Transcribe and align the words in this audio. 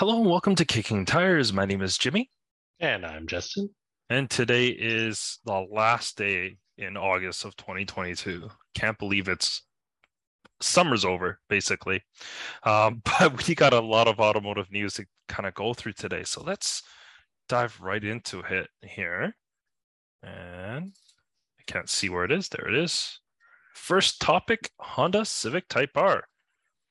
Hello 0.00 0.16
and 0.16 0.30
welcome 0.30 0.54
to 0.54 0.64
Kicking 0.64 1.04
Tires. 1.04 1.52
My 1.52 1.66
name 1.66 1.82
is 1.82 1.98
Jimmy. 1.98 2.30
And 2.80 3.04
I'm 3.04 3.26
Justin. 3.26 3.68
And 4.08 4.30
today 4.30 4.68
is 4.68 5.40
the 5.44 5.66
last 5.70 6.16
day 6.16 6.56
in 6.78 6.96
August 6.96 7.44
of 7.44 7.54
2022. 7.56 8.48
Can't 8.74 8.98
believe 8.98 9.28
it's 9.28 9.62
summer's 10.62 11.04
over, 11.04 11.38
basically. 11.50 12.02
Um, 12.62 13.02
but 13.20 13.46
we 13.46 13.54
got 13.54 13.74
a 13.74 13.80
lot 13.80 14.08
of 14.08 14.20
automotive 14.20 14.72
news 14.72 14.94
to 14.94 15.04
kind 15.28 15.46
of 15.46 15.52
go 15.52 15.74
through 15.74 15.92
today. 15.92 16.24
So 16.24 16.42
let's 16.42 16.82
dive 17.50 17.78
right 17.78 18.02
into 18.02 18.40
it 18.40 18.70
here. 18.80 19.34
And 20.22 20.92
I 21.58 21.62
can't 21.66 21.90
see 21.90 22.08
where 22.08 22.24
it 22.24 22.32
is. 22.32 22.48
There 22.48 22.66
it 22.66 22.74
is. 22.74 23.20
First 23.74 24.18
topic 24.18 24.70
Honda 24.78 25.26
Civic 25.26 25.68
Type 25.68 25.90
R, 25.94 26.24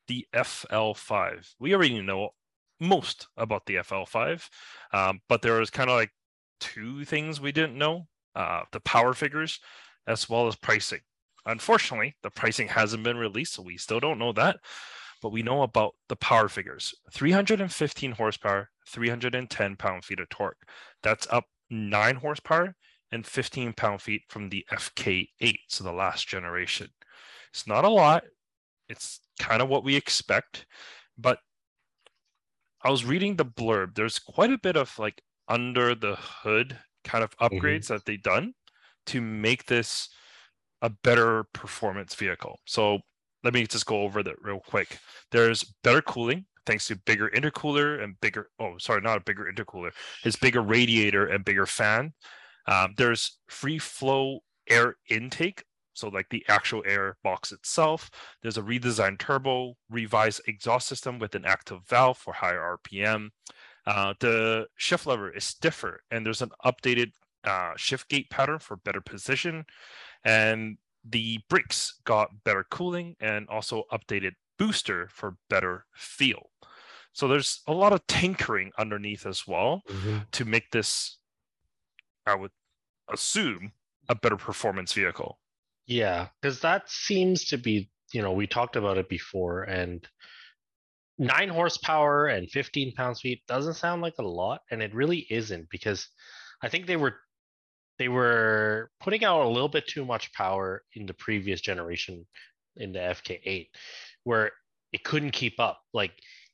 the 0.08 0.28
FL5. 0.32 1.56
We 1.60 1.74
already 1.74 2.04
know 2.04 2.34
most 2.80 3.28
about 3.38 3.66
the 3.66 3.76
FL5, 3.76 4.50
um, 4.94 5.20
but 5.28 5.42
there 5.42 5.60
was 5.60 5.70
kind 5.70 5.90
of 5.90 5.96
like 5.96 6.12
two 6.60 7.06
things 7.06 7.40
we 7.40 7.52
didn't 7.52 7.78
know 7.78 8.08
uh, 8.36 8.64
the 8.72 8.80
power 8.82 9.14
figures 9.14 9.60
as 10.08 10.30
well 10.30 10.48
as 10.48 10.56
pricing. 10.56 11.02
Unfortunately, 11.46 12.16
the 12.24 12.30
pricing 12.30 12.68
hasn't 12.68 13.04
been 13.04 13.18
released, 13.18 13.54
so 13.54 13.62
we 13.64 13.78
still 13.78 14.00
don't 14.00 14.20
know 14.20 14.34
that. 14.34 14.58
But 15.22 15.32
we 15.32 15.44
know 15.44 15.64
about 15.64 15.96
the 16.08 16.16
power 16.16 16.48
figures 16.48 16.94
315 17.12 18.14
horsepower, 18.14 18.70
310 18.88 19.76
pound 19.76 20.06
feet 20.06 20.20
of 20.20 20.30
torque. 20.30 20.62
That's 21.04 21.28
up 21.30 21.46
nine 21.70 22.16
horsepower 22.16 22.76
and 23.12 23.26
15 23.26 23.74
pound 23.74 24.02
feet 24.02 24.22
from 24.30 24.50
the 24.50 24.66
FK8, 24.72 25.58
so 25.68 25.84
the 25.84 25.92
last 25.92 26.28
generation. 26.28 26.90
It's 27.52 27.68
not 27.68 27.84
a 27.84 27.90
lot, 27.90 28.24
it's 28.88 29.20
kind 29.40 29.62
of 29.62 29.70
what 29.70 29.84
we 29.84 29.96
expect, 29.96 30.66
but 31.18 31.40
I 32.84 32.90
was 32.90 33.06
reading 33.06 33.36
the 33.36 33.46
blurb. 33.46 33.96
There's 33.96 34.20
quite 34.20 34.52
a 34.52 34.58
bit 34.58 34.76
of 34.76 34.98
like 34.98 35.22
under 35.48 35.96
the 35.96 36.16
hood 36.16 36.78
kind 37.04 37.24
of 37.24 37.32
mm-hmm. 37.38 37.56
upgrades 37.56 37.86
mm-hmm. 37.86 37.94
that 37.94 38.06
they've 38.06 38.22
done 38.22 38.54
to 39.08 39.22
make 39.22 39.66
this 39.66 40.10
a 40.82 40.90
better 40.90 41.46
performance 41.54 42.16
vehicle. 42.16 42.60
So 42.66 43.00
let 43.44 43.54
me 43.54 43.66
just 43.66 43.86
go 43.86 44.02
over 44.02 44.24
that 44.24 44.42
real 44.42 44.60
quick. 44.60 45.00
There's 45.32 45.64
better 45.84 46.02
cooling 46.02 46.46
thanks 46.66 46.88
to 46.88 46.96
bigger 46.96 47.30
intercooler 47.30 48.04
and 48.04 48.20
bigger. 48.22 48.50
Oh, 48.60 48.78
sorry, 48.78 49.02
not 49.02 49.18
a 49.18 49.24
bigger 49.24 49.52
intercooler. 49.52 49.92
It's 50.24 50.36
bigger 50.36 50.62
radiator 50.62 51.26
and 51.26 51.44
bigger 51.44 51.66
fan. 51.66 52.14
Um, 52.68 52.94
there's 52.98 53.40
free 53.48 53.80
flow 53.80 54.42
air 54.70 54.96
intake 55.10 55.64
so 56.00 56.08
like 56.10 56.30
the 56.30 56.46
actual 56.48 56.84
air 56.86 57.18
box 57.24 57.52
itself. 57.52 58.10
There's 58.42 58.58
a 58.58 58.62
redesigned 58.62 59.20
turbo, 59.20 59.76
revised 59.90 60.42
exhaust 60.48 60.88
system 60.88 61.20
with 61.20 61.36
an 61.36 61.46
active 61.46 61.82
valve 61.88 62.18
for 62.18 62.34
higher 62.34 62.78
RPM. 62.78 63.30
Uh, 63.86 64.14
the 64.20 64.68
shift 64.76 65.08
lever 65.08 65.30
is 65.32 65.44
stiffer, 65.44 66.02
and 66.12 66.26
there's 66.26 66.42
an 66.42 66.52
updated 66.66 67.12
uh, 67.44 67.74
shift 67.76 68.10
gate 68.10 68.30
pattern 68.30 68.60
for 68.60 68.78
better 68.78 69.02
position. 69.02 69.66
And 70.24 70.78
the 71.04 71.40
brakes 71.50 72.00
got 72.04 72.44
better 72.44 72.66
cooling 72.70 73.16
and 73.20 73.48
also 73.50 73.84
updated 73.92 74.34
booster 74.58 75.10
for 75.12 75.38
better 75.50 75.86
feel. 75.94 76.50
So 77.14 77.28
there's 77.28 77.62
a 77.68 77.74
lot 77.74 77.94
of 77.94 78.06
tinkering 78.08 78.72
underneath 78.78 79.26
as 79.26 79.48
well 79.48 79.82
mm-hmm. 79.90 80.20
to 80.32 80.46
make 80.46 80.72
this, 80.72 81.18
I 82.26 82.36
would 82.36 82.52
assume, 83.12 83.72
a 84.08 84.16
better 84.16 84.38
performance 84.38 84.94
vehicle. 84.94 85.40
Yeah, 85.90 86.30
because 86.42 86.62
that 86.62 86.90
seems 86.90 87.44
to 87.48 87.58
be, 87.58 87.92
you 88.14 88.22
know, 88.22 88.32
we 88.32 88.48
talked 88.48 88.76
about 88.78 88.98
it 88.98 89.10
before, 89.10 89.64
and 89.64 90.08
nine 91.18 91.50
horsepower 91.50 92.28
and 92.28 92.50
15 92.50 92.94
pounds 92.94 93.22
feet 93.22 93.44
doesn't 93.48 93.74
sound 93.76 94.02
like 94.02 94.16
a 94.20 94.24
lot, 94.28 94.62
and 94.72 94.82
it 94.82 94.94
really 94.96 95.26
isn't 95.30 95.70
because 95.70 96.08
I 96.62 96.70
think 96.70 96.88
they 96.88 96.96
were 96.98 97.16
they 98.00 98.10
were 98.10 98.92
putting 99.02 99.26
out 99.26 99.46
a 99.46 99.50
little 99.50 99.70
bit 99.70 99.88
too 99.88 100.06
much 100.06 100.34
power 100.34 100.84
in 100.96 101.06
the 101.08 101.14
previous 101.16 101.62
generation 101.62 102.26
in 102.78 102.94
the 102.94 103.02
FK8, 103.02 103.70
where 104.24 104.52
it 104.94 105.04
couldn't 105.04 105.32
keep 105.32 105.60
up. 105.60 105.82
Like, 105.94 106.14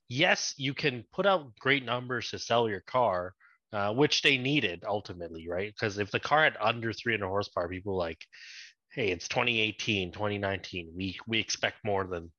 yes, 0.09 0.53
you 0.57 0.73
can 0.73 1.06
put 1.13 1.25
out 1.28 1.56
great 1.59 1.85
numbers 1.85 2.31
to 2.31 2.40
sell 2.40 2.69
your 2.69 2.81
car, 2.81 3.35
uh, 3.73 3.94
which 3.94 4.23
they 4.23 4.38
needed 4.38 4.84
ultimately, 4.88 5.47
right? 5.50 5.73
Because 5.73 6.00
if 6.00 6.12
the 6.12 6.19
car 6.22 6.44
had 6.46 6.57
under 6.62 6.94
300 6.94 7.28
horsepower, 7.28 7.69
people 7.69 7.97
like, 7.97 8.19
hey, 8.95 9.09
it's 9.09 9.28
2018, 9.28 10.13
2019. 10.13 10.94
We 10.95 11.19
we 11.28 11.39
expect 11.39 11.83
more 11.83 12.06
than 12.06 12.31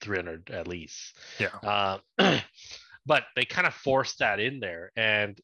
300 0.00 0.50
at 0.50 0.66
least. 0.66 1.16
Yeah. 1.38 1.54
Uh, 1.62 1.98
but 3.06 3.24
they 3.36 3.44
kind 3.44 3.66
of 3.66 3.74
forced 3.74 4.18
that 4.18 4.40
in 4.40 4.58
there, 4.58 4.90
and 4.96 5.40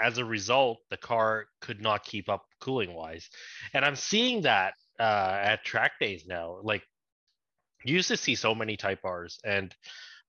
as 0.00 0.18
a 0.18 0.24
result, 0.24 0.78
the 0.90 0.96
car 0.96 1.46
could 1.60 1.80
not 1.80 2.04
keep 2.04 2.28
up 2.28 2.44
cooling 2.60 2.92
wise. 2.92 3.28
And 3.74 3.84
I'm 3.84 3.96
seeing 3.96 4.42
that 4.42 4.74
uh, 5.00 5.38
at 5.42 5.64
track 5.64 5.92
days 5.98 6.24
now. 6.28 6.58
Like, 6.62 6.82
you 7.84 7.94
used 7.94 8.08
to 8.08 8.16
see 8.16 8.34
so 8.34 8.54
many 8.54 8.76
Type 8.76 9.04
R's, 9.04 9.38
and 9.42 9.74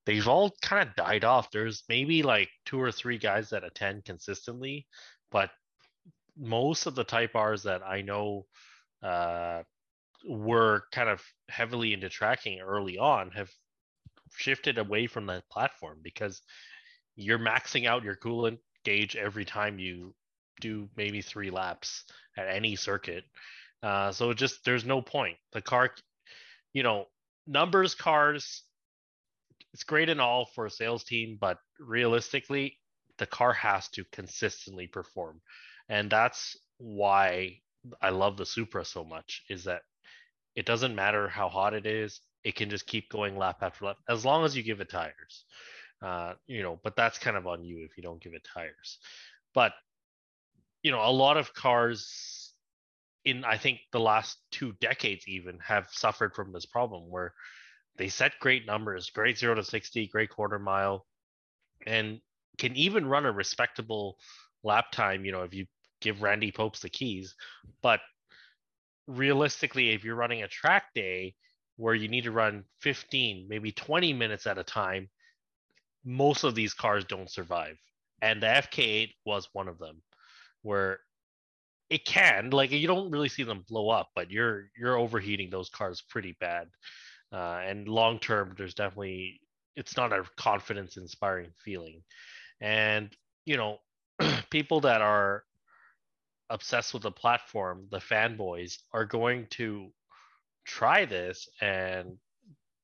they've 0.06 0.28
all 0.28 0.52
kind 0.62 0.88
of 0.88 0.96
died 0.96 1.26
off. 1.26 1.52
There's 1.52 1.84
maybe 1.90 2.24
like 2.24 2.50
two 2.66 2.82
or 2.82 2.92
three 2.92 3.18
guys 3.18 3.50
that 3.50 3.64
attend 3.64 4.06
consistently, 4.06 4.88
but 5.32 5.52
most 6.38 6.86
of 6.86 6.96
the 6.96 7.04
Type 7.04 7.36
R's 7.36 7.64
that 7.64 7.84
I 7.84 8.02
know 8.02 8.46
uh, 9.04 9.62
were 10.28 10.84
kind 10.92 11.10
of 11.10 11.22
heavily 11.50 11.94
into 11.94 12.10
tracking 12.10 12.60
early 12.60 12.98
on 12.98 13.32
have 13.32 13.50
shifted 14.38 14.78
away 14.78 15.08
from 15.08 15.26
that 15.28 15.50
platform 15.50 16.00
because 16.02 16.42
you're 17.16 17.40
maxing 17.40 17.88
out 17.88 18.04
your 18.04 18.16
coolant 18.16 18.60
gauge 18.84 19.16
every 19.16 19.46
time 19.46 19.80
you 19.80 20.14
do 20.60 20.90
maybe 20.96 21.22
three 21.22 21.50
laps 21.50 22.06
at 22.38 22.48
any 22.48 22.76
circuit. 22.76 23.24
Uh, 23.84 24.12
so 24.12 24.34
just 24.34 24.64
there's 24.64 24.86
no 24.86 25.02
point. 25.02 25.38
The 25.54 25.62
car, 25.62 25.92
you 26.74 26.84
know, 26.84 27.06
numbers 27.48 27.96
cars, 27.96 28.64
it's 29.74 29.84
great 29.84 30.10
and 30.10 30.22
all 30.22 30.46
for 30.46 30.66
a 30.66 30.72
sales 30.72 31.04
team, 31.04 31.38
but 31.40 31.58
realistically, 31.80 32.78
the 33.18 33.26
car 33.26 33.54
has 33.54 33.88
to 33.90 34.04
consistently 34.12 34.88
perform, 34.88 35.42
and 35.90 36.10
that's 36.10 36.58
why 36.78 37.60
I 38.02 38.10
love 38.10 38.38
the 38.38 38.46
Supra 38.46 38.86
so 38.86 39.04
much. 39.04 39.44
Is 39.50 39.64
that 39.66 39.82
it 40.56 40.66
doesn't 40.66 40.96
matter 40.96 41.28
how 41.28 41.50
hot 41.50 41.74
it 41.74 41.86
is. 41.86 42.22
It 42.44 42.56
can 42.56 42.70
just 42.70 42.88
keep 42.88 43.10
going 43.10 43.38
lap 43.38 43.58
after 43.62 43.86
lap 43.86 43.98
as 44.10 44.26
long 44.26 44.44
as 44.44 44.56
you 44.56 44.64
give 44.64 44.82
it 44.82 44.90
tires. 44.90 45.46
Uh, 46.02 46.34
you 46.48 46.64
know, 46.64 46.80
but 46.84 46.96
that's 46.96 47.20
kind 47.20 47.38
of 47.38 47.46
on 47.46 47.64
you 47.64 47.86
if 47.86 47.96
you 47.96 48.04
don't 48.04 48.22
give 48.22 48.34
it 48.34 48.48
tires. 48.54 48.98
But 49.54 49.74
you 50.82 50.92
know, 50.92 51.02
a 51.02 51.12
lot 51.12 51.38
of 51.38 51.54
cars 51.54 52.54
in 53.24 53.46
I 53.46 53.58
think 53.58 53.80
the 53.92 54.00
last 54.00 54.38
two 54.52 54.74
decades 54.82 55.28
even 55.28 55.60
have 55.60 55.88
suffered 55.92 56.34
from 56.34 56.52
this 56.52 56.66
problem 56.66 57.10
where 57.10 57.34
they 57.98 58.08
set 58.08 58.40
great 58.40 58.66
numbers, 58.66 59.12
great 59.12 59.38
zero 59.38 59.54
to 59.56 59.64
sixty, 59.64 60.08
great 60.08 60.30
quarter 60.30 60.58
mile, 60.58 61.06
and 61.86 62.20
can 62.58 62.76
even 62.76 63.06
run 63.06 63.26
a 63.26 63.32
respectable 63.32 64.18
lap 64.64 64.92
time. 64.92 65.24
You 65.24 65.32
know, 65.32 65.44
if 65.44 65.54
you 65.54 65.68
give 66.00 66.24
Randy 66.24 66.52
Pobst 66.52 66.82
the 66.82 66.90
keys, 66.90 67.36
but 67.84 68.00
realistically, 69.08 69.92
if 69.92 70.04
you're 70.04 70.16
running 70.16 70.44
a 70.44 70.48
track 70.48 70.86
day 70.94 71.36
where 71.78 71.96
you 71.96 72.08
need 72.08 72.26
to 72.26 72.32
run 72.32 72.64
15, 72.82 73.48
maybe 73.50 73.72
20 73.72 74.14
minutes 74.14 74.48
at 74.48 74.58
a 74.58 74.64
time, 74.64 75.10
most 76.06 76.44
of 76.44 76.56
these 76.56 76.74
cars 76.74 77.06
don't 77.06 77.30
survive. 77.30 77.78
And 78.22 78.42
the 78.42 78.48
FK8 78.48 79.12
was 79.26 79.50
one 79.54 79.68
of 79.68 79.80
them 79.80 80.02
where 80.62 81.00
it 81.92 82.06
can 82.06 82.50
like 82.52 82.72
you 82.72 82.88
don't 82.88 83.12
really 83.12 83.28
see 83.28 83.44
them 83.44 83.66
blow 83.68 83.90
up 83.90 84.10
but 84.16 84.32
you're 84.32 84.70
you're 84.80 84.98
overheating 84.98 85.50
those 85.50 85.70
cars 85.70 86.02
pretty 86.10 86.36
bad 86.40 86.68
uh, 87.34 87.60
and 87.66 87.88
long 87.88 88.18
term 88.18 88.54
there's 88.58 88.74
definitely 88.74 89.40
it's 89.76 89.98
not 89.98 90.14
a 90.14 90.24
confidence 90.38 90.96
inspiring 90.98 91.52
feeling 91.64 92.02
and 92.62 93.16
you 93.46 93.58
know 93.58 93.78
people 94.50 94.80
that 94.80 95.02
are 95.02 95.44
obsessed 96.52 96.94
with 96.94 97.04
the 97.04 97.12
platform, 97.12 97.88
the 97.90 98.00
fanboys 98.00 98.78
are 98.94 99.06
going 99.06 99.48
to 99.52 99.92
try 100.66 101.06
this 101.06 101.50
and 101.62 102.18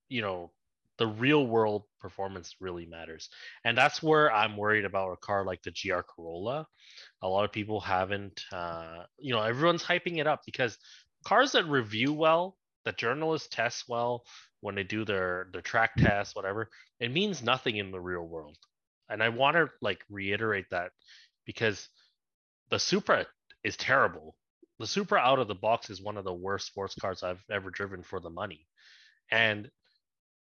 you 0.10 0.22
know 0.22 0.52
the 0.98 1.08
real 1.08 1.46
world 1.46 1.84
performance 2.00 2.56
really 2.60 2.88
matters. 2.88 3.30
And 3.64 3.78
that's 3.78 4.02
where 4.02 4.32
i'm 4.34 4.58
worried 4.58 4.86
about 4.86 5.12
a 5.12 5.18
car 5.18 5.46
like 5.46 5.62
the 5.64 5.72
gr 5.72 6.02
corolla. 6.02 6.68
A 7.22 7.28
lot 7.28 7.46
of 7.46 7.52
people 7.52 7.80
haven't 7.80 8.42
uh, 8.52 9.04
you 9.20 9.34
know 9.34 9.42
everyone's 9.42 9.84
hyping 9.84 10.18
it 10.18 10.28
up 10.28 10.42
because 10.46 10.78
cars 11.26 11.52
that 11.52 11.66
review 11.68 12.14
well 12.14 12.58
that 12.86 12.98
journalists 12.98 13.50
test 13.52 13.86
well 13.88 14.24
when 14.62 14.76
they 14.76 14.84
do 14.84 15.06
their 15.06 15.50
their 15.52 15.62
track 15.62 15.92
tests 15.98 16.36
whatever 16.36 16.70
it 17.00 17.12
means 17.12 17.44
nothing 17.44 17.78
in 17.78 17.92
the 17.92 18.00
real 18.00 18.26
world. 18.28 18.58
And 19.10 19.22
i 19.22 19.30
want 19.30 19.56
to 19.56 19.70
like 19.82 20.04
reiterate 20.10 20.70
that 20.72 20.92
because 21.46 21.90
the 22.70 22.80
supra 22.80 23.28
is 23.68 23.76
terrible. 23.76 24.36
The 24.80 24.88
Supra 24.88 25.20
out 25.20 25.40
of 25.40 25.48
the 25.48 25.56
box 25.56 25.90
is 25.90 26.02
one 26.02 26.18
of 26.18 26.24
the 26.24 26.34
worst 26.34 26.68
sports 26.68 26.96
cars 26.96 27.22
I've 27.22 27.44
ever 27.52 27.70
driven 27.70 28.02
for 28.02 28.20
the 28.20 28.30
money. 28.30 28.66
And 29.30 29.70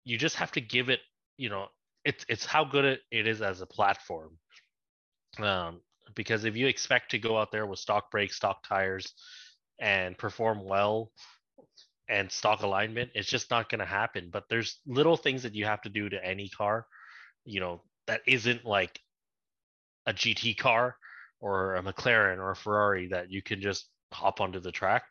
you 0.05 0.17
just 0.17 0.37
have 0.37 0.51
to 0.53 0.61
give 0.61 0.89
it, 0.89 1.01
you 1.37 1.49
know, 1.49 1.67
it's 2.05 2.25
it's 2.29 2.45
how 2.45 2.63
good 2.63 2.85
it, 2.85 3.01
it 3.11 3.27
is 3.27 3.41
as 3.41 3.61
a 3.61 3.65
platform. 3.65 4.37
Um, 5.39 5.81
because 6.15 6.45
if 6.45 6.55
you 6.55 6.67
expect 6.67 7.11
to 7.11 7.19
go 7.19 7.37
out 7.37 7.51
there 7.51 7.65
with 7.65 7.79
stock 7.79 8.11
brakes, 8.11 8.37
stock 8.37 8.65
tires, 8.65 9.13
and 9.79 10.17
perform 10.17 10.63
well 10.63 11.11
and 12.07 12.31
stock 12.31 12.61
alignment, 12.61 13.11
it's 13.13 13.29
just 13.29 13.51
not 13.51 13.69
going 13.69 13.79
to 13.79 13.85
happen. 13.85 14.29
But 14.31 14.45
there's 14.49 14.79
little 14.85 15.17
things 15.17 15.43
that 15.43 15.55
you 15.55 15.65
have 15.65 15.81
to 15.81 15.89
do 15.89 16.07
to 16.09 16.25
any 16.25 16.47
car, 16.49 16.85
you 17.43 17.59
know, 17.59 17.81
that 18.07 18.21
isn't 18.25 18.65
like 18.65 18.99
a 20.05 20.13
GT 20.13 20.57
car 20.57 20.95
or 21.41 21.75
a 21.75 21.83
McLaren 21.83 22.37
or 22.37 22.51
a 22.51 22.55
Ferrari 22.55 23.07
that 23.07 23.29
you 23.29 23.41
can 23.41 23.59
just 23.59 23.89
hop 24.13 24.39
onto 24.39 24.59
the 24.59 24.71
track. 24.71 25.03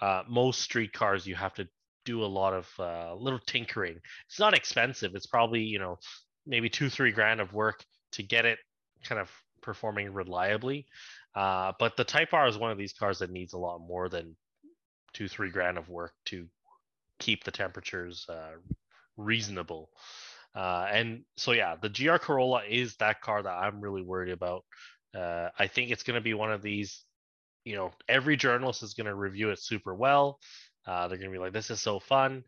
Uh, 0.00 0.22
most 0.28 0.60
street 0.60 0.92
cars, 0.92 1.26
you 1.26 1.34
have 1.34 1.54
to 1.54 1.68
do 2.04 2.24
a 2.24 2.26
lot 2.26 2.54
of 2.54 2.68
uh, 2.78 3.14
little 3.14 3.40
tinkering. 3.46 3.98
It's 4.28 4.40
not 4.40 4.54
expensive. 4.54 5.14
It's 5.14 5.26
probably 5.26 5.62
you 5.62 5.78
know 5.78 5.98
maybe 6.46 6.68
two 6.68 6.88
three 6.88 7.12
grand 7.12 7.40
of 7.40 7.52
work 7.52 7.84
to 8.12 8.22
get 8.22 8.44
it 8.44 8.58
kind 9.04 9.20
of 9.20 9.30
performing 9.62 10.12
reliably. 10.12 10.86
Uh, 11.34 11.72
but 11.78 11.96
the 11.96 12.04
Type 12.04 12.32
R 12.32 12.46
is 12.46 12.56
one 12.56 12.70
of 12.70 12.78
these 12.78 12.92
cars 12.92 13.18
that 13.18 13.30
needs 13.30 13.52
a 13.52 13.58
lot 13.58 13.78
more 13.78 14.08
than 14.08 14.36
two 15.12 15.28
three 15.28 15.50
grand 15.50 15.78
of 15.78 15.88
work 15.88 16.12
to 16.26 16.46
keep 17.18 17.44
the 17.44 17.50
temperatures 17.50 18.26
uh, 18.28 18.52
reasonable. 19.16 19.90
Uh, 20.54 20.86
and 20.90 21.22
so 21.36 21.52
yeah, 21.52 21.76
the 21.80 21.88
GR 21.90 22.16
Corolla 22.16 22.62
is 22.68 22.96
that 22.96 23.20
car 23.20 23.42
that 23.42 23.50
I'm 23.50 23.80
really 23.80 24.02
worried 24.02 24.32
about. 24.32 24.64
Uh, 25.16 25.50
I 25.58 25.66
think 25.66 25.90
it's 25.90 26.02
going 26.02 26.16
to 26.16 26.20
be 26.20 26.34
one 26.34 26.52
of 26.52 26.62
these. 26.62 27.04
You 27.64 27.76
know, 27.76 27.92
every 28.08 28.36
journalist 28.36 28.82
is 28.82 28.94
going 28.94 29.06
to 29.06 29.14
review 29.14 29.50
it 29.50 29.58
super 29.60 29.94
well. 29.94 30.38
Uh, 30.86 31.08
they're 31.08 31.18
going 31.18 31.30
to 31.30 31.36
be 31.36 31.42
like, 31.42 31.52
"This 31.52 31.70
is 31.70 31.80
so 31.80 31.98
fun," 31.98 32.44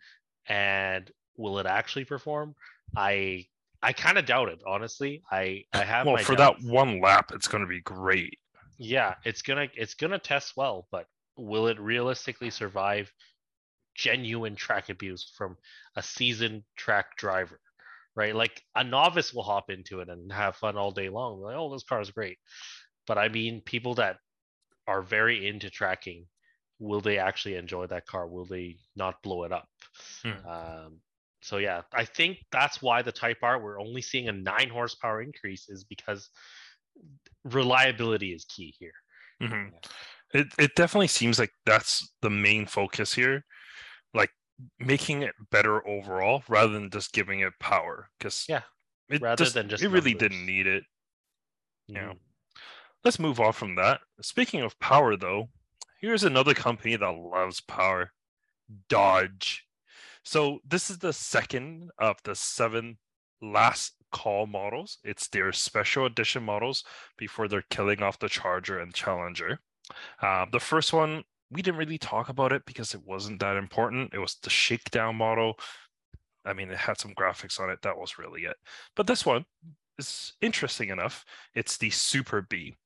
and 0.48 1.10
will 1.36 1.58
it 1.58 1.66
actually 1.66 2.04
perform? 2.04 2.54
I 2.96 3.46
I 3.82 3.92
kind 3.92 4.18
of 4.18 4.26
doubt 4.26 4.48
it, 4.48 4.60
honestly. 4.66 5.22
I 5.30 5.64
I 5.72 5.84
have 5.84 6.06
well 6.06 6.16
for 6.18 6.36
doubts. 6.36 6.62
that 6.62 6.70
one 6.72 7.00
lap, 7.00 7.32
it's 7.34 7.48
going 7.48 7.62
to 7.62 7.68
be 7.68 7.80
great. 7.80 8.38
Yeah, 8.78 9.14
it's 9.24 9.42
gonna 9.42 9.68
it's 9.74 9.94
gonna 9.94 10.18
test 10.18 10.56
well, 10.56 10.86
but 10.90 11.06
will 11.36 11.66
it 11.68 11.80
realistically 11.80 12.50
survive 12.50 13.12
genuine 13.94 14.54
track 14.54 14.88
abuse 14.88 15.32
from 15.36 15.56
a 15.96 16.02
seasoned 16.02 16.62
track 16.76 17.16
driver? 17.16 17.60
Right, 18.18 18.34
like 18.34 18.60
a 18.74 18.82
novice 18.82 19.32
will 19.32 19.44
hop 19.44 19.70
into 19.70 20.00
it 20.00 20.08
and 20.08 20.32
have 20.32 20.56
fun 20.56 20.76
all 20.76 20.90
day 20.90 21.08
long. 21.08 21.40
Like, 21.40 21.54
oh, 21.56 21.72
this 21.72 21.84
car 21.84 22.00
is 22.00 22.10
great. 22.10 22.36
But 23.06 23.16
I 23.16 23.28
mean, 23.28 23.62
people 23.64 23.94
that 23.94 24.16
are 24.88 25.02
very 25.02 25.46
into 25.46 25.70
tracking 25.70 26.26
will 26.80 27.00
they 27.00 27.18
actually 27.18 27.54
enjoy 27.54 27.86
that 27.86 28.06
car? 28.06 28.26
Will 28.26 28.44
they 28.44 28.76
not 28.96 29.22
blow 29.22 29.44
it 29.44 29.52
up? 29.52 29.68
Hmm. 30.24 30.48
Um, 30.48 31.00
so 31.40 31.58
yeah, 31.58 31.82
I 31.94 32.04
think 32.04 32.38
that's 32.50 32.82
why 32.82 33.02
the 33.02 33.12
Type 33.12 33.38
R 33.42 33.62
we're 33.62 33.80
only 33.80 34.02
seeing 34.02 34.28
a 34.28 34.32
nine 34.32 34.68
horsepower 34.68 35.22
increase 35.22 35.68
is 35.68 35.84
because 35.84 36.28
reliability 37.44 38.32
is 38.32 38.44
key 38.44 38.74
here. 38.78 38.92
Mm-hmm. 39.42 39.76
It 40.34 40.48
it 40.58 40.74
definitely 40.74 41.08
seems 41.08 41.38
like 41.38 41.52
that's 41.64 42.12
the 42.22 42.30
main 42.30 42.66
focus 42.66 43.14
here, 43.14 43.44
making 44.78 45.22
it 45.22 45.34
better 45.50 45.87
overall 45.87 46.43
rather 46.49 46.72
than 46.72 46.90
just 46.90 47.12
giving 47.12 47.40
it 47.40 47.52
power. 47.60 48.08
Because 48.19 48.44
yeah, 48.49 48.62
it 49.08 49.22
rather 49.22 49.44
just, 49.44 49.55
than 49.55 49.69
just 49.69 49.82
it 49.82 49.88
really 49.88 50.14
didn't 50.14 50.44
need 50.44 50.66
it. 50.66 50.84
Mm-hmm. 51.90 52.12
Let's 53.05 53.19
move 53.19 53.40
on 53.40 53.52
from 53.52 53.76
that. 53.76 54.00
Speaking 54.20 54.60
of 54.60 54.78
power, 54.81 55.16
though, 55.16 55.49
Here's 56.00 56.22
another 56.22 56.55
company 56.55 56.94
that 56.94 57.10
loves 57.10 57.60
power 57.60 58.12
Dodge. 58.88 59.64
So, 60.22 60.61
this 60.64 60.90
is 60.90 60.99
the 60.99 61.12
second 61.12 61.90
of 61.99 62.19
the 62.22 62.37
seven 62.37 62.99
last 63.43 63.94
call 64.12 64.46
models. 64.46 64.99
It's 65.02 65.26
their 65.28 65.52
special 65.52 66.06
edition 66.06 66.44
models 66.44 66.84
before 67.16 67.49
they're 67.49 67.64
killing 67.70 68.00
off 68.00 68.20
the 68.20 68.28
Charger 68.28 68.78
and 68.78 68.94
Challenger. 68.94 69.58
Uh, 70.22 70.46
the 70.52 70.61
first 70.61 70.93
one, 70.93 71.25
we 71.50 71.62
didn't 71.62 71.78
really 71.78 71.98
talk 71.98 72.28
about 72.28 72.52
it 72.52 72.62
because 72.66 72.94
it 72.94 73.00
wasn't 73.04 73.40
that 73.40 73.56
important. 73.56 74.12
It 74.12 74.18
was 74.18 74.36
the 74.42 74.50
shakedown 74.50 75.16
model. 75.16 75.54
I 76.44 76.52
mean, 76.52 76.70
it 76.70 76.78
had 76.78 76.98
some 76.98 77.14
graphics 77.14 77.60
on 77.60 77.70
it. 77.70 77.80
That 77.82 77.98
was 77.98 78.18
really 78.18 78.42
it. 78.42 78.56
But 78.96 79.06
this 79.06 79.24
one 79.24 79.44
is 79.98 80.34
interesting 80.40 80.90
enough. 80.90 81.24
It's 81.54 81.78
the 81.78 81.90
Super 81.90 82.42
Bee 82.42 82.76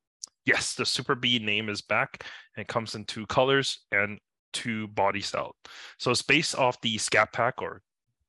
yes, 0.44 0.75
the 0.75 0.87
Super 0.87 1.14
Bee 1.14 1.38
name 1.38 1.69
is 1.69 1.82
back 1.82 2.25
and 2.56 2.67
comes 2.67 2.94
in 2.94 3.05
two 3.05 3.26
colors 3.26 3.81
and 3.91 4.19
two 4.53 4.88
body 4.88 5.20
style. 5.20 5.55
So 5.99 6.11
it's 6.11 6.23
based 6.23 6.56
off 6.56 6.81
the 6.81 6.99
Scat 6.99 7.32
Pack 7.32 7.62
or 7.62 7.82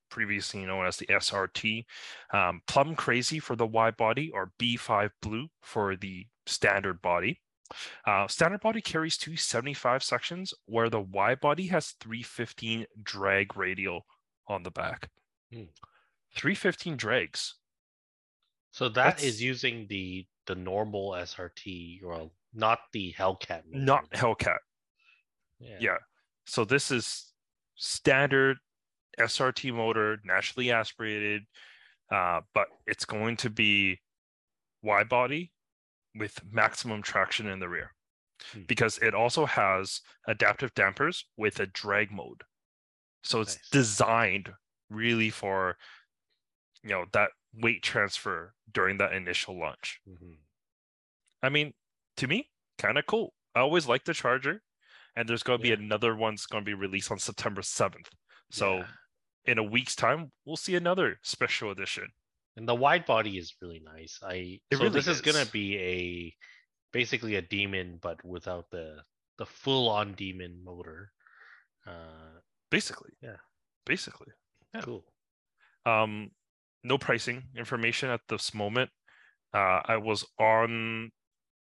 previously 0.10 0.66
known 0.66 0.86
as 0.86 0.98
the 0.98 1.08
SRT, 1.08 1.86
um, 2.34 2.62
Plum 2.68 2.96
Crazy 2.96 3.40
for 3.40 3.56
the 3.56 3.66
wide 3.66 3.98
body 3.98 4.32
or 4.34 4.52
B5 4.60 5.10
Blue 5.22 5.48
for 5.62 5.96
the 5.96 6.26
standard 6.46 7.02
body. 7.02 7.40
Uh, 8.06 8.28
standard 8.28 8.62
body 8.62 8.82
carries 8.82 9.18
275 9.18 10.04
sections, 10.04 10.54
where 10.66 10.90
the 10.90 11.02
wide 11.02 11.40
body 11.40 11.68
has 11.68 11.92
315 12.00 12.86
drag 13.02 13.56
radial 13.58 14.06
on 14.48 14.64
the 14.64 14.72
back. 14.72 15.10
Hmm. 15.52 15.66
315 16.36 16.98
drags. 16.98 17.56
So 18.72 18.90
that 18.90 19.18
That's... 19.18 19.24
is 19.24 19.42
using 19.42 19.88
the 19.88 20.26
the 20.46 20.56
normal 20.56 21.12
SRT, 21.12 22.04
well, 22.04 22.34
not 22.54 22.80
the 22.92 23.14
Hellcat. 23.18 23.62
Not 23.72 24.10
Hellcat. 24.12 24.58
Yeah. 25.60 25.78
yeah. 25.80 25.98
So 26.46 26.66
this 26.66 26.92
is 26.92 27.32
standard 27.76 28.58
SRT 29.18 29.74
motor, 29.74 30.20
naturally 30.26 30.72
aspirated, 30.72 31.44
uh, 32.12 32.42
but 32.54 32.68
it's 32.86 33.06
going 33.06 33.38
to 33.38 33.50
be 33.50 34.02
wide 34.82 35.08
body 35.08 35.54
with 36.16 36.40
maximum 36.52 37.02
traction 37.02 37.48
in 37.48 37.60
the 37.60 37.70
rear 37.70 37.92
hmm. 38.52 38.62
because 38.68 38.98
it 39.00 39.14
also 39.14 39.46
has 39.46 40.02
adaptive 40.28 40.74
dampers 40.74 41.26
with 41.38 41.60
a 41.60 41.68
drag 41.68 42.12
mode. 42.12 42.44
So 43.24 43.42
it's 43.42 43.56
nice. 43.56 43.70
designed 43.72 44.50
really 44.90 45.30
for 45.30 45.78
you 46.84 46.90
know 46.90 47.06
that 47.14 47.30
weight 47.56 47.82
transfer 47.82 48.54
during 48.72 48.98
that 48.98 49.14
initial 49.14 49.58
launch. 49.58 50.00
Mm-hmm. 50.10 50.34
I 51.42 51.50
mean, 51.50 51.74
to 52.18 52.28
me, 52.28 52.50
kind 52.78 52.98
of 52.98 53.06
cool. 53.06 53.34
I 53.56 53.60
always 53.60 53.88
like 53.88 54.06
the 54.06 54.14
Charger, 54.14 54.62
and 55.16 55.28
there's 55.28 55.44
going 55.44 55.60
to 55.62 55.68
yeah. 55.68 55.76
be 55.76 55.84
another 55.84 56.16
one's 56.16 56.46
going 56.46 56.64
to 56.64 56.70
be 56.70 56.74
released 56.74 57.12
on 57.12 57.20
September 57.20 57.62
7th. 57.62 58.08
So 58.50 58.78
yeah. 58.78 58.86
in 59.46 59.58
a 59.58 59.64
week's 59.64 59.96
time, 59.96 60.32
we'll 60.46 60.58
see 60.58 60.76
another 60.76 61.20
special 61.22 61.72
edition. 61.72 62.08
And 62.56 62.68
the 62.68 62.76
wide 62.76 63.06
body 63.06 63.38
is 63.38 63.56
really 63.62 63.82
nice. 63.84 64.20
I 64.24 64.60
it 64.70 64.76
so 64.76 64.80
really 64.80 64.90
this 64.90 65.08
is. 65.08 65.18
is 65.18 65.22
going 65.22 65.44
to 65.44 65.52
be 65.52 65.78
a 65.78 66.36
basically 66.92 67.36
a 67.36 67.42
demon, 67.42 68.00
but 68.02 68.24
without 68.24 68.70
the 68.72 68.98
the 69.38 69.46
full 69.46 69.90
on 69.90 70.14
demon 70.14 70.62
motor. 70.64 71.12
Uh, 71.86 72.40
basically, 72.70 73.12
yeah, 73.22 73.38
basically, 73.86 74.32
yeah. 74.74 74.82
cool. 74.82 75.04
Um, 75.86 76.32
no 76.84 76.98
pricing 76.98 77.44
information 77.58 78.10
at 78.10 78.22
this 78.30 78.54
moment. 78.54 78.90
Uh, 79.54 79.82
I 79.86 79.98
was 79.98 80.26
on 80.40 81.12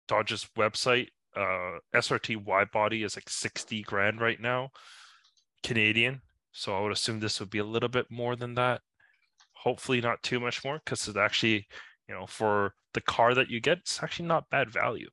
Dodge's 0.07 0.47
website. 0.57 1.07
Uh, 1.35 1.79
SRT 1.95 2.43
wide 2.43 2.71
body 2.71 3.03
is 3.03 3.15
like 3.15 3.29
60 3.29 3.83
grand 3.83 4.19
right 4.19 4.39
now, 4.39 4.69
Canadian. 5.63 6.21
So 6.51 6.75
I 6.75 6.81
would 6.81 6.91
assume 6.91 7.19
this 7.19 7.39
would 7.39 7.51
be 7.51 7.59
a 7.59 7.63
little 7.63 7.89
bit 7.89 8.07
more 8.09 8.35
than 8.35 8.55
that. 8.55 8.81
Hopefully, 9.63 10.01
not 10.01 10.23
too 10.23 10.39
much 10.39 10.63
more 10.63 10.81
because 10.83 11.07
it's 11.07 11.17
actually, 11.17 11.67
you 12.07 12.15
know, 12.15 12.25
for 12.25 12.73
the 12.93 13.01
car 13.01 13.33
that 13.33 13.49
you 13.49 13.59
get, 13.59 13.79
it's 13.79 14.01
actually 14.01 14.27
not 14.27 14.49
bad 14.49 14.71
value. 14.71 15.09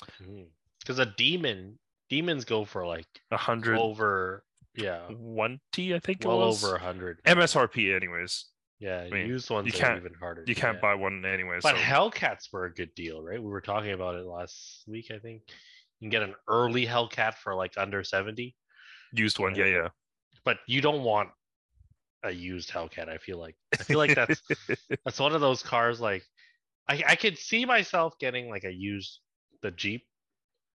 Because 0.00 0.98
mm-hmm. 0.98 1.00
a 1.00 1.06
demon, 1.16 1.78
demons 2.08 2.44
go 2.44 2.64
for 2.64 2.86
like 2.86 3.06
a 3.30 3.36
hundred 3.36 3.78
over, 3.78 4.44
yeah, 4.74 5.02
one 5.10 5.60
T, 5.72 5.94
I 5.94 6.00
think. 6.00 6.22
Well 6.24 6.42
over 6.42 6.74
a 6.74 6.80
hundred 6.80 7.20
MSRP, 7.24 7.94
anyways. 7.94 8.46
Yeah, 8.82 9.02
I 9.02 9.10
mean, 9.10 9.28
used 9.28 9.48
ones 9.48 9.66
you 9.66 9.72
can't, 9.72 9.96
even 9.96 10.12
harder. 10.18 10.42
You 10.44 10.56
can't 10.56 10.80
buy 10.80 10.96
one 10.96 11.24
anyways 11.24 11.62
But 11.62 11.76
so. 11.76 11.80
Hellcats 11.80 12.52
were 12.52 12.64
a 12.64 12.74
good 12.74 12.92
deal, 12.96 13.22
right? 13.22 13.40
We 13.40 13.48
were 13.48 13.60
talking 13.60 13.92
about 13.92 14.16
it 14.16 14.26
last 14.26 14.82
week, 14.88 15.12
I 15.14 15.20
think. 15.20 15.42
You 16.00 16.06
can 16.06 16.10
get 16.10 16.22
an 16.22 16.34
early 16.48 16.84
Hellcat 16.84 17.34
for 17.34 17.54
like 17.54 17.74
under 17.76 18.02
70. 18.02 18.56
Used 19.12 19.38
one, 19.38 19.54
yeah, 19.54 19.66
yeah. 19.66 19.88
But 20.44 20.56
you 20.66 20.80
don't 20.80 21.04
want 21.04 21.28
a 22.24 22.30
used 22.30 22.70
Hellcat, 22.70 23.08
I 23.08 23.18
feel 23.18 23.38
like. 23.38 23.56
I 23.72 23.82
feel 23.82 23.98
like 23.98 24.14
that's 24.14 24.42
that's 25.04 25.20
one 25.20 25.34
of 25.34 25.40
those 25.40 25.62
cars 25.62 26.00
like 26.00 26.24
I, 26.88 27.02
I 27.06 27.16
could 27.16 27.38
see 27.38 27.64
myself 27.64 28.18
getting 28.18 28.48
like 28.48 28.64
a 28.64 28.72
used 28.72 29.20
the 29.62 29.70
Jeep, 29.70 30.04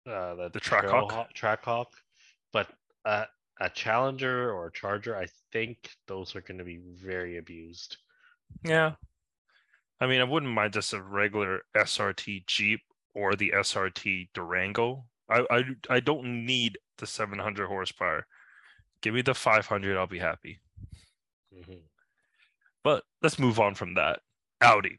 uh 0.08 0.34
the, 0.34 0.50
the 0.52 0.60
Trackhawk. 0.60 1.32
Trackhawk, 1.34 1.86
but 2.52 2.68
uh 3.04 3.24
a 3.60 3.70
Challenger 3.70 4.52
or 4.52 4.66
a 4.66 4.72
Charger, 4.72 5.16
I 5.16 5.26
think 5.52 5.90
those 6.08 6.34
are 6.34 6.40
going 6.40 6.58
to 6.58 6.64
be 6.64 6.80
very 6.82 7.38
abused. 7.38 7.98
Yeah. 8.64 8.94
I 10.00 10.08
mean, 10.08 10.20
I 10.20 10.24
wouldn't 10.24 10.52
mind 10.52 10.72
just 10.72 10.92
a 10.92 11.00
regular 11.00 11.60
SRT 11.76 12.46
Jeep 12.46 12.80
or 13.14 13.36
the 13.36 13.52
SRT 13.54 14.30
Durango. 14.34 15.04
I 15.30 15.46
I, 15.50 15.62
I 15.88 16.00
don't 16.00 16.44
need 16.44 16.78
the 16.98 17.06
700 17.06 17.66
horsepower. 17.68 18.26
Give 19.00 19.14
me 19.14 19.22
the 19.22 19.34
500, 19.34 19.96
I'll 19.96 20.06
be 20.06 20.18
happy. 20.18 20.60
Mm-hmm. 21.54 21.80
But 22.84 23.04
let's 23.22 23.38
move 23.38 23.60
on 23.60 23.74
from 23.74 23.94
that. 23.94 24.20
Audi. 24.60 24.98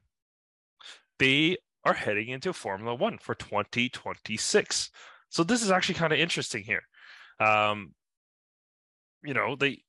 They 1.19 1.57
are 1.83 1.93
heading 1.93 2.29
into 2.29 2.53
Formula 2.53 2.95
One 2.95 3.17
for 3.17 3.35
2026. 3.35 4.89
So 5.29 5.43
this 5.43 5.61
is 5.61 5.71
actually 5.71 5.95
kind 5.95 6.13
of 6.13 6.19
interesting 6.19 6.63
here. 6.63 6.83
Um, 7.39 7.93
you 9.23 9.33
know, 9.33 9.55
they 9.55 9.83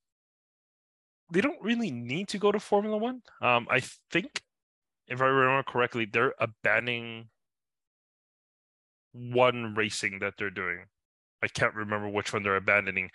they 1.31 1.41
don't 1.41 1.61
really 1.61 1.91
need 1.91 2.27
to 2.29 2.37
go 2.37 2.51
to 2.51 2.59
Formula 2.59 2.97
One. 2.97 3.21
Um, 3.41 3.67
I 3.69 3.81
think, 4.11 4.41
if 5.07 5.21
I 5.21 5.25
remember 5.25 5.63
correctly, 5.63 6.05
they're 6.05 6.33
abandoning 6.39 7.29
one 9.11 9.73
racing 9.75 10.19
that 10.19 10.33
they're 10.37 10.49
doing. 10.49 10.85
I 11.41 11.47
can't 11.47 11.75
remember 11.75 12.09
which 12.09 12.33
one 12.33 12.43
they're 12.43 12.55
abandoning, 12.55 13.09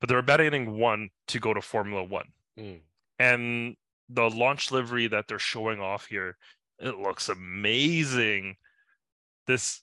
but 0.00 0.08
they're 0.08 0.18
abandoning 0.18 0.78
one 0.78 1.10
to 1.28 1.38
go 1.38 1.54
to 1.54 1.60
Formula 1.60 2.04
One. 2.04 2.28
Mm. 2.58 2.80
And 3.20 3.76
the 4.08 4.30
launch 4.30 4.72
livery 4.72 5.06
that 5.08 5.26
they're 5.28 5.38
showing 5.38 5.78
off 5.78 6.06
here, 6.06 6.38
it 6.78 6.98
looks 6.98 7.28
amazing. 7.28 8.56
This 9.46 9.82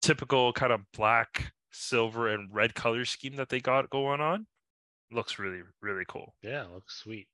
typical 0.00 0.54
kind 0.54 0.72
of 0.72 0.80
black, 0.96 1.52
silver, 1.70 2.28
and 2.28 2.48
red 2.52 2.74
color 2.74 3.04
scheme 3.04 3.36
that 3.36 3.50
they 3.50 3.60
got 3.60 3.90
going 3.90 4.22
on 4.22 4.46
looks 5.12 5.38
really, 5.38 5.60
really 5.82 6.04
cool. 6.08 6.34
Yeah, 6.42 6.64
looks 6.72 6.96
sweet. 6.96 7.28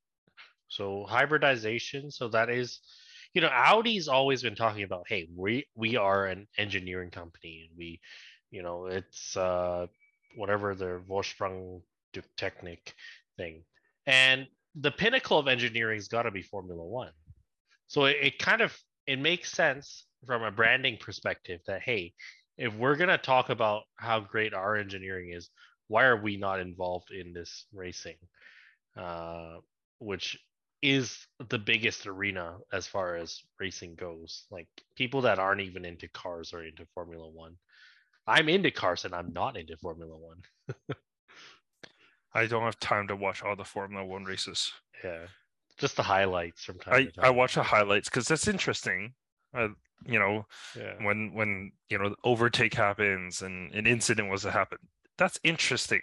So 0.67 1.05
hybridization. 1.07 2.11
So 2.11 2.27
that 2.29 2.49
is, 2.49 2.81
you 3.33 3.41
know, 3.41 3.49
Audi's 3.49 4.09
always 4.09 4.43
been 4.43 4.55
talking 4.55 4.83
about, 4.83 5.05
hey, 5.07 5.29
we 5.33 5.65
we 5.75 5.95
are 5.95 6.25
an 6.25 6.47
engineering 6.57 7.11
company, 7.11 7.67
and 7.67 7.77
we, 7.77 8.01
you 8.51 8.61
know, 8.61 8.87
it's 8.87 9.37
uh 9.37 9.87
whatever 10.35 10.75
their 10.75 10.99
Vorsprung 10.99 11.81
Technik 12.37 12.93
thing, 13.37 13.63
and 14.05 14.47
the 14.75 14.91
pinnacle 14.91 15.39
of 15.39 15.47
engineering's 15.47 16.07
got 16.07 16.23
to 16.23 16.31
be 16.31 16.41
Formula 16.41 16.83
One. 16.83 17.11
So 17.87 18.05
it, 18.05 18.17
it 18.21 18.39
kind 18.39 18.61
of 18.61 18.77
it 19.07 19.19
makes 19.19 19.51
sense 19.51 20.05
from 20.25 20.43
a 20.43 20.51
branding 20.51 20.97
perspective 20.97 21.61
that 21.67 21.81
hey, 21.81 22.13
if 22.57 22.73
we're 22.75 22.95
gonna 22.95 23.17
talk 23.17 23.49
about 23.49 23.83
how 23.97 24.19
great 24.19 24.53
our 24.53 24.75
engineering 24.75 25.31
is, 25.31 25.49
why 25.87 26.05
are 26.05 26.21
we 26.21 26.37
not 26.37 26.59
involved 26.59 27.11
in 27.11 27.33
this 27.33 27.65
racing? 27.73 28.17
Uh, 28.97 29.57
which 29.99 30.37
is 30.81 31.25
the 31.49 31.57
biggest 31.57 32.05
arena 32.05 32.57
as 32.71 32.87
far 32.87 33.15
as 33.15 33.41
racing 33.59 33.95
goes. 33.95 34.45
Like 34.51 34.67
people 34.95 35.21
that 35.21 35.39
aren't 35.39 35.61
even 35.61 35.85
into 35.85 36.07
cars 36.09 36.53
are 36.53 36.63
into 36.63 36.85
Formula 36.93 37.27
One. 37.29 37.55
I'm 38.27 38.49
into 38.49 38.71
cars 38.71 39.05
and 39.05 39.13
I'm 39.13 39.33
not 39.33 39.57
into 39.57 39.77
Formula 39.77 40.15
One. 40.17 40.41
I 42.35 42.45
don't 42.47 42.63
have 42.63 42.79
time 42.79 43.07
to 43.07 43.15
watch 43.15 43.41
all 43.43 43.55
the 43.55 43.63
Formula 43.63 44.05
One 44.05 44.25
races. 44.25 44.71
Yeah, 45.03 45.27
just 45.77 45.95
the 45.95 46.03
highlights 46.03 46.63
from 46.63 46.79
time 46.79 46.93
I, 46.93 47.03
to 47.05 47.11
time. 47.11 47.25
I 47.25 47.29
watch 47.31 47.55
the 47.55 47.63
highlights 47.63 48.09
because 48.09 48.27
that's 48.27 48.47
interesting. 48.47 49.13
Uh, 49.53 49.69
you 50.05 50.19
know, 50.19 50.45
Yeah. 50.77 50.93
when 51.03 51.33
when 51.33 51.71
you 51.89 51.97
know 51.97 52.09
the 52.09 52.15
overtake 52.23 52.73
happens 52.73 53.41
and 53.41 53.73
an 53.73 53.87
incident 53.87 54.29
was 54.29 54.41
to 54.43 54.51
happen, 54.51 54.77
that's 55.17 55.39
interesting. 55.43 56.01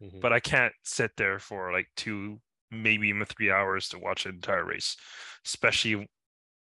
Mhm. 0.00 0.20
But 0.20 0.32
I 0.32 0.40
can't 0.40 0.74
sit 0.84 1.12
there 1.16 1.38
for 1.38 1.72
like 1.72 1.88
two, 1.96 2.40
maybe 2.70 3.08
even 3.08 3.24
three 3.26 3.50
hours 3.50 3.88
to 3.90 3.98
watch 3.98 4.26
an 4.26 4.34
entire 4.36 4.64
race, 4.64 4.96
especially 5.44 6.08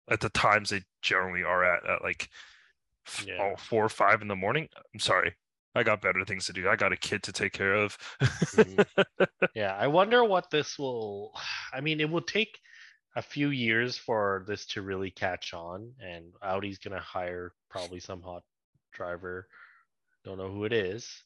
at 0.08 0.20
the 0.20 0.28
times 0.30 0.70
they 0.70 0.82
generally 1.02 1.42
are 1.42 1.64
at, 1.64 1.84
at 1.88 2.02
like 2.02 2.28
Yeah. 3.24 3.38
oh, 3.40 3.56
four 3.56 3.84
or 3.84 3.88
five 3.88 4.20
in 4.22 4.28
the 4.28 4.36
morning. 4.36 4.68
I'm 4.92 5.00
sorry, 5.00 5.34
I 5.76 5.82
got 5.82 6.00
better 6.02 6.24
things 6.24 6.46
to 6.46 6.52
do. 6.52 6.68
I 6.68 6.76
got 6.76 6.92
a 6.92 6.96
kid 6.96 7.22
to 7.24 7.32
take 7.32 7.52
care 7.52 7.74
of. 7.74 7.96
Mhm. 8.20 8.86
yeah, 9.54 9.76
I 9.78 9.86
wonder 9.86 10.24
what 10.24 10.50
this 10.50 10.78
will. 10.78 11.32
I 11.72 11.80
mean, 11.80 12.00
it 12.00 12.08
will 12.10 12.22
take 12.22 12.58
a 13.14 13.22
few 13.22 13.50
years 13.50 13.96
for 13.96 14.44
this 14.46 14.66
to 14.66 14.82
really 14.82 15.10
catch 15.10 15.54
on, 15.54 15.92
and 16.00 16.32
Audi's 16.42 16.78
gonna 16.78 17.00
hire 17.00 17.52
probably 17.70 18.00
some 18.00 18.22
hot 18.22 18.42
driver. 18.92 19.46
Don't 20.24 20.38
know 20.38 20.50
who 20.50 20.64
it 20.64 20.72
is. 20.72 21.22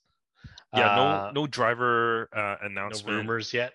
yeah, 0.74 0.92
Uh, 0.92 1.30
no, 1.34 1.42
no 1.42 1.46
driver 1.46 2.28
uh, 2.32 2.56
no 2.62 2.66
announcement. 2.66 3.16
rumors 3.16 3.52
yet. 3.52 3.72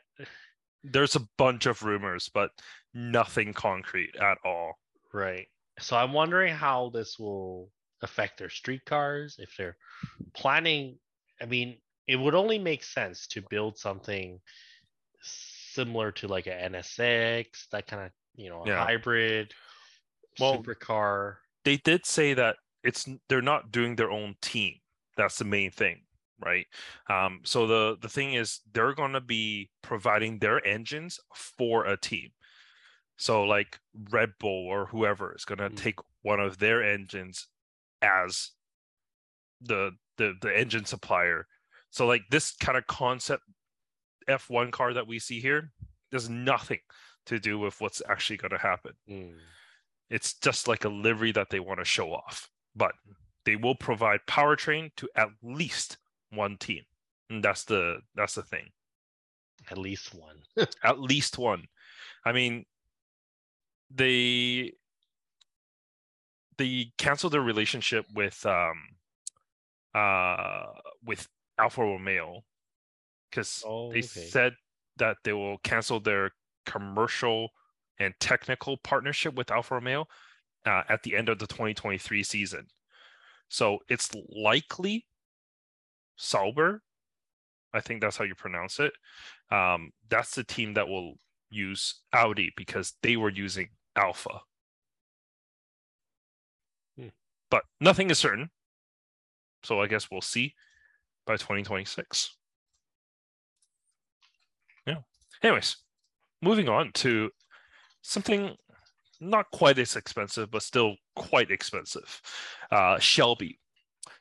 There's 0.84 1.16
a 1.16 1.28
bunch 1.38 1.66
of 1.66 1.82
rumors, 1.84 2.30
but 2.34 2.52
nothing 2.94 3.54
concrete 3.54 4.16
at 4.18 4.38
all. 4.46 4.78
Right. 5.12 5.48
So 5.80 5.98
I'm 5.98 6.14
wondering 6.14 6.54
how 6.54 6.90
this 6.94 7.18
will 7.20 7.72
affect 8.06 8.40
their 8.40 8.50
streetcars 8.50 9.38
if 9.40 9.56
they're 9.58 9.78
planning. 10.36 11.00
I 11.42 11.46
mean, 11.48 11.82
it 12.08 12.18
would 12.18 12.36
only 12.36 12.60
make 12.60 12.84
sense 12.84 13.28
to 13.30 13.44
build 13.44 13.78
something 13.78 14.42
similar 15.22 16.12
to 16.14 16.28
like 16.28 16.48
a 16.48 16.54
NSX, 16.54 17.68
that 17.72 17.88
kind 17.88 18.06
of, 18.08 18.12
you 18.36 18.50
know, 18.50 18.64
a 18.64 18.68
Yeah. 18.68 18.76
hybrid 18.76 19.54
Well, 20.40 20.64
supercar. 20.64 21.38
they 21.64 21.78
did 21.78 22.06
say 22.06 22.34
that 22.34 22.58
it's 22.84 23.08
they're 23.30 23.42
not 23.42 23.72
doing 23.72 23.96
their 23.96 24.12
own 24.12 24.36
team. 24.42 24.76
That's 25.18 25.38
the 25.38 25.46
main 25.46 25.72
thing, 25.72 26.06
right? 26.40 26.68
Um, 27.10 27.42
so 27.46 27.68
the 27.68 27.98
the 28.00 28.10
thing 28.10 28.34
is 28.34 28.62
they're 28.72 28.94
gonna 28.94 29.22
be 29.22 29.72
providing 29.82 30.40
their 30.40 30.66
engines 30.66 31.20
for 31.36 31.86
a 31.86 31.98
team. 31.98 32.32
So 33.18 33.44
like 33.44 33.80
Red 33.94 34.34
Bull 34.40 34.68
or 34.68 34.88
whoever 34.88 35.36
is 35.36 35.46
gonna 35.46 35.70
Mm. 35.70 35.76
take 35.76 36.00
one 36.22 36.40
of 36.40 36.60
their 36.60 36.84
engines 36.84 37.48
as 38.06 38.52
the 39.62 39.92
the 40.18 40.34
the 40.42 40.58
engine 40.58 40.86
supplier. 40.86 41.48
So 41.90 42.06
like 42.06 42.24
this 42.30 42.52
kind 42.56 42.78
of 42.78 42.86
concept 42.88 43.44
F1 44.30 44.72
car 44.72 44.94
that 44.94 45.08
we 45.08 45.20
see 45.20 45.40
here, 45.40 45.72
there's 46.12 46.30
nothing 46.30 46.80
to 47.26 47.40
do 47.40 47.58
with 47.60 47.80
what's 47.82 48.02
actually 48.08 48.38
gonna 48.38 48.60
happen 48.60 48.92
Mm. 49.10 49.34
it's 50.12 50.36
just 50.36 50.68
like 50.68 50.86
a 50.86 50.90
livery 50.90 51.32
that 51.32 51.50
they 51.50 51.60
want 51.60 51.80
to 51.80 51.86
show 51.86 52.14
off 52.14 52.50
but 52.76 52.94
they 53.46 53.56
will 53.56 53.74
provide 53.74 54.20
powertrain 54.28 54.92
to 54.98 55.10
at 55.16 55.30
least 55.42 55.98
one 56.30 56.56
team 56.58 56.84
and 57.32 57.44
that's 57.44 57.64
the 57.64 57.98
that's 58.14 58.36
the 58.36 58.44
thing 58.44 58.70
At 59.72 59.80
least 59.80 60.14
one. 60.14 60.38
at 60.84 61.00
least 61.00 61.40
one 61.40 61.64
i 62.26 62.32
mean 62.32 62.66
they 63.90 64.72
they 66.58 66.92
canceled 66.98 67.34
their 67.34 67.42
relationship 67.42 68.06
with 68.14 68.46
um 68.46 68.98
uh 69.94 70.66
with 71.04 71.28
alfa 71.58 71.82
romeo 71.82 72.42
because 73.30 73.64
Oh, 73.66 73.90
they 73.92 74.02
okay. 74.02 74.30
said 74.30 74.56
that 74.98 75.18
they 75.24 75.34
will 75.34 75.58
cancel 75.60 76.00
their 76.00 76.32
commercial 76.66 77.50
and 78.00 78.14
technical 78.20 78.78
partnership 78.78 79.36
with 79.36 79.52
Alfa 79.52 79.76
Romeo 79.76 80.08
uh, 80.66 80.84
at 80.90 81.04
the 81.04 81.16
end 81.16 81.30
of 81.30 81.40
the 81.40 81.48
2023 81.48 82.24
season. 82.24 82.68
So 83.50 83.80
it's 83.90 84.10
likely 84.30 85.06
Sauber. 86.18 86.84
I 87.74 87.82
think 87.82 88.02
that's 88.02 88.18
how 88.18 88.24
you 88.26 88.36
pronounce 88.36 88.80
it. 88.80 88.94
Um, 89.52 89.92
that's 90.10 90.36
the 90.36 90.44
team 90.44 90.74
that 90.76 90.88
will 90.88 91.16
use 91.50 92.02
Audi 92.14 92.54
because 92.56 92.94
they 93.02 93.18
were 93.18 93.30
using 93.30 93.70
Alfa. 93.96 94.42
But 97.56 97.64
nothing 97.80 98.10
is 98.10 98.18
certain. 98.18 98.50
So 99.64 99.80
I 99.80 99.88
guess 99.88 100.12
we'll 100.12 100.20
see 100.20 100.56
by 101.26 101.38
2026. 101.38 102.36
Yeah. 104.86 104.98
Anyways, 105.42 105.78
moving 106.42 106.68
on 106.68 106.92
to 106.96 107.30
something 108.02 108.58
not 109.22 109.50
quite 109.52 109.80
as 109.80 109.96
expensive, 109.96 110.52
but 110.52 110.64
still 110.64 110.98
quite 111.16 111.50
expensive. 111.50 112.22
Uh, 112.70 113.00
Shelby. 113.00 113.58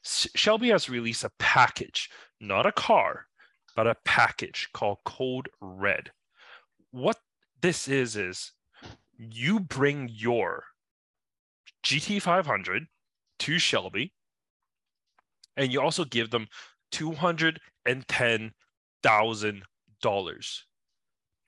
Shelby 0.04 0.68
has 0.68 0.88
released 0.88 1.24
a 1.24 1.32
package, 1.40 2.10
not 2.40 2.66
a 2.66 2.72
car, 2.72 3.26
but 3.74 3.88
a 3.88 3.96
package 4.04 4.68
called 4.72 4.98
Code 5.04 5.48
Red. 5.60 6.12
What 6.92 7.18
this 7.60 7.88
is 7.88 8.14
is 8.14 8.52
you 9.18 9.58
bring 9.58 10.08
your 10.12 10.62
GT500 11.84 12.86
to 13.40 13.58
Shelby, 13.58 14.12
and 15.56 15.72
you 15.72 15.80
also 15.80 16.04
give 16.04 16.30
them 16.30 16.48
two 16.90 17.12
hundred 17.12 17.60
and 17.84 18.06
ten 18.08 18.52
thousand 19.02 19.62
dollars. 20.02 20.66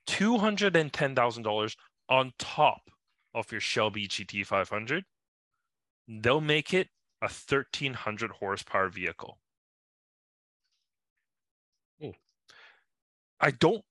Two 0.06 0.38
hundred 0.38 0.76
and 0.76 0.92
ten 0.92 1.14
thousand 1.14 1.42
dollars 1.42 1.76
on 2.08 2.32
top 2.38 2.82
of 3.34 3.50
your 3.50 3.60
Shelby 3.60 4.08
GT500. 4.08 5.02
They'll 6.08 6.40
make 6.40 6.72
it 6.72 6.88
a 7.22 7.28
thirteen 7.28 7.94
hundred 7.94 8.30
horsepower 8.30 8.88
vehicle. 8.88 9.38
Hmm. 12.00 12.10
I 13.40 13.50
don't. 13.50 13.82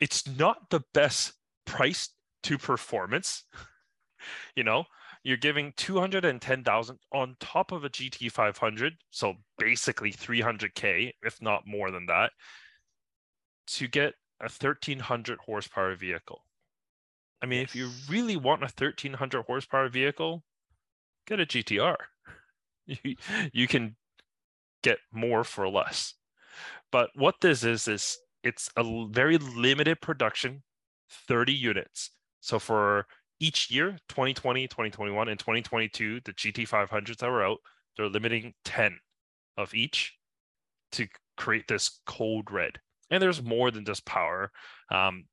It's 0.00 0.26
not 0.26 0.70
the 0.70 0.82
best 0.92 1.34
price 1.64 2.10
to 2.44 2.58
performance. 2.58 3.44
you 4.56 4.64
know, 4.64 4.84
you're 5.24 5.36
giving 5.36 5.72
210,000 5.76 6.98
on 7.12 7.36
top 7.38 7.72
of 7.72 7.84
a 7.84 7.90
GT500, 7.90 8.92
so 9.10 9.34
basically 9.58 10.12
300k, 10.12 11.12
if 11.22 11.40
not 11.40 11.66
more 11.66 11.90
than 11.90 12.06
that, 12.06 12.32
to 13.68 13.86
get 13.86 14.14
a 14.40 14.44
1300 14.44 15.38
horsepower 15.46 15.94
vehicle. 15.94 16.44
I 17.40 17.46
mean, 17.46 17.62
if 17.62 17.74
you 17.74 17.90
really 18.08 18.36
want 18.36 18.62
a 18.62 18.66
1300 18.66 19.42
horsepower 19.42 19.88
vehicle, 19.88 20.44
get 21.26 21.40
a 21.40 21.46
GTR. 21.46 21.96
You, 22.84 23.14
you 23.52 23.68
can 23.68 23.94
get 24.82 24.98
more 25.12 25.44
for 25.44 25.68
less. 25.68 26.14
But 26.90 27.10
what 27.14 27.36
this 27.40 27.62
is, 27.62 27.86
is 27.86 28.18
it's 28.42 28.70
a 28.76 29.06
very 29.08 29.38
limited 29.38 30.00
production, 30.00 30.64
30 31.28 31.52
units. 31.52 32.10
So 32.40 32.58
for 32.58 33.06
each 33.42 33.72
year, 33.72 33.98
2020, 34.08 34.68
2021, 34.68 35.28
and 35.28 35.38
2022, 35.38 36.20
the 36.24 36.32
GT500s 36.32 37.16
that 37.16 37.28
were 37.28 37.44
out, 37.44 37.58
they're 37.96 38.08
limiting 38.08 38.54
10 38.64 38.96
of 39.56 39.74
each 39.74 40.16
to 40.92 41.08
create 41.36 41.66
this 41.66 42.00
Code 42.06 42.50
Red. 42.52 42.78
And 43.10 43.20
there's 43.20 43.42
more 43.42 43.72
than 43.72 43.84
just 43.84 44.06
power. 44.06 44.52
Um, 44.90 45.24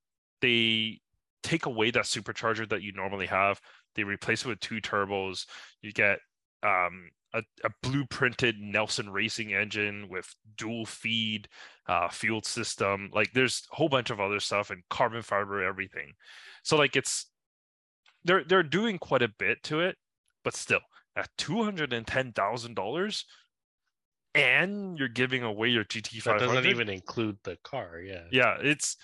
they 0.42 1.01
take 1.44 1.68
away 1.68 1.92
that 1.92 2.06
supercharger 2.06 2.68
that 2.70 2.82
you 2.82 2.94
normally 2.94 3.28
have. 3.28 3.62
They 3.96 4.04
replace 4.04 4.44
it 4.44 4.48
with 4.48 4.60
two 4.60 4.82
turbos. 4.82 5.46
You 5.84 5.94
get 5.94 6.20
um, 6.63 7.12
a, 7.34 7.44
a 7.63 7.70
blueprinted 7.86 8.60
Nelson 8.60 9.12
Racing 9.12 9.54
engine 9.54 10.08
with 10.10 10.34
dual 10.58 10.86
feed 10.86 11.48
uh, 11.88 12.10
fuel 12.10 12.42
system. 12.42 13.12
Like 13.13 13.32
there's 13.34 13.68
a 13.72 13.75
whole 13.75 13.89
bunch 13.89 14.10
of 14.10 14.20
other 14.20 14.39
stuff 14.39 14.72
and 14.72 14.82
carbon 14.89 15.22
fiber 15.22 15.63
everything. 15.63 16.13
So 16.63 16.75
like 16.75 16.96
it's 16.96 17.28
they're 18.24 18.44
they're 18.44 18.64
doing 18.64 18.98
quite 18.98 19.22
a 19.22 19.28
bit 19.28 19.64
to 19.64 19.80
it, 19.82 19.98
but 20.44 20.56
still 20.56 20.82
at 21.16 21.30
two 21.38 21.64
hundred 21.64 21.94
and 21.94 22.06
ten 22.06 22.32
thousand 22.32 22.76
dollars, 22.76 23.26
and 24.36 24.98
you're 24.98 25.08
giving 25.08 25.44
away 25.44 25.70
your 25.70 25.86
GT 25.86 26.22
five 26.22 26.40
doesn't 26.40 26.66
even 26.66 26.90
include 26.90 27.38
the 27.44 27.58
car. 27.64 28.00
Yeah. 28.00 28.24
Yeah, 28.32 28.58
it's 28.62 28.98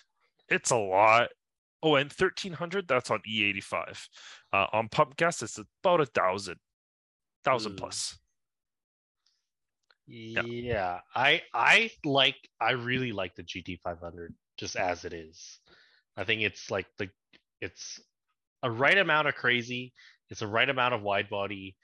it's 0.50 0.72
a 0.72 0.78
lot. 0.78 1.30
Oh, 1.84 1.96
and 1.96 2.12
thirteen 2.12 2.54
hundred. 2.54 2.88
That's 2.88 3.12
on 3.12 3.22
E 3.28 3.44
eighty 3.44 3.62
five. 3.62 4.08
Uh, 4.52 4.68
on 4.74 4.90
pump 4.90 5.18
gas, 5.18 5.42
it's 5.42 5.60
about 5.84 6.02
a 6.02 6.06
thousand, 6.06 6.58
thousand 7.44 7.76
plus. 7.76 8.18
Yeah. 10.08 11.00
I 11.16 11.42
I 11.54 11.92
like 12.04 12.38
I 12.60 12.72
really 12.72 13.12
like 13.12 13.36
the 13.36 13.44
GT 13.44 13.80
500 13.82 14.34
just 14.58 14.76
as 14.76 15.06
it 15.06 15.14
is. 15.14 15.60
I 16.16 16.24
think 16.24 16.42
it's 16.42 16.70
like 16.72 16.86
the 16.98 17.10
it's 17.62 18.00
a 18.64 18.72
right 18.72 18.98
amount 18.98 19.28
of 19.28 19.36
crazy. 19.36 19.94
It's 20.30 20.42
a 20.42 20.48
right 20.48 20.70
amount 20.70 20.94
of 20.94 21.02
wide 21.02 21.30
body, 21.30 21.76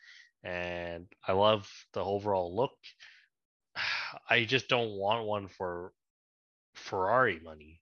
and 0.44 1.06
I 1.28 1.34
love 1.34 1.70
the 1.94 2.04
overall 2.04 2.56
look. 2.56 2.72
I 4.30 4.46
just 4.46 4.68
don't 4.68 4.92
want 4.92 5.26
one 5.26 5.48
for 5.48 5.94
Ferrari 6.76 7.40
money. 7.44 7.82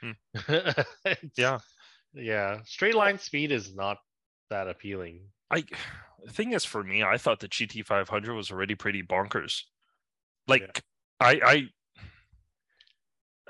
Hmm. 0.00 0.12
Yeah, 1.36 1.58
yeah. 2.14 2.62
Straight 2.64 2.94
line 2.94 3.18
speed 3.18 3.52
is 3.52 3.74
not 3.74 3.98
that 4.50 4.68
appealing. 4.68 5.22
I. 5.50 5.64
The 6.22 6.32
thing 6.32 6.52
is, 6.52 6.66
for 6.66 6.82
me, 6.84 7.02
I 7.02 7.16
thought 7.16 7.40
the 7.40 7.48
GT 7.48 7.86
five 7.86 8.08
hundred 8.08 8.34
was 8.34 8.50
already 8.50 8.74
pretty 8.74 9.02
bonkers. 9.02 9.62
Like, 10.46 10.82
I, 11.18 11.40
I, 11.42 11.68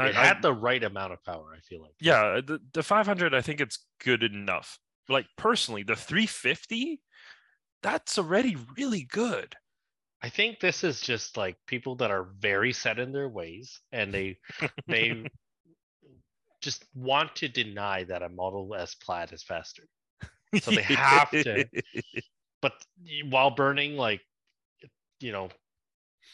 I, 0.00 0.08
It 0.08 0.16
I- 0.16 0.26
had 0.26 0.42
the 0.42 0.52
right 0.52 0.82
amount 0.82 1.12
of 1.12 1.22
power. 1.24 1.54
I 1.56 1.60
feel 1.60 1.82
like. 1.82 1.94
yeah, 2.00 2.40
the 2.44 2.60
the 2.72 2.82
five 2.82 3.06
hundred, 3.06 3.34
I 3.34 3.40
think 3.42 3.60
it's 3.60 3.84
good 4.02 4.22
enough. 4.22 4.78
Like 5.08 5.26
personally, 5.36 5.82
the 5.82 5.96
three 5.96 6.26
fifty, 6.26 7.02
that's 7.82 8.18
already 8.18 8.56
really 8.76 9.02
good. 9.04 9.56
I 10.22 10.28
think 10.28 10.60
this 10.60 10.84
is 10.84 11.00
just 11.00 11.36
like 11.36 11.56
people 11.66 11.96
that 11.96 12.10
are 12.10 12.28
very 12.38 12.72
set 12.74 12.98
in 12.98 13.10
their 13.10 13.28
ways 13.28 13.80
and 13.90 14.12
they 14.12 14.38
they 14.86 15.24
just 16.60 16.84
want 16.94 17.34
to 17.36 17.48
deny 17.48 18.04
that 18.04 18.22
a 18.22 18.28
Model 18.28 18.74
S 18.74 18.94
Plaid 18.94 19.32
is 19.32 19.42
faster. 19.42 19.84
So 20.62 20.70
they 20.72 20.82
have 20.82 21.30
to. 21.30 21.64
But 22.62 22.74
while 23.30 23.50
burning 23.52 23.96
like 23.96 24.20
you 25.20 25.32
know 25.32 25.48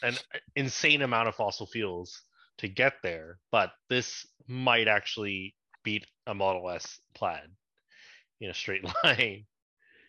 an 0.03 0.17
insane 0.57 1.01
amount 1.01 1.29
of 1.29 1.35
fossil 1.35 1.65
fuels 1.65 2.21
to 2.59 2.67
get 2.67 2.93
there, 3.03 3.37
but 3.51 3.71
this 3.89 4.25
might 4.47 4.87
actually 4.87 5.55
beat 5.83 6.05
a 6.25 6.33
Model 6.33 6.69
S 6.69 6.99
Plaid 7.13 7.49
in 8.41 8.49
a 8.49 8.53
straight 8.53 8.83
line 9.03 9.45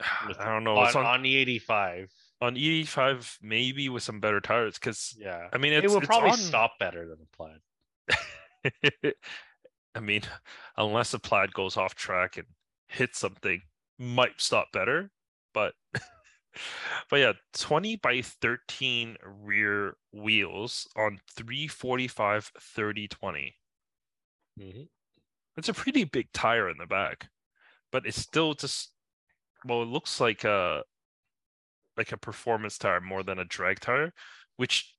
with- 0.28 0.38
I 0.40 0.44
don't 0.46 0.64
know. 0.64 0.76
on, 0.76 0.96
on, 0.96 1.06
on 1.06 1.22
the 1.22 1.37
85. 1.37 2.11
on 2.40 2.54
E5 2.56 3.38
maybe 3.42 3.88
with 3.88 4.02
some 4.02 4.20
better 4.20 4.40
tires 4.40 4.74
because 4.78 5.16
Yeah. 5.18 5.48
I 5.52 5.58
mean 5.58 5.72
It 5.72 5.88
will 5.90 6.00
probably 6.00 6.30
on- 6.30 6.38
stop 6.52 6.72
better 6.78 7.06
than 7.08 7.18
a 7.22 7.37
Plaid. 7.37 9.14
I 9.94 10.00
mean, 10.00 10.22
unless 10.76 11.14
a 11.14 11.18
plaid 11.18 11.52
goes 11.52 11.76
off 11.76 11.94
track 11.94 12.37
and 12.37 12.46
hits 12.88 13.18
something, 13.18 13.62
might 13.98 14.40
stop 14.40 14.68
better. 14.72 15.11
But 17.11 17.16
yeah, 17.21 17.33
20 17.55 17.97
by 17.97 18.23
13 18.23 19.16
rear 19.25 19.97
wheels 20.12 20.88
on 20.97 21.21
345 21.31 22.53
30 22.61 23.09
20. 23.09 23.57
Mhm. 24.59 24.88
It's 25.57 25.68
a 25.68 25.75
pretty 25.75 26.05
big 26.05 26.33
tire 26.33 26.68
in 26.71 26.79
the 26.79 26.87
back, 26.87 27.31
but 27.92 28.07
it's 28.07 28.21
still 28.21 28.55
just 28.55 28.94
well, 29.64 29.83
it 29.83 29.87
looks 29.87 30.21
like 30.21 30.44
a 30.44 30.85
like 31.97 32.12
a 32.12 32.16
performance 32.16 32.79
tire 32.79 33.01
more 33.01 33.23
than 33.23 33.38
a 33.38 33.44
drag 33.44 33.81
tire, 33.81 34.12
which 34.57 34.97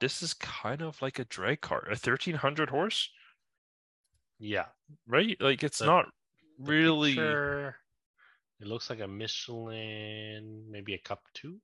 this 0.00 0.22
is 0.22 0.34
kind 0.34 0.82
of 0.82 1.00
like 1.02 1.18
a 1.18 1.24
drag 1.24 1.60
car, 1.60 1.86
a 1.90 1.96
1300 1.96 2.70
horse, 2.70 3.10
Yeah. 4.38 4.68
right? 5.06 5.40
Like 5.40 5.62
it's 5.62 5.80
The- 5.80 5.86
not 5.86 6.06
really 6.58 7.14
picture, 7.14 7.76
it 8.60 8.66
looks 8.66 8.90
like 8.90 9.00
a 9.00 9.08
Michelin, 9.08 10.64
maybe 10.70 10.94
a 10.94 10.98
Cup 10.98 11.22
2. 11.34 11.58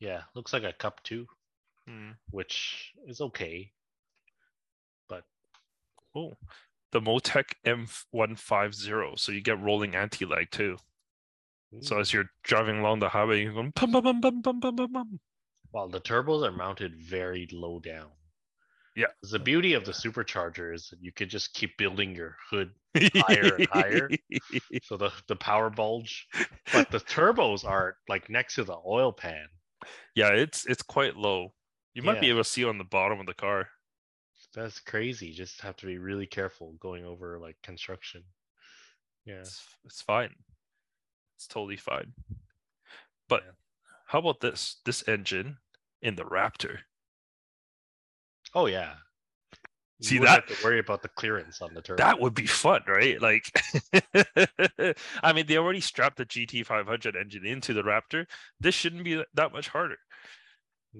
Yeah, 0.00 0.22
looks 0.34 0.52
like 0.52 0.64
a 0.64 0.72
Cup 0.72 1.02
2, 1.04 1.26
Hmm. 1.86 2.10
which 2.30 2.92
is 3.06 3.20
okay. 3.20 3.72
But 5.08 5.24
Oh, 6.14 6.34
the 6.92 7.00
Motec 7.00 7.54
M150. 7.64 9.18
So 9.18 9.32
you 9.32 9.40
get 9.40 9.60
rolling 9.60 9.94
anti-lag 9.94 10.50
too. 10.50 10.78
So 11.80 11.98
as 11.98 12.12
you're 12.12 12.28
driving 12.42 12.80
along 12.80 12.98
the 12.98 13.08
highway, 13.08 13.42
you're 13.42 13.54
going 13.54 13.70
bum 13.70 13.92
bum 13.92 14.02
bum 14.04 14.20
bum 14.20 14.42
bum 14.42 14.60
bum 14.60 14.76
bum 14.76 14.92
bum. 14.92 15.20
while 15.70 15.88
the 15.88 16.00
turbos 16.02 16.46
are 16.46 16.52
mounted 16.52 16.94
very 16.94 17.48
low 17.50 17.80
down. 17.80 18.10
Yeah. 18.94 19.06
The 19.30 19.38
beauty 19.38 19.72
of 19.72 19.84
the 19.84 19.92
supercharger 19.92 20.74
is 20.74 20.88
that 20.90 21.02
you 21.02 21.12
could 21.12 21.30
just 21.30 21.54
keep 21.54 21.76
building 21.78 22.14
your 22.14 22.36
hood 22.50 22.72
Higher 23.14 23.54
and 23.56 23.66
higher. 23.68 24.10
so 24.82 24.96
the, 24.98 25.10
the 25.28 25.36
power 25.36 25.70
bulge, 25.70 26.26
but 26.72 26.90
the 26.90 27.00
turbos 27.00 27.64
are 27.64 27.96
like 28.08 28.28
next 28.28 28.56
to 28.56 28.64
the 28.64 28.76
oil 28.86 29.10
pan. 29.12 29.46
yeah, 30.14 30.28
it's 30.28 30.66
it's 30.66 30.82
quite 30.82 31.16
low. 31.16 31.54
You 31.94 32.02
might 32.02 32.20
be 32.20 32.28
able 32.28 32.40
to 32.40 32.48
see 32.48 32.64
on 32.64 32.76
the 32.78 32.84
bottom 32.84 33.18
of 33.20 33.26
the 33.26 33.34
car. 33.34 33.68
That's 34.54 34.80
crazy. 34.80 35.28
You 35.28 35.34
Just 35.34 35.60
have 35.62 35.76
to 35.76 35.86
be 35.86 35.96
really 35.96 36.26
careful 36.26 36.74
going 36.80 37.04
over 37.06 37.38
like 37.38 37.56
construction. 37.62 38.22
Yeah. 39.24 39.40
It's 39.40 39.64
it's 39.86 40.02
fine. 40.02 40.34
It's 41.36 41.46
totally 41.46 41.76
fine. 41.78 42.12
But 43.28 43.42
Yeah. 43.46 43.52
how 44.06 44.18
about 44.18 44.40
this? 44.40 44.80
This 44.84 45.06
engine 45.08 45.56
in 46.02 46.14
the 46.16 46.24
Raptor. 46.24 46.80
Oh 48.54 48.66
yeah. 48.66 48.94
You 50.00 50.08
See 50.08 50.18
that- 50.18 50.48
have 50.48 50.58
to 50.58 50.64
worry 50.64 50.80
about 50.80 51.02
the 51.02 51.08
clearance 51.08 51.62
on 51.62 51.74
the 51.74 51.82
turbo. 51.82 52.02
That 52.02 52.20
would 52.20 52.34
be 52.34 52.46
fun, 52.46 52.82
right? 52.88 53.22
Like, 53.22 53.44
I 55.22 55.32
mean, 55.32 55.46
they 55.46 55.56
already 55.58 55.80
strapped 55.80 56.16
the 56.16 56.26
GT500 56.26 57.14
engine 57.20 57.46
into 57.46 57.72
the 57.72 57.82
Raptor. 57.82 58.26
This 58.58 58.74
shouldn't 58.74 59.04
be 59.04 59.22
that 59.34 59.52
much 59.52 59.68
harder. 59.68 59.98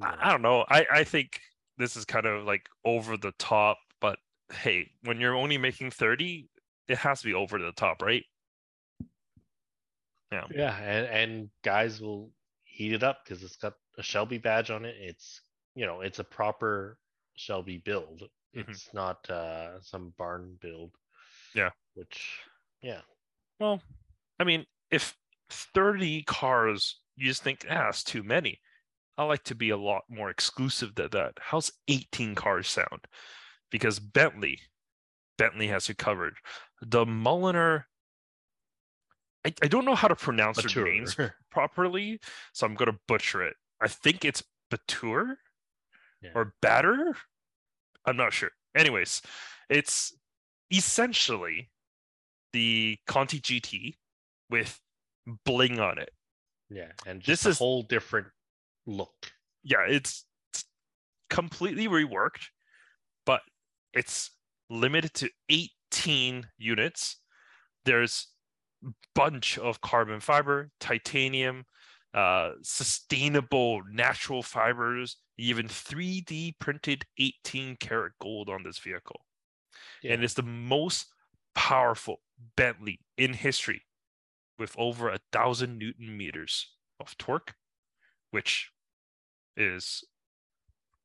I, 0.00 0.14
I 0.20 0.30
don't 0.30 0.42
know. 0.42 0.64
I, 0.68 0.86
I 0.92 1.04
think 1.04 1.40
this 1.78 1.96
is 1.96 2.04
kind 2.04 2.26
of 2.26 2.44
like 2.44 2.68
over 2.84 3.16
the 3.16 3.32
top, 3.40 3.78
but 4.00 4.18
hey, 4.52 4.88
when 5.02 5.18
you're 5.20 5.34
only 5.34 5.58
making 5.58 5.90
30, 5.90 6.48
it 6.86 6.98
has 6.98 7.22
to 7.22 7.26
be 7.26 7.34
over 7.34 7.58
the 7.58 7.72
top, 7.72 8.02
right? 8.02 8.24
Yeah. 10.30 10.44
Yeah, 10.54 10.76
and, 10.76 11.06
and 11.06 11.50
guys 11.64 12.00
will 12.00 12.30
heat 12.64 12.92
it 12.92 13.02
up 13.02 13.18
because 13.24 13.42
it's 13.42 13.56
got 13.56 13.74
a 13.98 14.02
Shelby 14.02 14.38
badge 14.38 14.70
on 14.70 14.84
it. 14.84 14.94
It's 14.98 15.40
you 15.74 15.86
know, 15.86 16.02
it's 16.02 16.18
a 16.20 16.24
proper 16.24 16.98
Shelby 17.42 17.78
build. 17.78 18.22
Mhm. 18.56 18.68
It's 18.68 18.92
not 18.94 19.28
uh 19.28 19.80
some 19.80 20.14
barn 20.16 20.56
build. 20.60 20.92
Yeah. 21.54 21.70
Which 21.94 22.40
yeah. 22.80 23.00
Well, 23.58 23.82
I 24.38 24.44
mean, 24.44 24.64
if 24.90 25.16
30 25.50 26.22
cars, 26.24 27.00
you 27.16 27.26
just 27.26 27.42
think, 27.42 27.66
ah, 27.70 27.88
it's 27.88 28.02
too 28.04 28.22
many. 28.22 28.60
I 29.18 29.24
like 29.24 29.44
to 29.44 29.54
be 29.54 29.70
a 29.70 29.76
lot 29.76 30.02
more 30.08 30.30
exclusive 30.30 30.94
than 30.94 31.10
that. 31.10 31.34
How's 31.40 31.70
18 31.88 32.34
cars 32.34 32.68
sound? 32.68 33.06
Because 33.70 33.98
Bentley, 34.00 34.58
Bentley 35.38 35.68
has 35.68 35.88
you 35.88 35.94
covered. 35.94 36.34
The 36.80 37.04
Mulliner, 37.04 37.84
I, 39.44 39.52
I 39.62 39.68
don't 39.68 39.84
know 39.84 39.94
how 39.94 40.08
to 40.08 40.16
pronounce 40.16 40.62
their 40.62 40.84
names 40.84 41.16
properly, 41.50 42.20
so 42.52 42.66
I'm 42.66 42.74
going 42.74 42.90
to 42.90 42.98
butcher 43.06 43.42
it. 43.42 43.54
I 43.80 43.88
think 43.88 44.24
it's 44.24 44.42
Batur 44.72 45.36
Yeah. 46.22 46.30
or 46.34 46.54
Batter. 46.62 47.14
I'm 48.06 48.16
not 48.16 48.32
sure. 48.32 48.50
Anyways, 48.76 49.22
it's 49.68 50.16
essentially 50.72 51.70
the 52.52 52.98
Conti 53.06 53.40
GT 53.40 53.94
with 54.50 54.80
bling 55.44 55.78
on 55.80 55.98
it. 55.98 56.10
Yeah, 56.70 56.92
and 57.06 57.20
This 57.20 57.26
just 57.26 57.46
a 57.46 57.48
is- 57.50 57.58
whole 57.58 57.82
different 57.82 58.28
look. 58.86 59.14
Yeah, 59.62 59.84
it's, 59.86 60.24
it's 60.52 60.64
completely 61.30 61.86
reworked, 61.86 62.46
but 63.26 63.42
it's 63.92 64.30
limited 64.70 65.14
to 65.14 65.30
18 65.48 66.46
units. 66.58 67.18
There's 67.84 68.28
bunch 69.14 69.58
of 69.58 69.80
carbon 69.80 70.18
fiber, 70.20 70.70
titanium, 70.80 71.64
uh, 72.14 72.50
sustainable 72.62 73.82
natural 73.90 74.42
fibers, 74.42 75.16
even 75.38 75.66
3D 75.66 76.58
printed 76.58 77.04
18 77.18 77.76
karat 77.76 78.12
gold 78.20 78.48
on 78.48 78.62
this 78.62 78.78
vehicle. 78.78 79.24
Yeah. 80.02 80.12
And 80.12 80.24
it's 80.24 80.34
the 80.34 80.42
most 80.42 81.06
powerful 81.54 82.20
Bentley 82.56 83.00
in 83.16 83.32
history 83.32 83.82
with 84.58 84.74
over 84.78 85.08
a 85.08 85.20
thousand 85.32 85.78
newton 85.78 86.16
meters 86.16 86.68
of 87.00 87.16
torque, 87.18 87.54
which 88.30 88.70
is, 89.56 90.04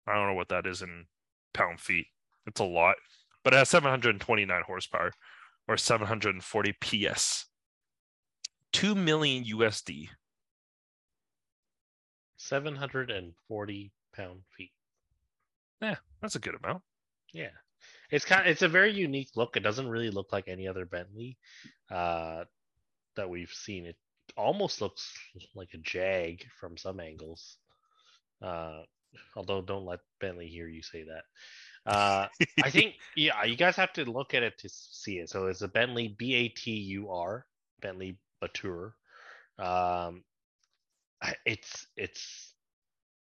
I 0.05 0.15
don't 0.15 0.27
know 0.27 0.33
what 0.33 0.49
that 0.49 0.67
is 0.67 0.81
in 0.81 1.05
pound 1.53 1.79
feet. 1.79 2.07
It's 2.45 2.59
a 2.59 2.65
lot, 2.65 2.95
but 3.43 3.53
it 3.53 3.57
has 3.57 3.69
729 3.69 4.61
horsepower 4.65 5.11
or 5.67 5.77
740 5.77 6.73
PS. 6.81 7.45
2 8.73 8.95
million 8.95 9.43
USD. 9.43 10.09
740 12.47 13.91
pound 14.13 14.41
feet. 14.55 14.71
Yeah, 15.81 15.95
that's 16.21 16.35
a 16.35 16.39
good 16.39 16.55
amount. 16.55 16.81
Yeah. 17.33 17.49
It's 18.09 18.25
kind 18.25 18.41
of, 18.41 18.47
it's 18.47 18.61
a 18.61 18.67
very 18.67 18.93
unique 18.93 19.31
look. 19.35 19.57
It 19.57 19.63
doesn't 19.63 19.89
really 19.89 20.09
look 20.09 20.31
like 20.31 20.47
any 20.47 20.67
other 20.67 20.85
Bentley 20.85 21.37
uh, 21.91 22.45
that 23.15 23.29
we've 23.29 23.51
seen. 23.51 23.85
It 23.85 23.97
almost 24.35 24.81
looks 24.81 25.13
like 25.55 25.69
a 25.73 25.77
Jag 25.77 26.45
from 26.59 26.77
some 26.77 26.99
angles. 26.99 27.57
Uh, 28.41 28.81
although 29.35 29.61
don't 29.61 29.85
let 29.85 29.99
Bentley 30.19 30.47
hear 30.47 30.67
you 30.67 30.81
say 30.81 31.03
that. 31.03 31.91
Uh, 31.91 32.27
I 32.63 32.69
think 32.69 32.95
yeah, 33.15 33.43
you 33.45 33.55
guys 33.55 33.75
have 33.75 33.93
to 33.93 34.05
look 34.05 34.33
at 34.33 34.43
it 34.43 34.57
to 34.59 34.69
see 34.69 35.19
it. 35.19 35.29
So 35.29 35.47
it's 35.47 35.61
a 35.61 35.67
Bentley 35.67 36.15
B 36.17 36.33
A 36.35 36.49
T 36.49 36.71
U 36.71 37.09
R, 37.09 37.45
Bentley 37.81 38.17
Batur. 38.41 38.91
Um, 39.59 40.23
it's 41.45 41.87
it's 41.95 42.53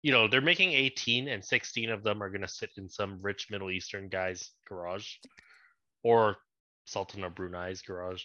you 0.02 0.12
know 0.12 0.28
they're 0.28 0.40
making 0.40 0.72
18 0.72 1.28
and 1.28 1.44
16 1.44 1.90
of 1.90 2.02
them 2.02 2.22
are 2.22 2.30
going 2.30 2.42
to 2.42 2.48
sit 2.48 2.70
in 2.76 2.88
some 2.88 3.18
rich 3.22 3.48
middle 3.50 3.70
eastern 3.70 4.08
guy's 4.08 4.50
garage 4.68 5.08
or 6.04 6.36
sultan 6.84 7.24
of 7.24 7.34
brunei's 7.34 7.82
garage 7.82 8.22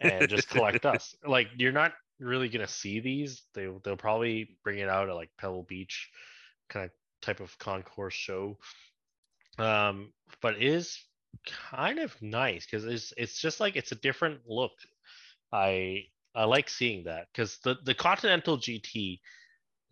and 0.00 0.28
just 0.28 0.48
collect 0.48 0.84
us. 0.86 1.14
Like 1.26 1.48
you're 1.56 1.72
not 1.72 1.92
really 2.20 2.48
going 2.48 2.66
to 2.66 2.72
see 2.72 3.00
these. 3.00 3.42
They, 3.54 3.68
they'll 3.84 3.96
probably 3.96 4.56
bring 4.64 4.78
it 4.78 4.88
out 4.88 5.08
at 5.08 5.14
like 5.14 5.30
pebble 5.38 5.64
beach 5.68 6.08
kind 6.68 6.86
of 6.86 6.90
type 7.22 7.40
of 7.40 7.56
concours 7.58 8.14
show. 8.14 8.58
Um 9.58 10.12
but 10.40 10.56
it 10.56 10.62
is 10.62 11.02
kind 11.70 11.98
of 11.98 12.14
nice 12.22 12.64
because 12.64 12.84
it's 12.84 13.12
it's 13.16 13.40
just 13.40 13.60
like 13.60 13.76
it's 13.76 13.92
a 13.92 13.96
different 13.96 14.40
look. 14.46 14.72
I 15.52 16.04
i 16.38 16.44
like 16.44 16.68
seeing 16.70 17.04
that 17.04 17.26
because 17.32 17.58
the 17.64 17.76
the 17.84 17.94
continental 17.94 18.56
gt 18.58 19.20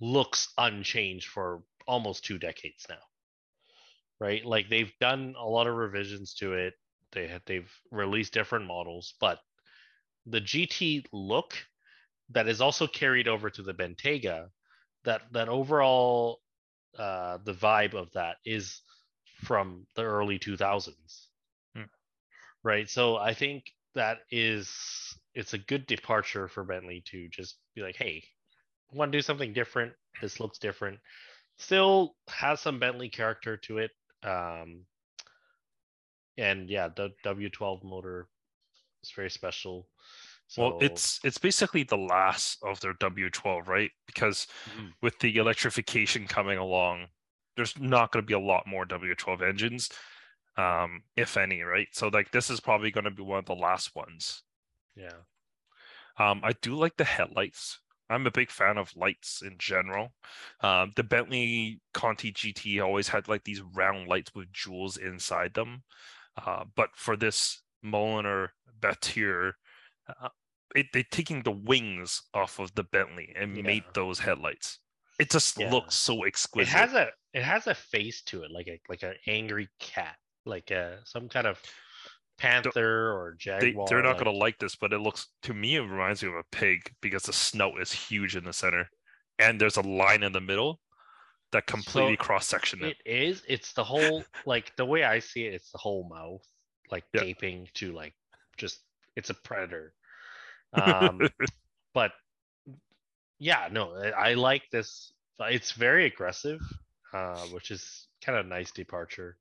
looks 0.00 0.52
unchanged 0.58 1.28
for 1.28 1.62
almost 1.86 2.24
two 2.24 2.38
decades 2.38 2.86
now. 2.88 3.00
Right? 4.18 4.44
Like 4.44 4.68
they've 4.68 4.92
done 5.00 5.34
a 5.38 5.46
lot 5.46 5.66
of 5.66 5.74
revisions 5.76 6.34
to 6.34 6.54
it. 6.54 6.74
They 7.12 7.28
have 7.28 7.42
they've 7.46 7.70
released 7.90 8.34
different 8.34 8.66
models 8.66 9.14
but 9.20 9.38
the 10.26 10.40
gt 10.40 11.04
look 11.12 11.54
that 12.30 12.48
is 12.48 12.60
also 12.60 12.86
carried 12.86 13.28
over 13.28 13.48
to 13.48 13.62
the 13.62 13.72
bentayga 13.72 14.48
that 15.04 15.22
that 15.32 15.48
overall 15.48 16.40
uh 16.98 17.38
the 17.44 17.54
vibe 17.54 17.94
of 17.94 18.12
that 18.12 18.36
is 18.44 18.82
from 19.44 19.86
the 19.94 20.02
early 20.02 20.38
2000s 20.38 21.28
Hmm. 21.74 21.82
right? 22.64 22.90
So 22.90 23.16
i 23.16 23.32
think 23.32 23.64
that 23.94 24.18
is 24.30 24.68
it's 25.36 25.54
a 25.54 25.58
good 25.58 25.86
departure 25.86 26.48
for 26.48 26.64
bentley 26.64 27.02
to 27.06 27.28
just 27.28 27.58
be 27.76 27.82
like 27.82 27.96
hey 27.96 28.24
want 28.92 29.12
to 29.12 29.18
do 29.18 29.22
something 29.22 29.52
different. 29.52 29.92
This 30.20 30.40
looks 30.40 30.58
different. 30.58 30.98
Still 31.58 32.16
has 32.28 32.60
some 32.60 32.78
Bentley 32.78 33.08
character 33.08 33.56
to 33.58 33.78
it. 33.78 33.90
Um, 34.22 34.84
and 36.38 36.68
yeah, 36.68 36.88
the 36.94 37.10
W12 37.24 37.82
motor 37.84 38.28
is 39.02 39.10
very 39.10 39.30
special. 39.30 39.88
So 40.48 40.62
Well, 40.62 40.78
it's 40.80 41.20
it's 41.24 41.38
basically 41.38 41.82
the 41.82 41.96
last 41.96 42.58
of 42.62 42.80
their 42.80 42.94
W12, 42.94 43.68
right? 43.68 43.90
Because 44.06 44.46
Mhm. 44.68 44.92
with 45.02 45.18
the 45.18 45.36
electrification 45.36 46.26
coming 46.26 46.58
along, 46.58 47.08
there's 47.56 47.78
not 47.78 48.12
going 48.12 48.22
to 48.22 48.26
be 48.26 48.34
a 48.34 48.38
lot 48.38 48.66
more 48.66 48.84
W12 48.84 49.42
engines, 49.42 49.90
um, 50.56 51.02
if 51.16 51.36
any, 51.36 51.62
right? 51.62 51.88
So 51.92 52.08
like 52.08 52.30
this 52.30 52.50
is 52.50 52.60
probably 52.60 52.90
going 52.90 53.04
to 53.04 53.10
be 53.10 53.22
one 53.22 53.38
of 53.38 53.46
the 53.46 53.54
last 53.54 53.94
ones. 53.94 54.42
Yeah, 54.96 55.22
Um, 56.18 56.40
I 56.42 56.52
do 56.52 56.74
like 56.74 56.96
the 56.96 57.04
headlights. 57.04 57.80
I'm 58.08 58.26
a 58.26 58.30
big 58.30 58.50
fan 58.50 58.78
of 58.78 58.94
lights 58.96 59.42
in 59.42 59.58
general. 59.58 60.14
Um, 60.60 60.92
the 60.96 61.02
Bentley 61.02 61.80
Conti 61.92 62.32
GT 62.32 62.80
always 62.80 63.08
had 63.08 63.28
like 63.28 63.44
these 63.44 63.60
round 63.62 64.08
lights 64.08 64.32
with 64.34 64.52
jewels 64.52 64.96
inside 64.96 65.54
them. 65.54 65.82
Uh, 66.36 66.64
but 66.76 66.90
for 66.96 67.16
this 67.16 67.62
Mulliner 67.84 68.50
Batir, 68.80 69.54
uh, 70.08 70.30
it, 70.74 70.86
they're 70.92 71.04
taking 71.10 71.42
the 71.42 71.52
wings 71.52 72.22
off 72.34 72.58
of 72.60 72.74
the 72.74 72.84
Bentley 72.84 73.32
and 73.36 73.64
made 73.64 73.86
those 73.94 74.20
headlights. 74.20 74.80
It 75.18 75.30
just 75.30 75.58
Yeah. 75.58 75.70
looks 75.70 75.96
so 75.96 76.24
exquisite. 76.24 76.66
it 76.66 76.68
has 76.68 76.94
a 76.94 77.12
it 77.34 77.42
has 77.44 77.66
a 77.66 77.74
face 77.74 78.22
to 78.24 78.44
it, 78.44 78.50
like 78.50 78.68
a 78.68 78.80
like 78.88 79.02
an 79.02 79.16
angry 79.26 79.68
cat, 79.78 80.18
like 80.46 80.70
a 80.70 81.02
some 81.06 81.28
kind 81.28 81.46
of 81.46 81.62
panther 82.38 83.12
or 83.12 83.32
they, 83.32 83.70
jaguar. 83.72 83.86
they're 83.88 84.02
not 84.02 84.16
like- 84.16 84.24
going 84.24 84.32
to 84.34 84.38
like 84.38 84.58
this, 84.58 84.76
but 84.76 84.92
it 84.92 84.98
looks 84.98 85.28
to 85.42 85.54
me 85.54 85.76
it 85.76 85.80
reminds 85.82 86.22
me 86.22 86.28
of 86.28 86.34
a 86.34 86.44
pig 86.52 86.80
because 87.00 87.24
the 87.24 87.32
snout 87.32 87.80
is 87.80 87.92
huge 87.92 88.36
in 88.36 88.44
the 88.44 88.52
center, 88.52 88.88
and 89.38 89.60
there's 89.60 89.76
a 89.76 89.82
line 89.82 90.22
in 90.22 90.32
the 90.32 90.40
middle 90.40 90.80
that 91.52 91.66
completely 91.66 92.16
So 92.16 92.24
cross 92.24 92.46
section 92.46 92.82
it. 92.84 92.96
It 93.04 93.10
is. 93.10 93.42
It's 93.48 93.72
the 93.72 93.84
whole 93.84 94.24
like 94.46 94.74
the 94.76 94.84
way 94.84 95.04
I 95.04 95.18
see 95.20 95.44
it. 95.46 95.54
It's 95.54 95.70
the 95.70 95.78
whole 95.78 96.08
mouth, 96.08 96.42
like 96.90 97.04
Yeah. 97.12 97.22
gaping 97.24 97.68
to 97.74 97.92
like 97.92 98.14
just. 98.56 98.80
It's 99.14 99.30
a 99.30 99.34
predator. 99.34 99.94
Um, 100.74 101.20
but 101.94 102.12
yeah, 103.38 103.68
no, 103.70 103.94
I, 103.94 104.30
I 104.30 104.34
like 104.34 104.62
this. 104.70 105.12
It's 105.40 105.72
very 105.72 106.06
aggressive, 106.06 106.60
uh, 107.14 107.38
which 107.52 107.70
is 107.70 108.08
kind 108.22 108.38
of 108.38 108.46
nice 108.46 108.70
departure. 108.72 109.36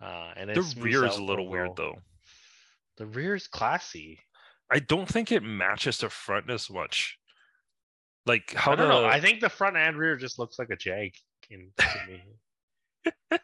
Uh, 0.00 0.32
and 0.36 0.50
the 0.50 0.74
rear 0.80 1.04
is 1.04 1.16
a 1.16 1.22
little 1.22 1.48
weird 1.48 1.70
though. 1.76 1.96
The 2.96 3.06
rear 3.06 3.34
is 3.34 3.48
classy. 3.48 4.20
I 4.70 4.80
don't 4.80 5.08
think 5.08 5.30
it 5.30 5.42
matches 5.42 5.98
the 5.98 6.08
front 6.08 6.50
as 6.50 6.70
much. 6.70 7.18
Like 8.24 8.54
how 8.54 8.72
I 8.72 8.76
don't 8.76 8.88
the 8.88 9.00
know. 9.00 9.06
I 9.06 9.20
think 9.20 9.40
the 9.40 9.48
front 9.48 9.76
and 9.76 9.96
rear 9.96 10.16
just 10.16 10.38
looks 10.38 10.58
like 10.58 10.70
a 10.70 10.76
Jag 10.76 11.14
in, 11.48 11.70
to 11.76 11.98
me. 12.08 12.22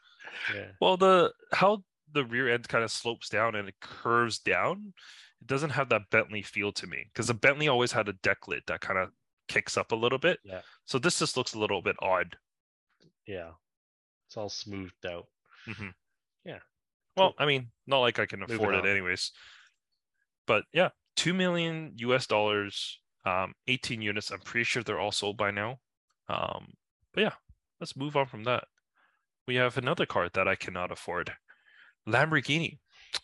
yeah. 0.54 0.66
well 0.80 0.96
the 0.96 1.32
how 1.52 1.84
the 2.12 2.24
rear 2.24 2.52
end 2.52 2.68
kind 2.68 2.82
of 2.82 2.90
slopes 2.90 3.28
down 3.28 3.54
and 3.54 3.68
it 3.68 3.76
curves 3.80 4.38
down. 4.38 4.92
It 5.40 5.46
doesn't 5.46 5.70
have 5.70 5.88
that 5.90 6.10
Bentley 6.10 6.42
feel 6.42 6.72
to 6.72 6.86
me 6.86 7.06
because 7.12 7.28
the 7.28 7.34
Bentley 7.34 7.68
always 7.68 7.92
had 7.92 8.08
a 8.08 8.12
deck 8.14 8.48
lid 8.48 8.62
that 8.66 8.80
kind 8.80 8.98
of 8.98 9.10
kicks 9.48 9.76
up 9.76 9.92
a 9.92 9.96
little 9.96 10.18
bit. 10.18 10.40
Yeah. 10.44 10.62
So 10.84 10.98
this 10.98 11.18
just 11.18 11.36
looks 11.36 11.54
a 11.54 11.58
little 11.58 11.82
bit 11.82 11.96
odd. 12.00 12.36
Yeah. 13.26 13.50
It's 14.26 14.36
all 14.36 14.48
smoothed 14.48 15.06
out. 15.06 15.26
Mhm. 15.68 15.94
Yeah. 16.44 16.58
Well. 17.16 17.34
I 17.38 17.46
mean, 17.46 17.68
not 17.86 17.98
like 18.00 18.18
I 18.18 18.26
can 18.26 18.42
afford 18.42 18.74
it 18.74 18.86
anyways. 18.86 19.32
But 20.46 20.64
yeah, 20.72 20.90
two 21.16 21.34
million 21.34 21.92
US 21.96 22.26
dollars, 22.26 22.98
um, 23.24 23.54
18 23.68 24.02
units. 24.02 24.30
I'm 24.30 24.40
pretty 24.40 24.64
sure 24.64 24.82
they're 24.82 25.00
all 25.00 25.12
sold 25.12 25.36
by 25.36 25.50
now. 25.50 25.78
Um, 26.28 26.72
but 27.12 27.20
yeah, 27.22 27.32
let's 27.80 27.96
move 27.96 28.16
on 28.16 28.26
from 28.26 28.44
that. 28.44 28.64
We 29.46 29.56
have 29.56 29.76
another 29.76 30.06
car 30.06 30.28
that 30.32 30.48
I 30.48 30.54
cannot 30.54 30.92
afford. 30.92 31.32
Lamborghini 32.08 32.78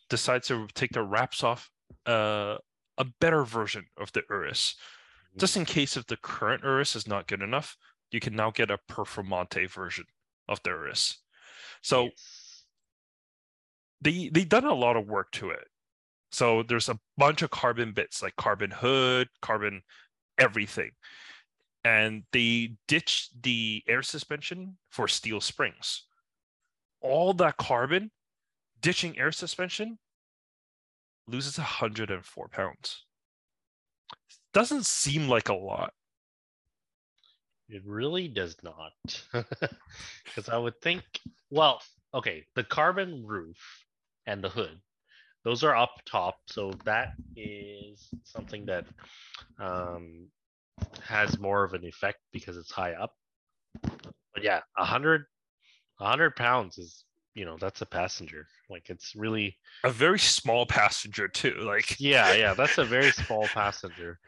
decides 0.09 0.48
to 0.48 0.66
take 0.74 0.92
the 0.92 1.03
wraps 1.03 1.42
off 1.42 1.70
uh, 2.07 2.59
a 2.96 3.05
better 3.20 3.44
version 3.44 3.87
of 3.96 4.12
the 4.12 4.22
Urus. 4.29 4.74
Just 5.37 5.57
in 5.57 5.64
case 5.64 5.96
if 5.96 6.07
the 6.07 6.16
current 6.16 6.64
Urus 6.64 6.96
is 6.96 7.07
not 7.07 7.29
good 7.29 7.42
enough, 7.42 7.77
you 8.11 8.18
can 8.18 8.35
now 8.35 8.51
get 8.51 8.70
a 8.70 8.79
Performante 8.90 9.70
version 9.70 10.05
of 10.48 10.61
the 10.62 10.70
Urus. 10.70 11.18
So 11.83 12.05
Yes. 12.05 12.38
They 14.00 14.28
they 14.28 14.44
done 14.44 14.64
a 14.64 14.74
lot 14.74 14.96
of 14.96 15.06
work 15.06 15.30
to 15.32 15.50
it. 15.50 15.66
So 16.30 16.62
there's 16.62 16.88
a 16.88 16.98
bunch 17.16 17.42
of 17.42 17.50
carbon 17.50 17.92
bits 17.92 18.22
like 18.22 18.37
carbon 18.37 18.70
hood, 18.70 19.28
carbon 19.40 19.82
everything. 20.38 20.90
And 21.84 22.24
they 22.32 22.76
ditched 22.87 23.42
the 23.42 23.82
air 23.88 24.02
suspension 24.02 24.76
for 24.90 25.08
steel 25.08 25.40
springs. 25.40 26.04
All 27.00 27.32
that 27.34 27.56
carbon 27.56 28.11
ditching 28.80 29.18
air 29.18 29.32
suspension 29.32 29.98
loses 31.26 31.58
104 31.58 32.48
pounds. 32.48 33.04
Doesn't 34.52 34.87
seem 34.87 35.28
like 35.28 35.48
a 35.48 35.54
lot. 35.54 35.92
It 37.68 37.82
really 37.84 38.28
does 38.28 38.56
not. 38.62 38.92
Because 40.24 40.48
I 40.48 40.58
would 40.58 40.80
think, 40.80 41.02
well, 41.50 41.82
okay, 42.14 42.44
the 42.54 42.64
carbon 42.64 43.24
roof 43.26 43.56
and 44.28 44.44
the 44.44 44.48
hood, 44.50 44.78
those 45.42 45.64
are 45.64 45.74
up 45.74 45.96
top. 46.04 46.36
So 46.46 46.72
that 46.84 47.14
is 47.34 48.08
something 48.24 48.66
that 48.66 48.84
um, 49.58 50.28
has 51.02 51.38
more 51.38 51.64
of 51.64 51.72
an 51.72 51.84
effect 51.84 52.18
because 52.32 52.56
it's 52.56 52.70
high 52.70 52.92
up. 52.92 53.14
But 53.82 54.42
yeah, 54.42 54.60
a 54.76 54.84
hundred, 54.84 55.24
a 55.98 56.06
hundred 56.06 56.36
pounds 56.36 56.76
is, 56.78 57.04
you 57.34 57.46
know, 57.46 57.56
that's 57.58 57.80
a 57.80 57.86
passenger. 57.86 58.46
Like 58.68 58.90
it's 58.90 59.14
really, 59.16 59.56
A 59.82 59.90
very 59.90 60.18
small 60.18 60.66
passenger 60.66 61.26
too. 61.26 61.56
Like 61.62 61.96
yeah, 61.98 62.34
yeah, 62.34 62.54
that's 62.54 62.78
a 62.78 62.84
very 62.84 63.10
small 63.26 63.46
passenger. 63.46 64.18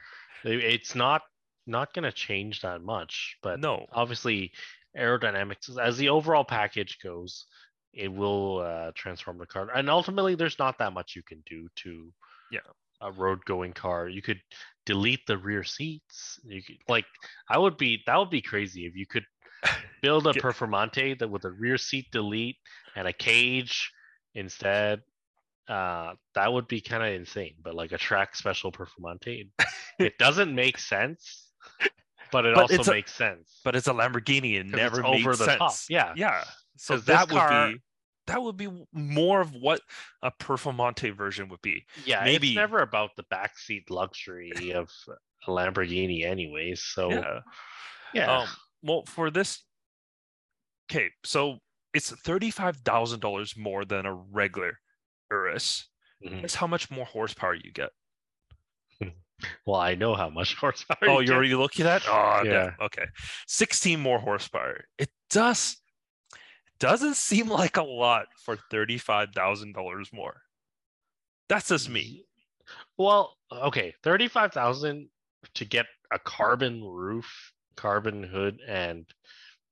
It's 0.45 0.95
not 0.95 1.23
not 1.67 1.93
gonna 1.93 2.11
change 2.11 2.63
that 2.63 2.83
much, 2.83 3.37
but 3.43 3.61
no. 3.61 3.87
obviously 3.93 4.53
aerodynamics 4.97 5.79
as 5.79 5.99
the 5.99 6.09
overall 6.09 6.45
package 6.45 6.99
goes 7.01 7.47
it 7.93 8.13
will 8.13 8.59
uh, 8.59 8.93
transform 8.95 9.39
the 9.39 9.47
car 9.47 9.69
and 9.75 9.91
ultimately 9.91 10.35
there's 10.35 10.59
not 10.59 10.79
that 10.79 10.93
much 10.93 11.15
you 11.17 11.23
can 11.23 11.43
do 11.47 11.69
to 11.77 12.13
Yeah. 12.51 12.61
a 13.01 13.11
road 13.13 13.45
going 13.45 13.73
car 13.73 14.09
you 14.09 14.23
could 14.23 14.41
delete 14.87 15.27
the 15.27 15.37
rear 15.39 15.65
seats 15.65 16.39
you 16.45 16.63
could 16.63 16.77
like 16.89 17.05
i 17.49 17.57
would 17.59 17.77
be 17.77 18.03
that 18.07 18.17
would 18.17 18.31
be 18.31 18.43
crazy 18.43 18.87
if 18.87 18.95
you 18.97 19.07
could 19.07 19.25
build 20.03 20.27
a 20.27 20.33
performante 20.45 21.19
that 21.19 21.29
with 21.31 21.45
a 21.45 21.51
rear 21.51 21.77
seat 21.79 22.07
delete 22.13 22.57
and 22.97 23.07
a 23.09 23.13
cage 23.13 23.93
instead 24.35 25.03
uh 25.69 26.15
that 26.35 26.53
would 26.53 26.67
be 26.69 26.81
kind 26.81 27.03
of 27.03 27.13
insane 27.13 27.55
but 27.63 27.75
like 27.75 27.93
a 27.93 27.99
track 27.99 28.35
special 28.37 28.71
performante 28.73 29.49
it, 29.99 30.19
doesn't 30.19 30.55
make 30.55 30.79
sense 30.79 31.49
but 32.33 32.47
it 32.47 32.55
But 32.55 32.63
also 32.63 32.75
it's 32.77 32.89
a- 32.89 32.93
makes 32.93 33.15
sense 33.15 33.61
But 33.65 33.75
it's 33.77 33.89
a 33.89 33.93
Lamborghini. 33.93 34.55
It's 34.61 34.71
never 34.73 35.05
over 35.05 35.31
the 35.37 35.45
sense. 35.45 35.59
top, 35.59 35.75
yeah. 35.89 36.13
Yeah. 36.17 36.45
So 36.77 36.97
that 36.99 37.29
would 37.31 37.39
car- 37.39 37.69
be 37.73 37.81
that 38.27 38.43
would 38.43 38.57
be 38.57 38.69
more 38.93 39.41
of 39.41 39.53
what 39.55 39.81
a 40.23 40.31
Performante 40.31 41.13
version 41.17 41.49
would 41.49 41.63
be. 41.63 41.85
Yeah, 42.05 42.23
Maybe- 42.25 42.49
it's 42.49 42.57
never 42.57 42.79
about 42.81 43.11
the 43.17 43.25
backseat 43.25 43.91
luxury 43.91 44.71
of 44.73 44.89
a 45.47 45.51
Lamborghini, 45.51 46.25
anyways. 46.25 46.83
So 46.83 47.11
yeah, 47.11 47.41
Yeah. 48.15 48.39
Um, 48.43 48.49
well, 48.83 49.05
for 49.07 49.31
this, 49.31 49.65
okay, 50.91 51.11
so 51.25 51.59
it's 51.93 52.11
thirty-five 52.11 52.77
thousand 52.79 53.21
dollars 53.21 53.57
more 53.57 53.85
than 53.85 54.07
a 54.07 54.15
regular 54.15 54.79
Urus. 55.31 55.89
Mhm. 56.25 56.43
That's 56.43 56.55
how 56.55 56.67
much 56.67 56.91
more 56.91 57.07
horsepower 57.07 57.55
you 57.55 57.73
get. 57.73 57.91
well, 59.67 59.81
I 59.81 59.95
know 59.95 60.15
how 60.15 60.29
much 60.31 60.55
horsepower. 60.61 60.99
Oh, 61.03 61.07
you 61.07 61.15
you're 61.19 61.25
get. 61.27 61.33
already 61.35 61.55
looking 61.55 61.87
at? 61.87 62.03
Oh, 62.07 62.43
yeah. 62.45 62.51
Yeah. 62.53 62.71
Okay, 62.87 63.07
sixteen 63.47 63.99
more 64.01 64.19
horsepower. 64.19 64.85
It 64.99 65.11
does 65.31 65.77
doesn't 66.81 67.15
seem 67.17 67.49
like 67.49 67.77
a 67.77 67.83
lot 67.83 68.27
for 68.45 68.57
thirty-five 68.71 69.31
thousand 69.35 69.75
dollars 69.75 70.11
more. 70.13 70.43
That's 71.49 71.69
just 71.69 71.89
me. 71.89 72.25
Well, 72.99 73.37
okay, 73.53 73.95
thirty-five 74.03 74.53
thousand 74.53 75.09
to 75.55 75.65
get 75.65 75.87
a 76.13 76.19
carbon 76.19 76.83
roof, 76.83 77.53
carbon 77.77 78.23
hood, 78.23 78.59
and 78.67 79.07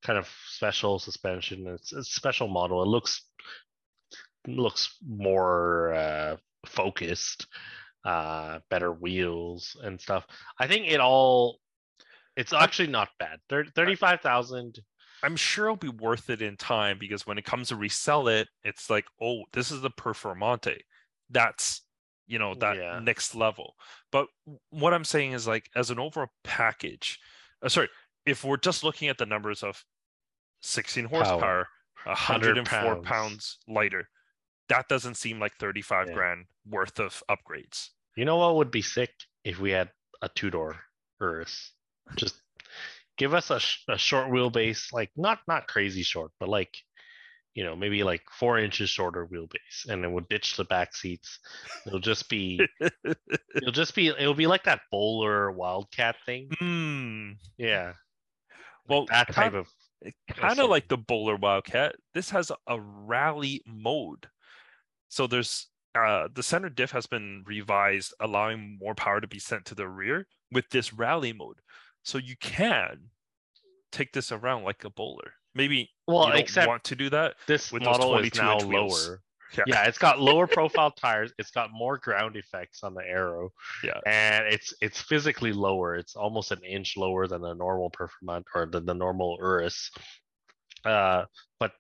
kind 0.03 0.19
of 0.19 0.29
special 0.47 0.99
suspension. 0.99 1.67
It's 1.67 1.93
a 1.93 2.05
special 2.05 2.49
model. 2.49 2.83
It 2.83 2.89
looks 2.89 3.25
looks 4.47 4.97
more 5.07 5.93
uh, 5.95 6.37
focused, 6.67 7.47
uh, 8.05 8.61
better 8.71 8.93
wheels 8.93 9.77
and 9.83 10.01
stuff. 10.01 10.27
I 10.59 10.67
think 10.67 10.87
it 10.89 11.01
all. 11.01 11.59
It's 12.37 12.53
actually 12.53 12.89
not 12.89 13.09
bad. 13.19 13.41
Thir- 13.49 13.67
Thirty-five 13.75 14.21
thousand. 14.21 14.79
I'm 15.23 15.37
sure 15.37 15.67
it'll 15.67 15.77
be 15.77 15.89
worth 15.89 16.31
it 16.31 16.43
in 16.43 16.57
time 16.57 16.99
because 16.99 17.27
when 17.27 17.39
it 17.39 17.45
comes 17.45 17.69
to 17.69 17.77
resell 17.77 18.29
it, 18.29 18.49
it's 18.63 18.89
like, 18.91 19.07
oh, 19.21 19.43
this 19.53 19.71
is 19.71 19.81
the 19.81 19.91
Performante. 19.91 20.79
That's 21.31 21.83
you 22.27 22.39
know 22.39 22.55
that 22.57 22.77
Yeah. 22.77 23.01
next 23.01 23.35
level. 23.35 23.75
But 24.13 24.29
what 24.71 24.93
I'm 24.95 25.05
saying 25.05 25.33
is 25.33 25.47
like 25.47 25.71
as 25.75 25.91
an 25.91 25.99
overall 25.99 26.29
package, 26.45 27.19
uh, 27.63 27.69
sorry, 27.69 27.89
if 28.27 28.45
we're 28.45 28.59
just 28.59 28.85
looking 28.85 29.09
at 29.09 29.17
the 29.19 29.27
numbers 29.27 29.63
of 29.63 29.83
16 30.61 31.07
horsepower, 31.07 31.67
104 32.05 32.65
pounds. 32.97 33.07
pounds. 33.07 33.59
lighter, 33.67 34.09
that 34.69 34.89
doesn't 34.89 35.15
seem 35.17 35.41
like 35.41 35.57
35 35.59 36.09
Yeah. 36.09 36.15
grand 36.15 36.47
worth 36.67 36.99
of 37.01 37.23
upgrades. 37.31 37.91
You 38.17 38.25
know 38.25 38.37
what 38.37 38.57
would 38.57 38.71
be 38.71 38.83
sick 38.83 39.11
if 39.45 39.59
we 39.59 39.71
had 39.71 39.91
a 40.21 40.29
two-door 40.29 40.85
Urus? 41.21 41.73
Just 42.17 42.43
give 43.19 43.35
us 43.35 43.51
a, 43.51 43.61
sh- 43.61 43.85
a 43.89 43.99
short 43.99 44.29
wheelbase, 44.29 44.93
like 44.93 45.11
not 45.17 45.41
not 45.47 45.67
crazy 45.69 46.03
short, 46.03 46.31
but 46.41 46.49
like 46.49 46.77
you 47.55 47.65
know 47.65 47.75
maybe 47.77 48.03
like 48.05 48.23
four 48.33 48.59
inches 48.59 48.89
shorter 48.91 49.27
wheelbase, 49.27 49.89
and 49.89 50.03
then 50.03 50.13
we'll 50.13 50.25
ditch 50.31 50.57
the 50.57 50.65
back 50.65 50.95
seats. 50.95 51.39
It'll 51.87 51.99
just 51.99 52.29
be 52.29 52.61
it'll 53.55 53.73
just 53.73 53.95
be 53.95 54.09
it'll 54.09 54.35
be 54.35 54.47
like 54.47 54.65
that 54.65 54.81
bowler 54.91 55.51
wildcat 55.51 56.17
thing. 56.25 56.49
Hmm. 56.59 57.33
Yeah, 57.57 57.93
Well, 58.89 59.07
that 59.07 59.27
type 59.29 59.53
kind- 59.53 59.55
of 59.57 59.69
kind 60.29 60.61
of 60.61 60.71
like 60.71 60.87
the 60.87 60.97
bowler 60.97 61.35
wildcat 61.35 61.97
this 62.15 62.31
has 62.31 62.53
a 62.69 62.81
rally 62.81 63.61
mode 63.67 64.29
so 65.09 65.27
there's 65.27 65.67
uh 65.97 66.29
the 66.33 66.43
center 66.45 66.69
diff 66.69 66.93
has 66.93 67.07
been 67.07 67.43
revised 67.45 68.15
allowing 68.21 68.79
more 68.81 68.95
power 68.95 69.21
to 69.21 69.27
be 69.27 69.41
sent 69.41 69.65
to 69.65 69.75
the 69.75 69.89
rear 69.89 70.25
with 70.53 70.71
this 70.71 70.93
rally 70.93 71.33
mode 71.33 71.59
so 72.03 72.19
you 72.19 72.37
can 72.41 72.99
take 73.93 74.13
this 74.13 74.33
around 74.33 74.65
like 74.65 74.85
a 74.85 74.91
bowler 74.91 75.33
maybe 75.55 75.91
well, 76.07 76.27
you 76.27 76.33
don't 76.33 76.41
except 76.41 76.69
want 76.69 76.85
to 76.85 76.95
do 76.95 77.11
that 77.11 77.35
this 77.47 77.73
model 77.73 78.17
is 78.19 78.31
22 78.31 78.43
now 78.43 78.59
lower. 78.59 79.21
Yeah. 79.57 79.65
yeah, 79.67 79.85
it's 79.85 79.97
got 79.97 80.21
lower 80.21 80.47
profile 80.59 80.91
tires. 80.91 81.33
It's 81.39 81.51
got 81.51 81.71
more 81.73 81.97
ground 81.97 82.37
effects 82.37 82.83
on 82.83 82.93
the 82.93 83.01
arrow. 83.03 83.51
Yeah. 83.83 83.99
and 84.05 84.45
it's 84.47 84.75
it's 84.83 85.01
physically 85.01 85.55
lower. 85.55 85.95
It's 85.95 86.17
almost 86.17 86.53
an 86.53 86.61
inch 86.63 86.99
lower 86.99 87.27
than 87.27 87.41
the 87.41 87.55
normal 87.55 87.91
Performante 87.91 88.45
or 88.55 88.67
the, 88.67 88.81
the 88.81 88.93
normal 88.93 89.39
Urus. 89.41 89.91
Uh, 90.85 91.25
but 91.59 91.73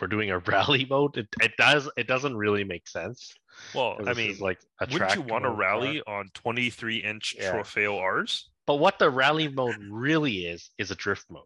we're 0.00 0.06
doing 0.06 0.30
a 0.30 0.38
rally 0.46 0.86
mode. 0.88 1.16
It, 1.16 1.26
it 1.42 1.50
does 1.58 1.90
it 1.96 2.06
doesn't 2.06 2.36
really 2.36 2.62
make 2.62 2.86
sense. 2.86 3.34
Well, 3.74 3.98
i 4.06 4.14
mean 4.14 4.36
like 4.38 4.60
wouldn't 4.92 5.16
you 5.16 5.22
want 5.22 5.42
to 5.42 5.50
mode 5.50 5.58
car. 5.58 5.78
rally 5.80 6.02
on 6.06 6.28
23 6.34 6.98
inch 6.98 7.34
Yeah. 7.36 7.52
trofeo 7.54 7.98
r's 8.00 8.50
But 8.66 8.76
what 8.76 8.98
the 8.98 9.10
rally 9.10 9.48
mode 9.48 9.76
really 9.90 10.46
is 10.46 10.70
is 10.78 10.90
a 10.90 10.96
drift 10.96 11.26
mode. 11.30 11.42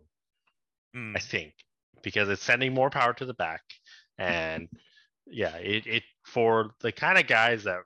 Hmm, 0.94 1.16
I 1.16 1.20
think, 1.20 1.54
because 2.02 2.28
it's 2.28 2.42
sending 2.42 2.74
more 2.74 2.90
power 2.90 3.12
to 3.14 3.26
the 3.26 3.35
back, 3.35 3.62
and 4.18 4.68
yeah, 5.26 5.56
it, 5.56 5.87
it 5.87 6.02
for 6.24 6.70
the 6.80 6.92
kind 6.92 7.18
of 7.18 7.26
guys 7.26 7.64
that 7.64 7.80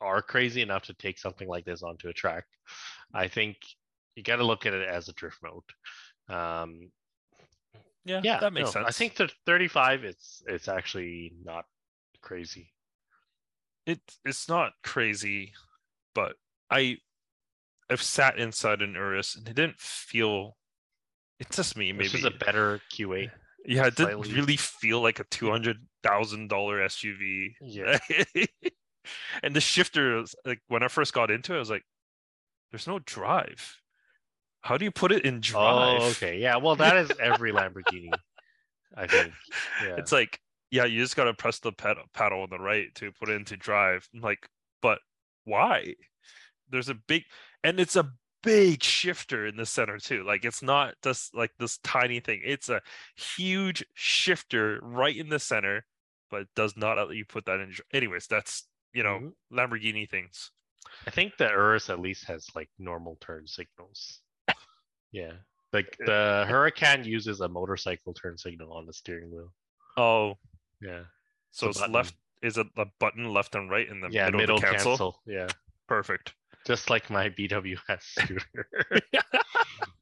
are 0.00 0.22
crazy 0.22 0.62
enough 0.62 0.84
to 0.84 0.94
take 0.94 1.18
something 1.18 1.48
like 1.48 1.64
this 1.64 1.82
onto 1.82 2.08
a 2.08 2.12
track, 2.12 2.44
I 3.14 3.28
think 3.28 3.56
you 4.14 4.22
got 4.22 4.36
to 4.36 4.44
look 4.44 4.66
at 4.66 4.74
it 4.74 4.88
as 4.88 5.08
a 5.08 5.12
drift 5.12 5.38
mode. 5.42 6.36
Um, 6.36 6.90
yeah, 8.04 8.20
yeah, 8.22 8.40
that 8.40 8.52
makes 8.52 8.68
no, 8.68 8.72
sense 8.72 8.86
I 8.88 8.92
think 8.92 9.16
the 9.16 9.30
35, 9.46 10.04
it's 10.04 10.42
it's 10.46 10.68
actually 10.68 11.32
not 11.44 11.64
crazy. 12.22 12.72
it 13.86 14.00
it's 14.24 14.48
not 14.48 14.72
crazy, 14.82 15.52
but 16.14 16.34
I 16.70 16.98
I've 17.90 18.02
sat 18.02 18.38
inside 18.38 18.82
an 18.82 18.94
Urus 18.94 19.36
and 19.36 19.48
it 19.48 19.54
didn't 19.54 19.80
feel. 19.80 20.56
It's 21.38 21.56
just 21.56 21.76
me, 21.76 21.92
Maybe 21.92 22.04
This 22.04 22.14
is 22.14 22.24
a 22.24 22.30
better 22.30 22.80
Q8. 22.92 23.30
yeah, 23.66 23.86
it 23.86 23.96
didn't 23.96 24.20
really 24.20 24.56
feel 24.56 25.02
like 25.02 25.20
a 25.20 25.24
two 25.24 25.50
hundred 25.50 25.78
thousand 26.02 26.48
dollar 26.48 26.78
SUV. 26.86 27.54
Yeah. 27.60 27.98
and 29.42 29.54
the 29.54 29.60
shifter, 29.60 30.24
like 30.44 30.60
when 30.68 30.82
I 30.82 30.88
first 30.88 31.12
got 31.12 31.30
into 31.30 31.52
it, 31.52 31.56
I 31.56 31.60
was 31.60 31.70
like, 31.70 31.84
"There's 32.70 32.86
no 32.86 33.00
drive. 33.00 33.76
How 34.62 34.76
do 34.78 34.84
you 34.84 34.90
put 34.90 35.12
it 35.12 35.24
in 35.24 35.36
oh, 35.36 35.40
drive?" 35.40 36.00
Oh, 36.00 36.08
okay, 36.10 36.38
yeah. 36.38 36.56
Well, 36.56 36.76
that 36.76 36.96
is 36.96 37.10
every 37.20 37.52
Lamborghini, 37.52 38.10
I 38.94 39.06
think. 39.06 39.32
Yeah. 39.84 39.96
It's 39.98 40.12
like, 40.12 40.40
yeah, 40.70 40.84
you 40.84 41.02
just 41.02 41.16
gotta 41.16 41.34
press 41.34 41.58
the 41.58 41.72
pedal 41.72 42.04
paddle 42.14 42.42
on 42.42 42.50
the 42.50 42.58
right 42.58 42.94
to 42.96 43.12
put 43.12 43.28
it 43.28 43.34
into 43.34 43.56
drive. 43.56 44.08
I'm 44.14 44.20
like, 44.20 44.48
but 44.80 44.98
why? 45.44 45.94
There's 46.70 46.88
a 46.88 46.94
big 46.94 47.24
and 47.66 47.80
it's 47.80 47.96
a 47.96 48.10
big 48.42 48.82
shifter 48.82 49.46
in 49.46 49.56
the 49.56 49.66
center 49.66 49.98
too. 49.98 50.22
Like 50.24 50.44
it's 50.44 50.62
not 50.62 50.94
just 51.02 51.34
like 51.34 51.50
this 51.58 51.78
tiny 51.78 52.20
thing. 52.20 52.42
It's 52.44 52.68
a 52.68 52.80
huge 53.16 53.84
shifter 53.94 54.78
right 54.82 55.16
in 55.16 55.28
the 55.28 55.38
center, 55.40 55.84
but 56.30 56.46
does 56.54 56.76
not 56.76 56.96
let 56.96 57.16
you 57.16 57.24
put 57.24 57.46
that 57.46 57.60
in. 57.60 57.74
Anyways, 57.92 58.26
that's 58.28 58.66
you 58.92 59.02
know 59.02 59.18
Mhm. 59.18 59.32
Lamborghini 59.52 60.08
things. 60.08 60.52
I 61.06 61.10
think 61.10 61.36
the 61.36 61.48
Urus 61.48 61.90
at 61.90 61.98
least 62.00 62.24
has 62.26 62.46
like 62.54 62.70
normal 62.78 63.16
turn 63.20 63.46
signals. 63.46 64.20
Yeah. 65.12 65.32
Like 65.72 65.96
the 65.98 66.44
Huracan 66.48 67.04
uses 67.04 67.40
a 67.40 67.48
motorcycle 67.48 68.12
turn 68.14 68.36
signal 68.38 68.72
on 68.72 68.86
the 68.86 68.92
steering 68.92 69.30
wheel. 69.30 69.52
Oh, 69.96 70.36
Yeah. 70.80 71.04
so 71.50 71.66
a 71.66 71.70
it's 71.70 71.88
left. 71.88 72.14
is 72.42 72.58
it 72.58 72.66
the 72.76 72.86
button 73.00 73.32
left 73.32 73.54
and 73.54 73.70
right 73.70 73.88
in 73.88 74.00
the 74.00 74.08
yeah, 74.10 74.26
middle, 74.26 74.40
middle 74.40 74.60
cancel? 74.60 74.92
cancel. 74.92 75.22
Yeah, 75.26 75.48
Perfect. 75.88 76.34
Just 76.66 76.90
like 76.90 77.08
my 77.08 77.28
BWS 77.28 77.78
scooter. 78.00 78.68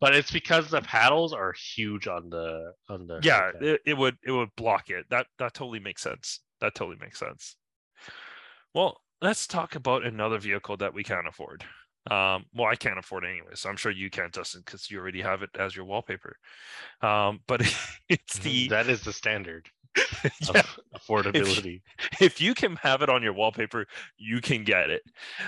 but 0.00 0.14
it's 0.14 0.30
because 0.30 0.70
the 0.70 0.80
paddles 0.80 1.32
are 1.32 1.52
huge 1.52 2.08
on 2.08 2.30
the 2.30 2.72
on 2.88 3.06
the. 3.06 3.20
yeah 3.22 3.50
it, 3.60 3.80
it 3.86 3.96
would 3.96 4.16
it 4.24 4.32
would 4.32 4.54
block 4.56 4.90
it. 4.90 5.04
That 5.10 5.26
that 5.38 5.54
totally 5.54 5.80
makes 5.80 6.02
sense. 6.02 6.40
That 6.60 6.74
totally 6.74 6.98
makes 7.00 7.18
sense. 7.18 7.56
Well 8.74 9.00
let's 9.20 9.46
talk 9.46 9.74
about 9.74 10.04
another 10.04 10.38
vehicle 10.38 10.76
that 10.78 10.94
we 10.94 11.04
can't 11.04 11.28
afford. 11.28 11.64
Um 12.10 12.44
well 12.54 12.68
i 12.68 12.76
can't 12.76 12.98
afford 12.98 13.24
it 13.24 13.28
anyway 13.30 13.52
so 13.54 13.70
i'm 13.70 13.78
sure 13.78 13.90
you 13.90 14.10
can't 14.10 14.34
justin 14.34 14.60
because 14.62 14.90
you 14.90 14.98
already 14.98 15.22
have 15.22 15.42
it 15.42 15.50
as 15.58 15.74
your 15.74 15.84
wallpaper. 15.86 16.36
Um 17.00 17.40
but 17.46 17.62
it's 18.08 18.38
the 18.38 18.68
that 18.68 18.88
is 18.88 19.02
the 19.02 19.12
standard 19.12 19.70
yeah, 20.54 20.62
affordability. 20.96 21.82
if 22.20 22.40
you 22.40 22.54
can 22.54 22.76
have 22.76 23.02
it 23.02 23.08
on 23.08 23.22
your 23.22 23.32
wallpaper 23.32 23.86
you 24.18 24.40
can 24.40 24.64
get 24.64 24.90
it. 24.90 25.02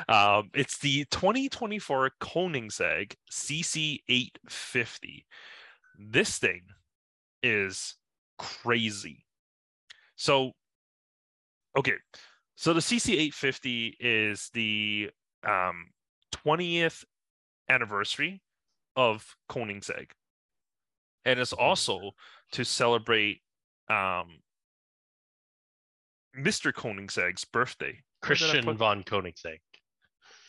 Um 0.09 0.50
it's 0.54 0.78
the 0.78 1.04
2024 1.11 2.12
koenigsegg 2.20 3.14
cc850 3.30 5.24
this 5.98 6.38
thing 6.38 6.62
is 7.42 7.94
crazy. 8.38 9.24
So 10.16 10.52
okay. 11.76 11.94
So 12.54 12.72
the 12.72 12.80
cc850 12.80 13.94
is 14.00 14.50
the 14.54 15.11
um 15.46 15.88
20th 16.32 17.04
anniversary 17.68 18.42
of 18.96 19.37
koenigsegg. 19.50 20.11
And 21.24 21.40
it's 21.40 21.52
also 21.52 22.12
to 22.52 22.64
celebrate 22.64 23.40
um 23.88 24.38
mr 26.38 26.72
koenigsegg's 26.72 27.44
birthday 27.44 27.87
Where 27.87 28.35
did 28.35 28.42
I 28.42 28.51
Christian 28.51 28.77
von 28.77 29.03
Koenigsegg. 29.05 29.59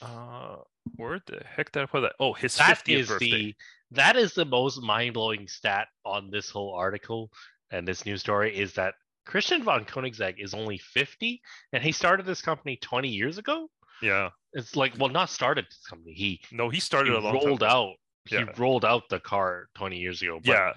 uh 0.02 0.58
where 0.96 1.20
the 1.28 1.42
heck 1.46 1.72
did 1.72 1.84
i 1.84 1.86
put 1.86 2.02
that 2.02 2.14
oh 2.20 2.34
his 2.34 2.56
That 2.58 2.80
50th 2.86 2.98
is 2.98 3.08
birthday 3.08 3.28
the 3.30 3.56
that 3.92 4.16
is 4.16 4.34
the 4.34 4.46
most 4.46 4.82
mind 4.82 5.14
blowing 5.14 5.48
stat 5.48 5.88
on 6.06 6.30
this 6.30 6.50
whole 6.50 6.74
article 6.74 7.30
and 7.72 7.88
this 7.88 8.06
news 8.06 8.22
story 8.22 8.58
is 8.58 8.74
that 8.74 8.94
Christian 9.26 9.62
von 9.64 9.84
Koenigsegg 9.84 10.36
is 10.38 10.54
only 10.54 10.78
50 10.78 11.42
and 11.74 11.84
he 11.84 11.92
started 11.92 12.26
this 12.26 12.42
company 12.42 12.78
20 12.82 13.10
years 13.10 13.38
ago. 13.38 13.70
yeah 14.02 14.30
It's 14.54 14.76
like 14.78 14.94
well 14.98 15.10
not 15.10 15.30
started 15.30 15.66
this 15.66 15.86
company. 15.90 16.14
He, 16.14 16.42
no 16.52 16.70
he 16.70 16.76
he 16.78 16.80
started 16.80 17.14
a 17.14 17.20
long 17.20 17.34
time 17.40 17.46
rolled 17.46 17.64
ago. 17.64 17.70
out 17.70 17.94
he 18.26 18.36
Yeah. 18.36 18.46
rolled 18.58 18.86
out 18.86 19.04
the 19.10 19.20
car 19.20 19.68
20 19.76 19.98
years 19.98 20.22
ago. 20.22 20.40
But 20.44 20.52
yeah 20.52 20.74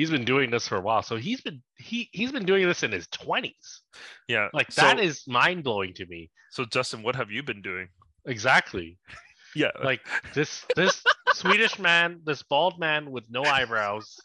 he's 0.00 0.10
been 0.10 0.24
doing 0.24 0.50
this 0.50 0.66
for 0.66 0.76
a 0.76 0.80
while. 0.80 1.02
So 1.02 1.16
he's 1.16 1.42
been 1.42 1.60
he 1.76 2.08
he's 2.12 2.32
been 2.32 2.46
doing 2.46 2.66
this 2.66 2.82
in 2.82 2.90
his 2.90 3.06
20s. 3.08 3.80
yeah 4.28 4.48
Like 4.54 4.72
so, 4.72 4.80
that 4.82 4.98
is 4.98 5.26
mind 5.26 5.62
blowing 5.64 5.92
to 5.94 6.06
me. 6.06 6.30
so 6.50 6.64
justin 6.64 7.02
what 7.02 7.14
have 7.16 7.30
you 7.30 7.42
been 7.42 7.60
doing 7.62 7.88
Exactly. 8.26 8.98
yeah 9.54 9.72
Like 9.84 10.00
this 10.34 10.64
this 10.76 11.02
Swedish 11.34 11.78
man, 11.78 12.20
this 12.24 12.42
bald 12.42 12.78
man 12.78 13.10
with 13.10 13.24
no 13.30 13.42
eyebrows 13.44 14.18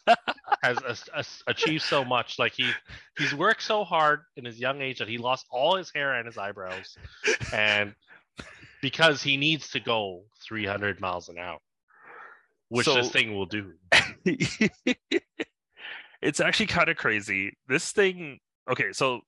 has 0.62 0.78
a- 0.92 1.18
a- 1.20 1.50
achieved 1.52 1.82
so 1.82 2.04
much. 2.04 2.38
Like 2.38 2.52
he 2.60 2.70
he's 3.18 3.34
worked 3.34 3.62
so 3.62 3.84
hard 3.84 4.20
in 4.36 4.44
his 4.44 4.58
young 4.58 4.80
age 4.82 4.98
that 4.98 5.08
he 5.08 5.18
lost 5.18 5.46
all 5.50 5.76
his 5.76 5.90
hair 5.94 6.14
and 6.14 6.26
his 6.26 6.36
eyebrows, 6.36 6.96
and 7.52 7.94
because 8.82 9.22
he 9.22 9.36
needs 9.36 9.70
to 9.70 9.80
go 9.80 10.24
300 10.48 11.00
miles 11.00 11.28
an 11.28 11.38
hour, 11.38 11.58
which 12.68 12.86
this 12.86 13.10
thing 13.10 13.34
will 13.36 13.46
do. 13.46 13.72
it's 16.22 16.40
actually 16.40 16.66
kind 16.66 16.88
of 16.88 16.96
crazy. 16.96 17.56
This 17.68 17.92
thing, 17.92 18.38
okay, 18.70 18.92
so 18.92 19.20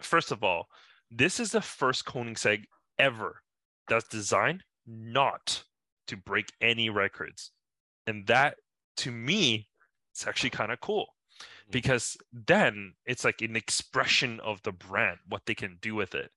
first 0.00 0.32
of 0.32 0.42
all, 0.42 0.66
this 1.10 1.40
is 1.40 1.52
the 1.52 1.60
first 1.60 2.04
Koenigsegg 2.04 2.64
ever 2.98 3.40
that's 3.88 4.08
designed 4.08 4.62
not 4.86 5.64
to 6.06 6.16
break 6.16 6.52
any 6.60 6.90
records. 6.90 7.50
And 8.06 8.26
that, 8.26 8.56
to 8.98 9.10
me, 9.10 9.68
it's 10.12 10.26
actually 10.26 10.50
kind 10.50 10.72
of 10.72 10.80
cool 10.80 11.06
because 11.70 12.16
then 12.32 12.94
it's 13.06 13.24
like 13.24 13.40
an 13.40 13.56
expression 13.56 14.40
of 14.40 14.62
the 14.62 14.72
brand, 14.72 15.18
what 15.28 15.42
they 15.46 15.54
can 15.54 15.78
do 15.80 15.94
with 15.94 16.14
it. 16.14 16.30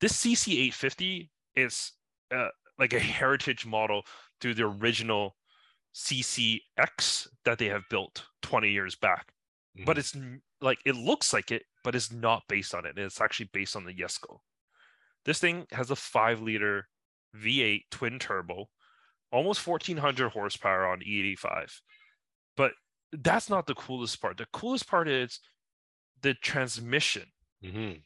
This 0.00 0.24
CC850 0.24 1.28
is 1.54 1.92
uh, 2.34 2.48
like 2.78 2.92
a 2.92 2.98
heritage 2.98 3.66
model 3.66 4.02
to 4.40 4.54
the 4.54 4.64
original 4.64 5.36
CCX 5.94 7.28
that 7.44 7.58
they 7.58 7.66
have 7.66 7.82
built 7.90 8.24
20 8.42 8.70
years 8.70 8.96
back. 8.96 9.32
But 9.86 9.96
it's 9.98 10.14
like 10.60 10.78
it 10.84 10.94
looks 10.96 11.32
like 11.32 11.50
it, 11.50 11.62
but 11.82 11.94
it's 11.94 12.12
not 12.12 12.42
based 12.48 12.74
on 12.74 12.84
it. 12.84 12.98
It's 12.98 13.20
actually 13.20 13.48
based 13.52 13.74
on 13.74 13.84
the 13.84 13.94
Jesko. 13.94 14.40
This 15.24 15.38
thing 15.38 15.66
has 15.72 15.90
a 15.90 15.96
five 15.96 16.40
liter 16.42 16.88
V8 17.34 17.84
twin 17.90 18.18
turbo, 18.18 18.68
almost 19.30 19.66
1400 19.66 20.30
horsepower 20.30 20.86
on 20.86 21.00
E85. 21.00 21.72
But 22.56 22.72
that's 23.12 23.48
not 23.48 23.66
the 23.66 23.74
coolest 23.74 24.20
part. 24.20 24.36
The 24.36 24.46
coolest 24.52 24.86
part 24.88 25.08
is 25.08 25.40
the 26.20 26.34
transmission. 26.34 27.32
Mhm. 27.64 28.02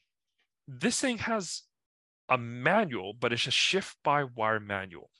This 0.69 1.01
thing 1.01 1.19
has 1.19 1.63
a 2.29 2.39
manual, 2.39 3.13
but 3.13 3.33
it's 3.33 3.47
a 3.47 3.51
shift 3.51 3.97
by 4.05 4.23
wire 4.25 4.61
manual. 4.61 5.11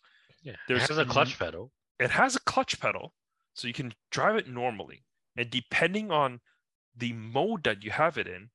Yeah, 0.43 0.57
There's 0.69 0.87
there's 0.87 0.99
a 0.99 1.03
n- 1.03 1.09
clutch 1.09 1.39
pedal. 1.39 1.73
it 1.99 2.11
has 2.11 2.37
a 2.37 2.41
clutch 2.41 2.79
pedal 2.79 3.15
so 3.55 3.67
you 3.67 3.75
can 3.75 3.93
drive 4.11 4.37
it 4.37 4.47
normally 4.49 5.05
and 5.37 5.51
depending 5.51 6.11
on 6.11 6.41
the 6.97 7.13
mode 7.13 7.65
that 7.65 7.83
you 7.85 7.91
have 7.91 8.19
it 8.19 8.27
in 8.27 8.51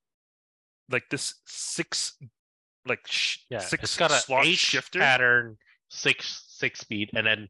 like 0.89 1.09
this 1.09 1.35
six 1.45 2.17
like 2.85 3.05
sh- 3.07 3.39
Yeah, 3.49 3.59
six 3.59 3.83
it's 3.83 3.97
got 3.97 4.11
a 4.11 4.15
slot 4.15 4.45
H 4.45 4.57
shifter 4.57 4.99
pattern, 4.99 5.57
six 5.89 6.45
six 6.49 6.79
speed, 6.79 7.11
and 7.13 7.25
then 7.27 7.47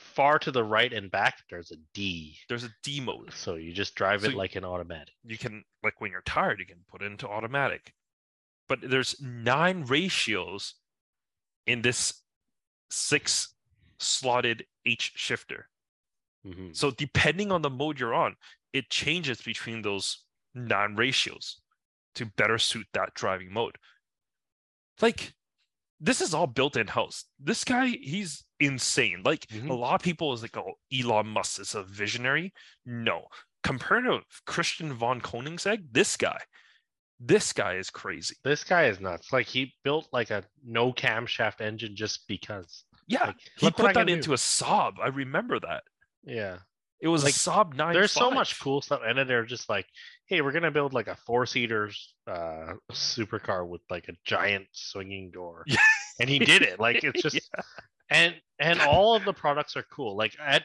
far 0.00 0.38
to 0.40 0.50
the 0.50 0.64
right 0.64 0.92
and 0.92 1.10
back 1.10 1.44
there's 1.48 1.70
a 1.70 1.76
D. 1.92 2.36
there's 2.48 2.64
a 2.64 2.70
d 2.82 3.00
mode 3.00 3.32
So 3.32 3.54
you 3.54 3.72
just 3.72 3.94
drive 3.94 4.22
So 4.24 4.30
it 4.30 4.34
like 4.34 4.56
an 4.56 4.64
automatic. 4.64 5.14
you 5.24 5.38
can 5.38 5.64
like 5.84 6.00
when 6.00 6.10
you're 6.10 6.22
tired 6.22 6.58
you 6.58 6.66
can 6.66 6.84
put 6.88 7.00
it 7.02 7.06
into 7.06 7.28
automatic 7.28 7.94
but 8.68 8.80
there's 8.82 9.20
nine 9.20 9.84
ratios 9.84 10.74
in 11.66 11.82
this 11.82 12.22
six 12.90 13.54
slotted 14.00 14.66
h 14.84 15.12
shifter 15.14 15.68
Mhm. 16.44 16.76
So 16.76 16.90
depending 16.90 17.52
on 17.52 17.62
the 17.62 17.70
mode 17.70 17.98
you're 18.00 18.12
on, 18.14 18.36
it 18.74 18.90
changes 18.90 19.40
between 19.40 19.80
those 19.80 20.24
non 20.54 20.94
ratios 20.96 21.60
to 22.16 22.26
better 22.36 22.58
suit 22.58 22.86
that 22.92 23.14
driving 23.14 23.50
mode. 23.52 23.76
Like 25.00 25.32
this 26.00 26.20
is 26.20 26.34
all 26.34 26.46
built 26.46 26.76
in 26.76 26.86
house. 26.88 27.24
This 27.40 27.64
guy, 27.64 27.86
he's 27.88 28.44
insane. 28.60 29.22
Like 29.24 29.44
a 29.50 29.54
Mhm. 29.54 29.78
lot 29.78 29.94
of 29.94 30.02
people 30.02 30.32
is 30.34 30.42
like, 30.42 30.56
oh, 30.56 30.74
Elon 30.92 31.28
Musk 31.28 31.60
is 31.60 31.74
a 31.74 31.82
visionary. 31.84 32.52
No, 32.84 33.26
compared 33.62 34.04
to 34.04 34.20
Christian 34.44 34.92
von 34.92 35.20
Koenigsegg, 35.20 35.86
this 35.92 36.16
guy, 36.16 36.38
this 37.20 37.52
guy 37.52 37.74
is 37.76 37.90
crazy. 37.90 38.36
This 38.44 38.64
guy 38.64 38.84
is 38.86 39.00
nuts. 39.00 39.32
Like 39.32 39.46
he 39.46 39.72
built 39.82 40.08
like 40.12 40.30
a 40.30 40.44
no 40.64 40.92
camshaft 40.92 41.60
engine 41.60 41.96
just 41.96 42.26
because. 42.28 42.84
Yeah, 43.06 43.26
Like, 43.26 43.36
he 43.58 43.66
look 43.66 43.78
what 43.78 43.86
I 43.86 43.88
put 43.92 43.94
that 44.00 44.06
do. 44.08 44.12
into 44.14 44.32
a 44.32 44.36
Saab. 44.36 44.98
I 45.02 45.08
remember 45.08 45.58
that. 45.60 45.84
Yeah. 46.24 46.58
It 47.04 47.08
was 47.08 47.22
Like, 47.22 47.34
Saab 47.34 47.74
9. 47.76 47.92
There's 47.92 48.12
so 48.12 48.30
much 48.30 48.58
cool 48.60 48.80
stuff. 48.80 49.02
And 49.06 49.18
then 49.18 49.28
they're 49.28 49.44
just 49.44 49.68
like, 49.68 49.84
hey, 50.26 50.40
we're 50.40 50.52
gonna 50.52 50.70
build 50.70 50.94
like 50.94 51.06
a 51.06 51.16
four 51.26 51.44
seater 51.44 51.90
uh 52.26 52.72
supercar 52.92 53.68
with 53.68 53.82
like 53.90 54.08
a 54.08 54.14
giant 54.24 54.66
swinging 54.72 55.30
door. 55.30 55.64
And 56.20 56.30
he 56.30 56.38
did 56.38 56.62
it. 56.62 56.78
Like 56.80 57.02
it's 57.02 57.20
just 57.28 57.50
and 58.08 58.34
and 58.60 58.80
all 58.80 59.16
of 59.16 59.24
the 59.24 59.32
products 59.32 59.76
are 59.76 59.84
cool. 59.92 60.16
Like 60.16 60.34
at 60.40 60.62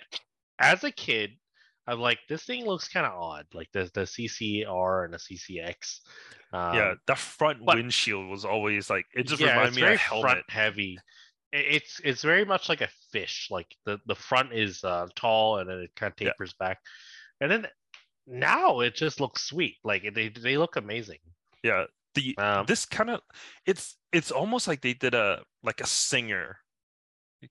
as 0.60 0.84
a 0.84 0.92
kid, 0.92 1.32
I'm 1.88 2.00
like, 2.00 2.20
this 2.30 2.44
thing 2.44 2.66
looks 2.68 2.88
kind 2.88 3.06
of 3.08 3.14
odd. 3.20 3.46
Like 3.54 3.68
the 3.74 3.90
the 3.96 4.02
CCR 4.02 5.06
and 5.06 5.14
the 5.14 5.18
CCX. 5.18 6.02
Um, 6.54 6.76
yeah, 6.76 6.94
the 7.08 7.16
front 7.16 7.66
but- 7.66 7.78
windshield 7.78 8.30
was 8.30 8.46
always 8.46 8.90
like 8.92 9.06
it 9.16 9.24
just 9.28 9.42
yeah, 9.42 9.54
reminded 9.58 9.76
me 9.76 9.82
of 9.82 9.94
a 9.94 9.98
helmet. 9.98 10.22
front 10.22 10.50
heavy. 10.50 11.00
It's 11.52 12.00
it's 12.04 12.22
very 12.22 12.46
much 12.46 12.70
like 12.70 12.82
a 12.82 12.90
fish. 13.12 13.48
Like 13.50 13.76
the 13.86 14.00
the 14.06 14.16
front 14.16 14.54
is 14.54 14.84
uh, 14.84 15.08
tall 15.16 15.58
and 15.58 15.70
then 15.70 15.80
it 15.80 15.96
kind 15.96 16.12
of 16.12 16.18
Yeah. 16.20 16.32
tapers 16.32 16.54
back, 16.54 16.80
and 17.42 17.52
then 17.52 17.68
now 18.28 18.82
it 18.82 18.96
just 18.96 19.20
looks 19.20 19.44
sweet. 19.44 19.78
Like 19.84 20.14
they 20.14 20.30
they 20.30 20.58
look 20.58 20.76
amazing. 20.76 21.20
Yeah, 21.64 21.86
the 22.16 22.38
Um, 22.38 22.66
this 22.68 22.86
kind 22.86 23.10
of 23.10 23.22
it's 23.66 23.98
it's 24.12 24.32
almost 24.32 24.68
like 24.68 24.82
they 24.82 24.94
did 24.94 25.14
a 25.16 25.44
like 25.64 25.82
a 25.82 25.88
singer 25.88 26.58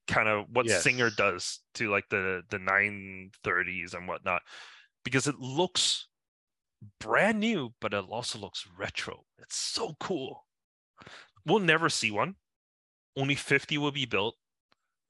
kind 0.06 0.28
of 0.28 0.46
what 0.50 0.68
singer 0.68 1.10
does 1.10 1.60
to 1.74 1.90
like 1.90 2.08
the 2.10 2.42
the 2.50 2.58
930s 2.58 3.94
and 3.94 4.06
whatnot 4.06 4.42
because 5.04 5.26
it 5.26 5.38
looks 5.38 6.08
brand 7.00 7.40
new 7.40 7.74
but 7.80 7.94
it 7.94 8.04
also 8.08 8.38
looks 8.38 8.66
retro 8.76 9.24
it's 9.38 9.56
so 9.56 9.96
cool 10.00 10.46
we'll 11.46 11.58
never 11.58 11.88
see 11.88 12.10
one 12.10 12.36
only 13.18 13.34
50 13.34 13.76
will 13.78 13.90
be 13.92 14.06
built 14.06 14.34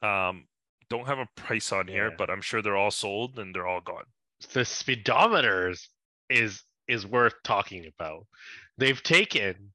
um 0.02 0.46
don't 0.90 1.06
have 1.06 1.18
a 1.18 1.28
price 1.36 1.70
on 1.72 1.86
here 1.86 2.08
Yeah. 2.08 2.14
but 2.16 2.30
i'm 2.30 2.40
sure 2.40 2.62
they're 2.62 2.76
all 2.76 2.90
sold 2.90 3.38
and 3.38 3.54
they're 3.54 3.66
all 3.66 3.80
gone 3.82 4.04
the 4.52 4.60
speedometers 4.60 5.88
is 6.30 6.62
is 6.86 7.04
worth 7.06 7.34
talking 7.44 7.90
about. 7.98 8.24
They've 8.78 9.02
taken 9.02 9.72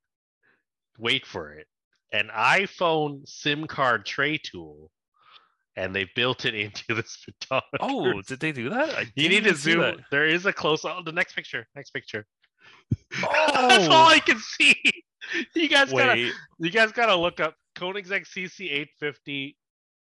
wait 0.97 1.25
for 1.25 1.51
it, 1.53 1.67
an 2.11 2.29
iPhone 2.33 3.27
SIM 3.27 3.67
card 3.67 4.05
tray 4.05 4.37
tool, 4.37 4.89
and 5.75 5.93
they 5.93 6.07
built 6.15 6.45
it 6.45 6.55
into 6.63 6.93
the 6.95 7.03
speedometer. 7.05 7.77
Oh, 7.81 8.21
did 8.21 8.39
they 8.39 8.51
do 8.53 8.69
that? 8.69 9.07
You 9.15 9.27
need 9.29 9.43
to 9.43 9.53
zoom. 9.55 9.81
that. 9.81 9.97
There 10.11 10.25
is 10.27 10.45
a 10.45 10.53
close. 10.53 10.85
Oh, 10.85 11.01
the 11.05 11.11
next 11.11 11.33
picture. 11.35 11.67
Next 11.75 11.91
picture. 11.91 12.25
That's 13.21 13.87
all 13.89 14.05
Oh, 14.05 14.07
I 14.07 14.19
can 14.19 14.39
see. 14.39 14.75
You 15.55 15.69
guys 15.69 15.91
gotta. 15.91 16.31
You 16.59 16.69
guys 16.69 16.91
gotta 16.91 17.15
look 17.15 17.39
up 17.39 17.55
Koenigsegg 17.75 18.25
CC850 19.01 19.55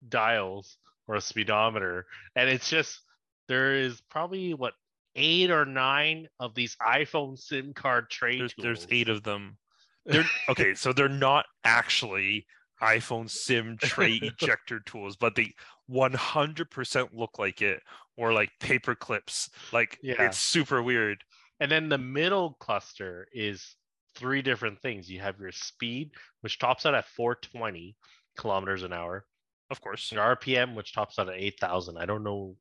dials 0.09 0.77
or 1.09 1.17
a 1.17 1.21
speedometer, 1.21 2.07
and 2.37 2.49
it's 2.49 2.69
just 2.69 3.01
there 3.49 3.75
is 3.75 4.01
probably 4.11 4.55
what 4.55 4.75
eight 5.15 5.51
or 5.51 5.65
nine 5.65 6.29
of 6.41 6.55
these 6.55 6.77
iPhone 6.87 7.39
SIM 7.39 7.75
card 7.75 8.09
tray 8.11 8.39
There's, 8.39 8.55
tools. 8.55 8.63
there's 8.65 8.87
eight 8.91 9.09
of 9.09 9.23
them. 9.23 9.59
They're 10.07 10.25
okay, 10.49 10.75
so 10.75 10.93
they're 10.93 11.09
not 11.09 11.47
actually 11.63 12.47
iPhone 12.83 13.31
SIM 13.31 13.77
tray 13.81 14.15
ejector 14.23 14.81
tools, 14.81 15.17
but 15.17 15.37
they 15.37 15.53
100% 15.89 17.09
look 17.13 17.39
like 17.39 17.63
it, 17.63 17.81
or 18.17 18.33
like 18.33 18.51
paper 18.59 18.95
clips. 18.97 19.49
Like 19.73 19.99
Yeah. 20.03 20.27
it's 20.27 20.39
super 20.39 20.83
weird. 20.83 21.23
And 21.61 21.71
then 21.71 21.89
the 21.89 21.99
middle 21.99 22.55
cluster 22.59 23.29
is 23.33 23.77
three 24.15 24.43
different 24.43 24.81
things. 24.81 25.11
You 25.11 25.21
have 25.21 25.39
your 25.41 25.53
speed, 25.53 26.11
which 26.41 26.59
tops 26.59 26.87
out 26.87 26.95
at 26.95 27.07
420 27.09 27.97
kilometers 28.37 28.83
an 28.83 28.93
hour, 28.93 29.25
Of 29.71 29.81
course, 29.81 30.11
your 30.13 30.23
RPM, 30.37 30.75
which 30.75 30.93
tops 30.93 31.19
out 31.19 31.29
at 31.29 31.35
8,000. 31.39 31.97
I 31.99 32.07
don't 32.07 32.23
know. 32.25 32.57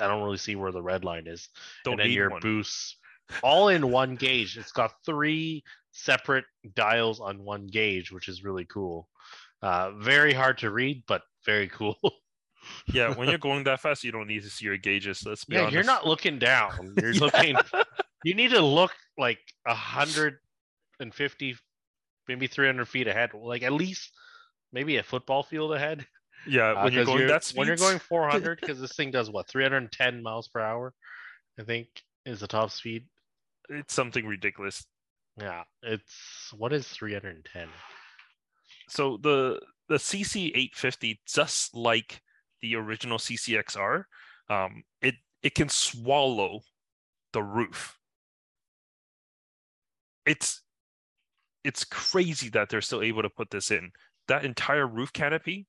I 0.00 0.06
don't 0.06 0.22
really 0.22 0.38
see 0.38 0.54
where 0.56 0.72
the 0.72 0.82
red 0.82 1.04
line 1.04 1.26
is. 1.26 1.48
don't 1.84 1.94
and 1.94 2.00
then 2.00 2.10
your 2.10 2.30
one. 2.30 2.40
boosts, 2.40 2.96
all 3.42 3.68
in 3.68 3.90
one 3.90 4.14
gauge. 4.16 4.56
It's 4.56 4.72
got 4.72 4.92
three 5.04 5.64
separate 5.92 6.44
dials 6.74 7.20
on 7.20 7.42
one 7.44 7.66
gauge, 7.66 8.12
which 8.12 8.28
is 8.28 8.44
really 8.44 8.64
cool. 8.66 9.08
Uh, 9.62 9.92
very 9.92 10.32
hard 10.32 10.58
to 10.58 10.70
read, 10.70 11.02
but 11.06 11.22
very 11.44 11.68
cool. 11.68 11.96
Yeah, 12.94 13.14
when 13.14 13.28
you're 13.28 13.36
going 13.36 13.62
that 13.64 13.80
fast, 13.80 14.04
you 14.04 14.10
don't 14.10 14.26
need 14.26 14.42
to 14.42 14.48
see 14.48 14.64
your 14.64 14.78
gauges. 14.78 15.22
Let's 15.26 15.44
be 15.44 15.56
yeah, 15.56 15.60
honest. 15.62 15.74
you're 15.74 15.84
not 15.84 16.06
looking 16.06 16.38
down. 16.38 16.94
You're 16.98 17.12
Yeah. 17.12 17.20
looking. 17.20 17.56
You 18.22 18.32
need 18.34 18.52
to 18.52 18.62
look 18.62 18.92
like 19.18 19.38
a 19.66 19.74
hundred 19.74 20.38
and 21.04 21.14
fifty, 21.14 21.56
maybe 22.26 22.48
three 22.48 22.66
hundred 22.66 22.86
feet 22.88 23.06
ahead. 23.06 23.30
Like 23.34 23.62
at 23.62 23.72
least 23.72 24.10
maybe 24.72 24.96
a 24.96 25.02
football 25.04 25.42
field 25.44 25.72
ahead. 25.72 26.04
Yeah, 26.46 26.72
Uh, 26.72 26.84
when 26.84 26.92
you're 26.92 27.04
going 27.06 27.26
that 27.28 27.44
speed. 27.44 27.58
when 27.58 27.68
you're 27.68 27.76
going 27.76 27.98
400, 28.00 28.58
because 28.60 28.80
this 28.80 28.92
thing 28.96 29.10
does 29.10 29.30
what 29.30 29.48
310 29.48 30.22
miles 30.22 30.48
per 30.48 30.60
hour, 30.60 30.92
I 31.58 31.62
think 31.62 31.88
is 32.26 32.40
the 32.40 32.46
top 32.48 32.70
speed. 32.70 33.06
it's 33.70 33.94
something 33.94 34.26
ridiculous. 34.26 34.84
Yeah, 35.40 35.62
it's 35.82 36.52
what 36.52 36.72
is 36.72 36.86
310? 36.88 37.68
So 38.88 39.16
the 39.22 39.60
the 39.88 39.96
CC 39.96 40.48
850, 40.48 41.20
just 41.26 41.74
like 41.76 42.20
the 42.60 42.76
original 42.76 43.18
CCXR, 43.18 44.04
um, 44.50 44.82
it 45.00 45.14
it 45.42 45.54
can 45.54 45.68
swallow 45.70 46.60
the 47.32 47.42
roof. 47.42 47.98
It's 50.26 50.62
it's 51.64 51.84
crazy 51.84 52.50
that 52.50 52.68
they're 52.68 52.82
still 52.82 53.02
able 53.02 53.22
to 53.22 53.30
put 53.30 53.50
this 53.50 53.70
in. 53.70 53.90
That 54.28 54.44
entire 54.44 54.86
roof 54.86 55.12
canopy, 55.12 55.66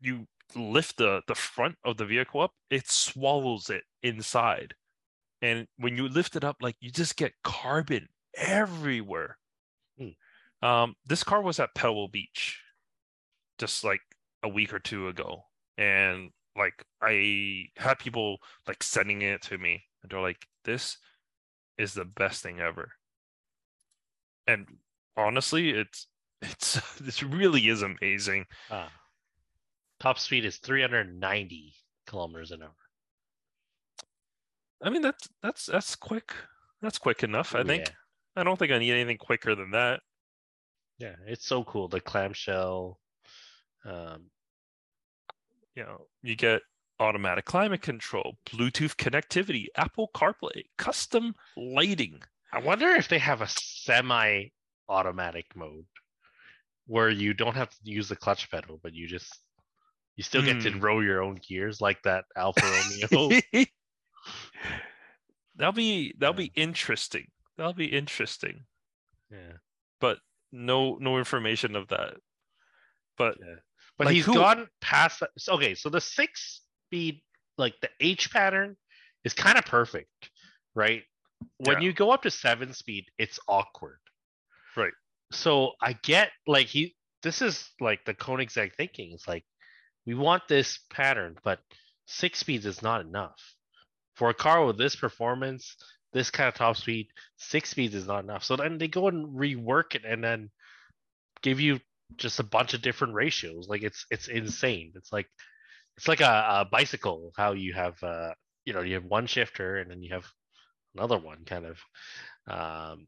you 0.00 0.26
lift 0.54 0.98
the 0.98 1.22
the 1.26 1.34
front 1.34 1.76
of 1.84 1.96
the 1.96 2.04
vehicle 2.04 2.40
up, 2.40 2.52
it 2.70 2.88
swallows 2.88 3.70
it 3.70 3.82
inside. 4.02 4.74
And 5.42 5.66
when 5.78 5.96
you 5.96 6.08
lift 6.08 6.36
it 6.36 6.44
up, 6.44 6.56
like 6.60 6.76
you 6.80 6.90
just 6.90 7.16
get 7.16 7.32
carbon 7.42 8.08
everywhere. 8.36 9.38
Hmm. 9.98 10.66
Um, 10.66 10.94
this 11.06 11.22
car 11.24 11.42
was 11.42 11.60
at 11.60 11.74
Pebble 11.74 12.08
Beach 12.08 12.60
just 13.58 13.84
like 13.84 14.00
a 14.42 14.48
week 14.48 14.72
or 14.72 14.78
two 14.78 15.08
ago. 15.08 15.42
And 15.76 16.30
like 16.56 16.84
I 17.02 17.66
had 17.76 17.98
people 17.98 18.38
like 18.66 18.82
sending 18.82 19.22
it 19.22 19.42
to 19.42 19.58
me 19.58 19.84
and 20.02 20.10
they're 20.10 20.20
like, 20.20 20.46
this 20.64 20.98
is 21.78 21.94
the 21.94 22.04
best 22.04 22.42
thing 22.42 22.60
ever. 22.60 22.92
And 24.46 24.66
honestly, 25.16 25.70
it's 25.70 26.06
it's 26.42 26.98
this 26.98 27.22
really 27.22 27.68
is 27.68 27.82
amazing. 27.82 28.46
Ah, 28.68 28.92
top 29.98 30.18
speed 30.20 30.44
is 30.44 30.58
390 30.58 31.74
kilometers 32.06 32.52
an 32.52 32.62
hour. 32.62 32.76
I 34.82 34.90
mean 34.90 35.02
that's 35.02 35.28
that's 35.42 35.66
that's 35.66 35.96
quick. 35.96 36.32
That's 36.80 36.98
quick 36.98 37.22
enough, 37.22 37.54
I 37.54 37.62
Ooh, 37.62 37.64
think. 37.64 37.88
yeah. 37.88 37.92
I 38.36 38.42
don't 38.44 38.58
think 38.58 38.72
I 38.72 38.78
need 38.78 38.92
anything 38.92 39.18
quicker 39.18 39.54
than 39.54 39.70
that. 39.72 40.00
Yeah, 40.98 41.16
it's 41.26 41.46
so 41.46 41.64
cool. 41.64 41.88
The 41.88 42.00
clamshell. 42.00 42.98
Um, 43.84 44.30
You 45.76 45.84
know, 45.84 46.08
you 46.22 46.36
get 46.36 46.62
automatic 47.00 47.44
climate 47.44 47.82
control, 47.82 48.38
Bluetooth 48.46 48.96
connectivity, 48.96 49.66
Apple 49.76 50.10
CarPlay, 50.14 50.64
custom 50.78 51.34
lighting. 51.56 52.22
I 52.52 52.60
wonder 52.60 52.88
if 52.90 53.08
they 53.08 53.18
have 53.18 53.40
a 53.42 53.48
semi-automatic 54.88 55.46
mode 55.54 55.84
where 56.86 57.10
you 57.10 57.34
don't 57.34 57.56
have 57.56 57.70
to 57.70 57.76
use 57.82 58.08
the 58.08 58.16
clutch 58.16 58.50
pedal, 58.50 58.78
but 58.82 58.94
you 58.94 59.06
just 59.06 59.38
you 60.16 60.22
still 60.22 60.42
get 60.42 60.60
to 60.62 60.70
hmm. 60.70 60.80
row 60.80 61.00
your 61.00 61.22
own 61.22 61.36
gears 61.46 61.80
like 61.80 62.00
that 62.02 62.24
Alfa 62.36 62.62
Romeo. 63.10 63.40
that'll 65.56 65.72
be 65.72 66.14
that'll 66.18 66.34
Yeah. 66.40 66.48
be 66.48 66.52
interesting. 66.60 67.26
That'll 67.56 67.72
be 67.72 67.86
interesting. 67.86 68.64
yeah, 69.30 69.58
But 70.00 70.18
no 70.52 70.96
no 71.00 71.18
information 71.18 71.76
of 71.76 71.88
that. 71.88 72.14
But 73.16 73.38
yeah. 73.40 73.56
But 73.96 74.06
Like 74.06 74.14
he's 74.14 74.26
who- 74.26 74.34
gone 74.34 74.68
past 74.80 75.20
that. 75.20 75.30
so- 75.38 75.54
Okay, 75.54 75.74
so 75.74 75.88
the 75.88 76.00
six 76.00 76.62
speed, 76.86 77.22
like 77.58 77.74
the 77.80 77.90
H 78.00 78.32
pattern, 78.32 78.76
is 79.24 79.34
kind 79.34 79.56
of 79.56 79.64
perfect, 79.64 80.30
right? 80.74 81.04
When 81.58 81.80
Yeah. 81.80 81.86
you 81.86 81.92
go 81.92 82.10
up 82.10 82.22
to 82.22 82.30
seven 82.30 82.72
speed, 82.72 83.06
it's 83.18 83.38
awkward. 83.46 84.00
So 85.34 85.72
I 85.80 85.94
get 85.94 86.30
like 86.46 86.66
he 86.68 86.94
this 87.22 87.42
is 87.42 87.70
like 87.80 88.04
the 88.04 88.14
Koenigsegg 88.14 88.74
thinking. 88.76 89.12
It's 89.12 89.28
like 89.28 89.44
we 90.06 90.14
want 90.14 90.48
this 90.48 90.78
pattern, 90.90 91.36
but 91.42 91.60
six 92.06 92.38
speeds 92.38 92.66
is 92.66 92.82
not 92.82 93.00
enough. 93.00 93.40
For 94.14 94.30
a 94.30 94.34
car 94.34 94.64
with 94.64 94.78
this 94.78 94.94
performance, 94.94 95.76
this 96.12 96.30
kind 96.30 96.48
of 96.48 96.54
top 96.54 96.76
speed, 96.76 97.08
six 97.36 97.70
speeds 97.70 97.94
is 97.94 98.06
not 98.06 98.22
enough. 98.22 98.44
So 98.44 98.56
then 98.56 98.78
they 98.78 98.88
go 98.88 99.08
and 99.08 99.26
rework 99.28 99.94
it 99.94 100.04
and 100.04 100.22
then 100.22 100.50
give 101.42 101.60
you 101.60 101.80
just 102.16 102.38
a 102.38 102.44
bunch 102.44 102.74
of 102.74 102.82
different 102.82 103.14
ratios. 103.14 103.66
Like 103.68 103.82
it's 103.82 104.06
it's 104.10 104.28
insane. 104.28 104.92
It's 104.94 105.12
like 105.12 105.26
it's 105.96 106.08
like 106.08 106.20
a, 106.20 106.46
a 106.60 106.68
bicycle. 106.70 107.32
How 107.36 107.52
you 107.52 107.72
have 107.72 108.02
uh 108.02 108.34
you 108.64 108.72
know 108.72 108.82
you 108.82 108.94
have 108.94 109.04
one 109.04 109.26
shifter 109.26 109.76
and 109.76 109.90
then 109.90 110.02
you 110.02 110.14
have 110.14 110.26
another 110.94 111.18
one 111.18 111.44
kind 111.44 111.66
of 111.66 111.78
um 112.46 113.06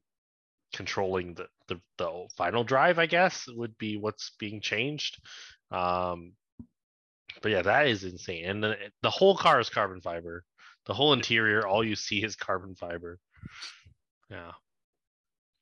controlling 0.76 1.34
the, 1.34 1.46
the 1.68 1.80
the 1.96 2.28
final 2.36 2.62
drive. 2.62 2.98
I 2.98 3.06
guess 3.06 3.46
would 3.48 3.76
be 3.78 3.96
what's 3.96 4.32
being 4.38 4.60
changed. 4.60 5.18
Um, 5.70 6.32
but 7.42 7.50
yeah, 7.50 7.62
that 7.62 7.88
is 7.88 8.04
insane. 8.04 8.44
And 8.44 8.62
the 8.62 8.76
the 9.02 9.10
whole 9.10 9.36
car 9.36 9.58
is 9.58 9.70
carbon 9.70 10.00
fiber. 10.00 10.44
The 10.84 10.94
whole 10.94 11.14
interior, 11.14 11.66
all 11.66 11.82
you 11.82 11.96
see 11.96 12.22
is 12.22 12.36
carbon 12.36 12.76
fiber. 12.76 13.18
Yeah, 14.30 14.52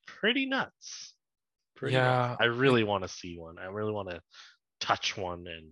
pretty 0.06 0.46
nuts. 0.46 1.14
Pretty 1.76 1.96
nuts. 1.96 2.04
yeah, 2.04 2.36
I 2.38 2.46
really 2.46 2.84
want 2.84 3.04
to 3.04 3.08
see 3.08 3.38
one. 3.38 3.58
I 3.58 3.66
really 3.66 3.92
want 3.92 4.10
to 4.10 4.20
touch 4.80 5.16
one, 5.16 5.46
and 5.46 5.70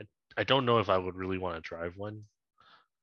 I, 0.00 0.40
I 0.40 0.44
don't 0.44 0.66
know 0.66 0.78
if 0.78 0.88
I 0.88 0.98
would 0.98 1.16
really 1.16 1.38
want 1.38 1.56
to 1.56 1.68
drive 1.68 1.94
one, 1.96 2.22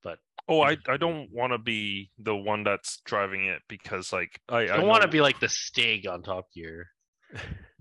but 0.04 0.20
oh 0.48 0.62
I, 0.62 0.78
I 0.88 0.98
don't 0.98 1.30
want 1.32 1.54
to 1.54 1.58
be 1.58 2.12
the 2.20 2.36
one 2.36 2.64
that's 2.64 3.02
driving 3.06 3.46
it 3.46 3.62
because 3.68 4.12
like 4.12 4.40
I, 4.50 4.64
I 4.64 4.78
don't 4.78 4.88
want 4.88 5.04
to 5.04 5.08
be 5.08 5.22
like 5.22 5.40
the 5.40 5.50
Stig 5.50 6.08
on 6.08 6.22
Top 6.22 6.46
Gear, 6.54 6.88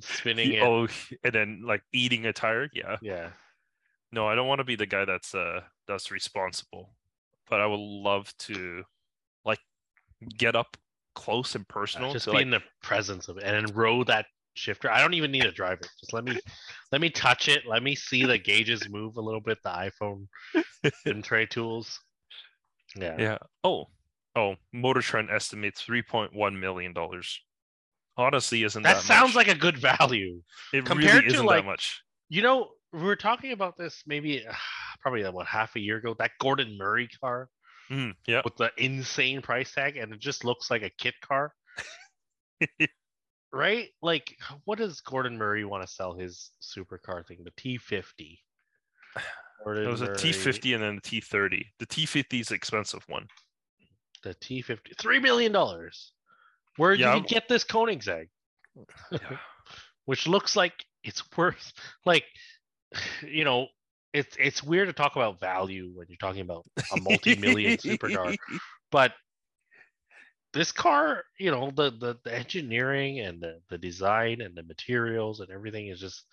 spinning 0.01 0.53
it. 0.53 0.63
oh 0.63 0.87
and 1.25 1.33
then 1.33 1.63
like 1.67 1.83
eating 1.93 2.27
a 2.27 2.33
tire. 2.33 2.69
Yeah. 2.73 2.97
Yeah, 3.03 3.31
No, 4.13 4.27
I 4.27 4.35
don't 4.35 4.49
want 4.49 4.61
to 4.61 4.65
be 4.65 4.77
the 4.77 4.87
guy 4.87 5.05
that's 5.05 5.35
uh 5.35 5.61
that's 5.89 6.11
responsible. 6.11 6.95
But 7.51 7.61
I 7.61 7.67
would 7.67 7.81
love 7.81 8.33
to 8.41 8.85
like 9.45 9.61
get 10.39 10.57
up 10.57 10.77
close 11.15 11.55
and 11.55 11.69
personal 11.69 12.13
just 12.13 12.25
to 12.25 12.31
be 12.31 12.37
like 12.37 12.43
in 12.45 12.51
the 12.51 12.63
presence 12.83 13.29
of 13.29 13.37
it 13.37 13.45
and 13.45 13.55
then 13.67 13.75
row 13.75 14.03
that 14.05 14.27
shifter. 14.55 14.91
I 14.91 15.01
don't 15.01 15.15
even 15.15 15.31
need 15.31 15.43
to 15.43 15.53
drive 15.53 15.79
it. 15.81 15.89
Just 16.01 16.13
let 16.13 16.25
me 16.25 16.39
let 16.93 17.01
me 17.01 17.11
touch 17.11 17.49
it. 17.49 17.65
Let 17.67 17.83
me 17.83 17.95
see 17.95 18.25
the 18.25 18.39
gauges 18.39 18.89
move 18.89 19.17
a 19.17 19.21
little 19.21 19.41
bit. 19.41 19.59
The 19.63 19.71
iPhone 19.71 20.29
and 21.07 21.25
tray 21.25 21.47
tools. 21.47 21.99
Yeah. 22.97 23.17
Yeah. 23.19 23.39
Oh, 23.65 23.87
oh, 24.37 24.55
Motor 24.73 25.01
Trend 25.01 25.31
estimates 25.31 25.81
three 25.83 26.03
point 26.03 26.35
one 26.35 26.59
million 26.59 26.93
dollars. 26.93 27.41
Honestly, 28.17 28.63
isn't 28.63 28.83
That 28.83 28.97
that, 28.97 29.03
sounds 29.03 29.35
much. 29.35 29.47
like 29.47 29.57
a 29.57 29.59
good 29.59 29.79
value. 29.79 30.43
it 30.73 30.85
compared 30.85 31.15
really 31.15 31.29
to, 31.29 31.35
isn't 31.35 31.47
like, 31.47 31.63
that 31.63 31.67
much. 31.67 32.03
You 32.29 32.43
know, 32.43 32.71
we 32.93 33.01
were 33.03 33.17
talking 33.17 33.53
about 33.53 33.79
this 33.79 34.03
maybe 34.07 34.47
uh, 34.47 34.53
probably 35.01 35.23
about 35.23 35.47
half 35.47 35.77
a 35.77 35.81
year 35.81 35.97
ago. 35.97 36.15
That 36.19 36.33
Gordon 36.39 36.77
Murray 36.77 37.09
car 37.21 37.49
Mm, 37.91 38.15
yeah. 38.27 38.41
with 38.45 38.57
the 38.57 38.71
insane 38.79 39.43
price 39.43 39.73
tag, 39.75 39.97
and 39.99 40.13
it 40.15 40.19
just 40.21 40.45
looks 40.45 40.71
like 40.71 40.83
a 40.83 40.91
kit 40.99 41.15
car. 41.21 41.53
right? 43.53 43.89
Like, 44.01 44.35
what 44.65 44.79
does 44.79 45.01
Gordon 45.01 45.37
Murray 45.37 45.65
want 45.65 45.87
to 45.87 45.93
sell 45.93 46.15
his 46.15 46.51
supercar 46.63 47.27
thing? 47.27 47.45
The 47.45 47.51
T50. 47.51 48.39
It 49.67 49.87
was 49.87 50.01
a 50.01 50.07
Murray- 50.07 50.17
T50 50.17 50.75
and 50.75 50.83
then 50.83 50.97
the 50.97 51.03
T30. 51.21 51.65
The 51.79 51.87
T50 51.87 52.41
is 52.41 52.49
the 52.49 52.55
expensive 52.55 53.05
one. 53.09 53.27
The 54.23 54.35
T50. 54.35 54.99
Three 54.99 55.19
million 55.19 55.53
dollars. 55.53 56.13
Where 56.77 56.95
Yeah, 56.95 57.15
did 57.15 57.23
you 57.23 57.29
get 57.29 57.49
this 57.49 57.65
Koenigsegg? 57.65 58.29
Yeah. 59.11 59.19
Which 60.05 60.27
looks 60.27 60.57
like 60.57 60.73
it's 61.05 61.23
worth 61.37 61.73
like 62.05 62.25
you 63.27 63.45
know, 63.45 63.69
it's 64.13 64.37
it's 64.39 64.63
weird 64.63 64.89
to 64.89 64.93
talk 64.93 65.17
about 65.17 65.41
value 65.41 65.91
when 65.95 66.07
you're 66.09 66.17
talking 66.19 66.43
about 66.43 66.67
a 66.95 67.01
multi-million 67.01 67.77
supercar. 67.79 68.37
But 68.91 69.13
this 70.53 70.73
car, 70.73 71.25
you 71.39 71.51
know, 71.51 71.71
the 71.75 71.91
the, 71.91 72.19
the 72.25 72.35
engineering 72.35 73.21
and 73.21 73.41
the, 73.41 73.61
the 73.71 73.79
design 73.79 74.41
and 74.41 74.55
the 74.55 74.63
materials 74.65 75.41
and 75.41 75.51
everything 75.51 75.89
is 75.89 76.01
just 76.01 76.25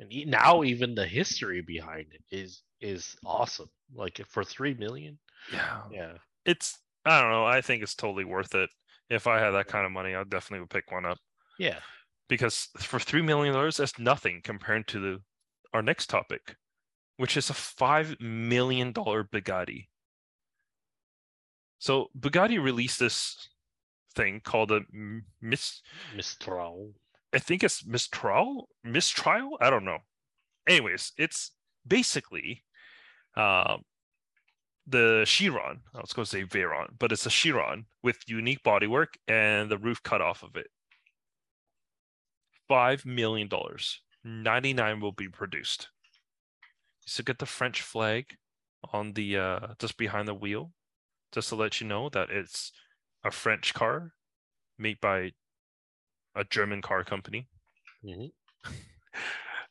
and 0.00 0.12
e- 0.12 0.24
now 0.24 0.62
even 0.62 0.94
the 0.94 1.06
history 1.06 1.60
behind 1.62 2.06
it 2.12 2.22
is 2.30 2.62
is 2.80 3.16
awesome. 3.24 3.70
Like 3.94 4.20
for 4.26 4.44
three 4.44 4.74
million. 4.74 5.18
Yeah. 5.52 5.82
Yeah. 5.90 6.12
It's 6.44 6.78
I 7.04 7.20
don't 7.20 7.30
know. 7.30 7.44
I 7.44 7.60
think 7.60 7.82
it's 7.82 7.94
totally 7.94 8.24
worth 8.24 8.54
it. 8.54 8.70
If 9.10 9.26
I 9.26 9.38
had 9.38 9.50
that 9.50 9.66
kind 9.68 9.84
of 9.84 9.92
money, 9.92 10.14
I 10.14 10.24
definitely 10.24 10.60
would 10.60 10.70
pick 10.70 10.90
one 10.90 11.04
up 11.04 11.18
Yeah. 11.58 11.78
because 12.28 12.68
for 12.78 12.98
three 12.98 13.22
million 13.22 13.54
dollars, 13.54 13.76
that's 13.76 13.98
nothing 13.98 14.40
compared 14.42 14.86
to 14.88 15.00
the 15.00 15.20
our 15.74 15.82
next 15.82 16.08
topic, 16.08 16.56
which 17.16 17.36
is 17.36 17.50
a 17.50 17.54
five 17.54 18.16
million 18.20 18.92
dollar 18.92 19.24
Bugatti. 19.24 19.88
So 21.78 22.08
Bugatti 22.18 22.62
released 22.62 22.98
this 23.00 23.48
thing 24.14 24.40
called 24.44 24.70
a 24.70 24.80
M- 24.94 25.24
Miss. 25.40 25.82
Mistral. 26.14 26.92
I 27.32 27.38
think 27.38 27.62
it's 27.62 27.84
mistrial, 27.84 28.68
Mistrial. 28.84 29.56
I 29.60 29.70
don't 29.70 29.84
know. 29.84 29.98
Anyways, 30.68 31.12
it's 31.16 31.52
basically 31.86 32.64
um, 33.36 33.82
the 34.86 35.24
Chiron. 35.26 35.80
I 35.94 36.00
was 36.00 36.12
going 36.12 36.24
to 36.24 36.30
say 36.30 36.44
Veyron, 36.44 36.98
but 36.98 37.12
it's 37.12 37.26
a 37.26 37.30
Chiron 37.30 37.86
with 38.02 38.28
unique 38.28 38.62
bodywork 38.62 39.14
and 39.26 39.70
the 39.70 39.78
roof 39.78 40.02
cut 40.02 40.20
off 40.20 40.42
of 40.42 40.56
it. 40.56 40.68
Five 42.68 43.04
million 43.04 43.48
dollars. 43.48 44.00
Ninety 44.24 44.72
nine 44.72 45.00
will 45.00 45.12
be 45.12 45.28
produced. 45.28 45.88
So 47.06 47.22
get 47.22 47.38
the 47.38 47.46
French 47.46 47.82
flag 47.82 48.36
on 48.92 49.12
the 49.14 49.36
uh, 49.36 49.66
just 49.78 49.96
behind 49.96 50.28
the 50.28 50.34
wheel, 50.34 50.72
just 51.32 51.48
to 51.48 51.56
let 51.56 51.80
you 51.80 51.86
know 51.86 52.08
that 52.10 52.30
it's 52.30 52.72
a 53.24 53.30
French 53.30 53.74
car 53.74 54.12
made 54.78 55.00
by 55.00 55.32
a 56.34 56.44
German 56.44 56.82
car 56.82 57.04
company. 57.04 57.48
Mhm. 58.04 58.32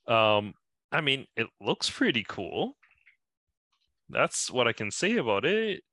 Um, 0.07 0.55
I 0.91 0.99
mean, 0.99 1.28
it 1.38 1.47
looks 1.62 1.89
pretty 1.89 2.26
cool. 2.28 2.76
That's 4.09 4.51
what 4.51 4.68
I 4.68 4.74
can 4.74 4.91
say 4.91 5.18
about 5.18 5.45
it. 5.45 5.84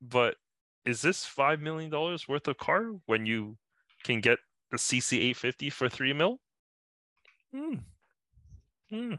But 0.00 0.36
is 0.84 1.02
this 1.02 1.24
five 1.24 1.60
million 1.60 1.90
dollars 1.90 2.26
worth 2.26 2.48
of 2.48 2.56
car 2.58 2.86
when 3.06 3.26
you 3.26 3.56
can 4.04 4.20
get 4.20 4.38
the 4.70 4.78
CC850 4.78 5.70
for 5.72 5.88
three 5.88 6.12
mil? 6.12 6.40
Hmm. 7.52 7.74
Hmm. 8.90 9.14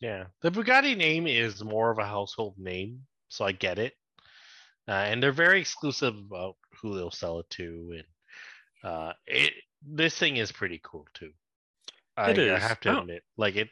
Yeah, 0.00 0.26
the 0.42 0.50
Bugatti 0.50 0.96
name 0.96 1.26
is 1.26 1.64
more 1.64 1.90
of 1.90 1.98
a 1.98 2.06
household 2.06 2.54
name, 2.56 3.06
so 3.28 3.44
I 3.44 3.52
get 3.52 3.78
it. 3.80 3.94
Uh, 4.86 4.92
and 4.92 5.20
they're 5.22 5.32
very 5.32 5.60
exclusive 5.60 6.16
about 6.16 6.56
who 6.80 6.94
they'll 6.94 7.10
sell 7.10 7.40
it 7.40 7.50
to, 7.50 7.94
and 7.98 8.90
uh, 8.92 9.12
it 9.26 9.54
this 9.82 10.16
thing 10.18 10.36
is 10.36 10.52
pretty 10.52 10.80
cool 10.82 11.06
too. 11.14 11.32
I, 12.16 12.30
It 12.30 12.50
I 12.50 12.58
have 12.58 12.80
to 12.80 12.90
Oh. 12.96 13.00
admit, 13.00 13.22
like 13.36 13.56
it, 13.56 13.68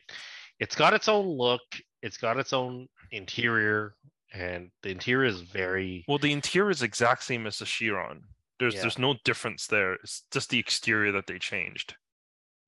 it's 0.60 0.76
got 0.76 0.94
its 0.94 1.08
own 1.08 1.26
look, 1.26 1.62
it's 2.02 2.16
got 2.16 2.38
its 2.38 2.52
own 2.52 2.88
interior, 3.10 3.94
and 4.32 4.70
the 4.82 4.90
interior 4.90 5.24
is 5.28 5.40
very 5.40 6.04
Well, 6.08 6.18
the 6.18 6.32
interior 6.32 6.70
is 6.70 6.82
exact 6.82 7.24
same 7.24 7.46
as 7.46 7.58
the 7.58 7.64
Chiron. 7.66 8.22
There's 8.58 8.74
Yeah. 8.74 8.82
there's 8.82 8.98
no 8.98 9.14
difference 9.24 9.66
there. 9.66 9.94
It's 9.94 10.22
just 10.32 10.50
the 10.50 10.58
exterior 10.58 11.12
that 11.12 11.26
they 11.26 11.38
changed. 11.38 11.96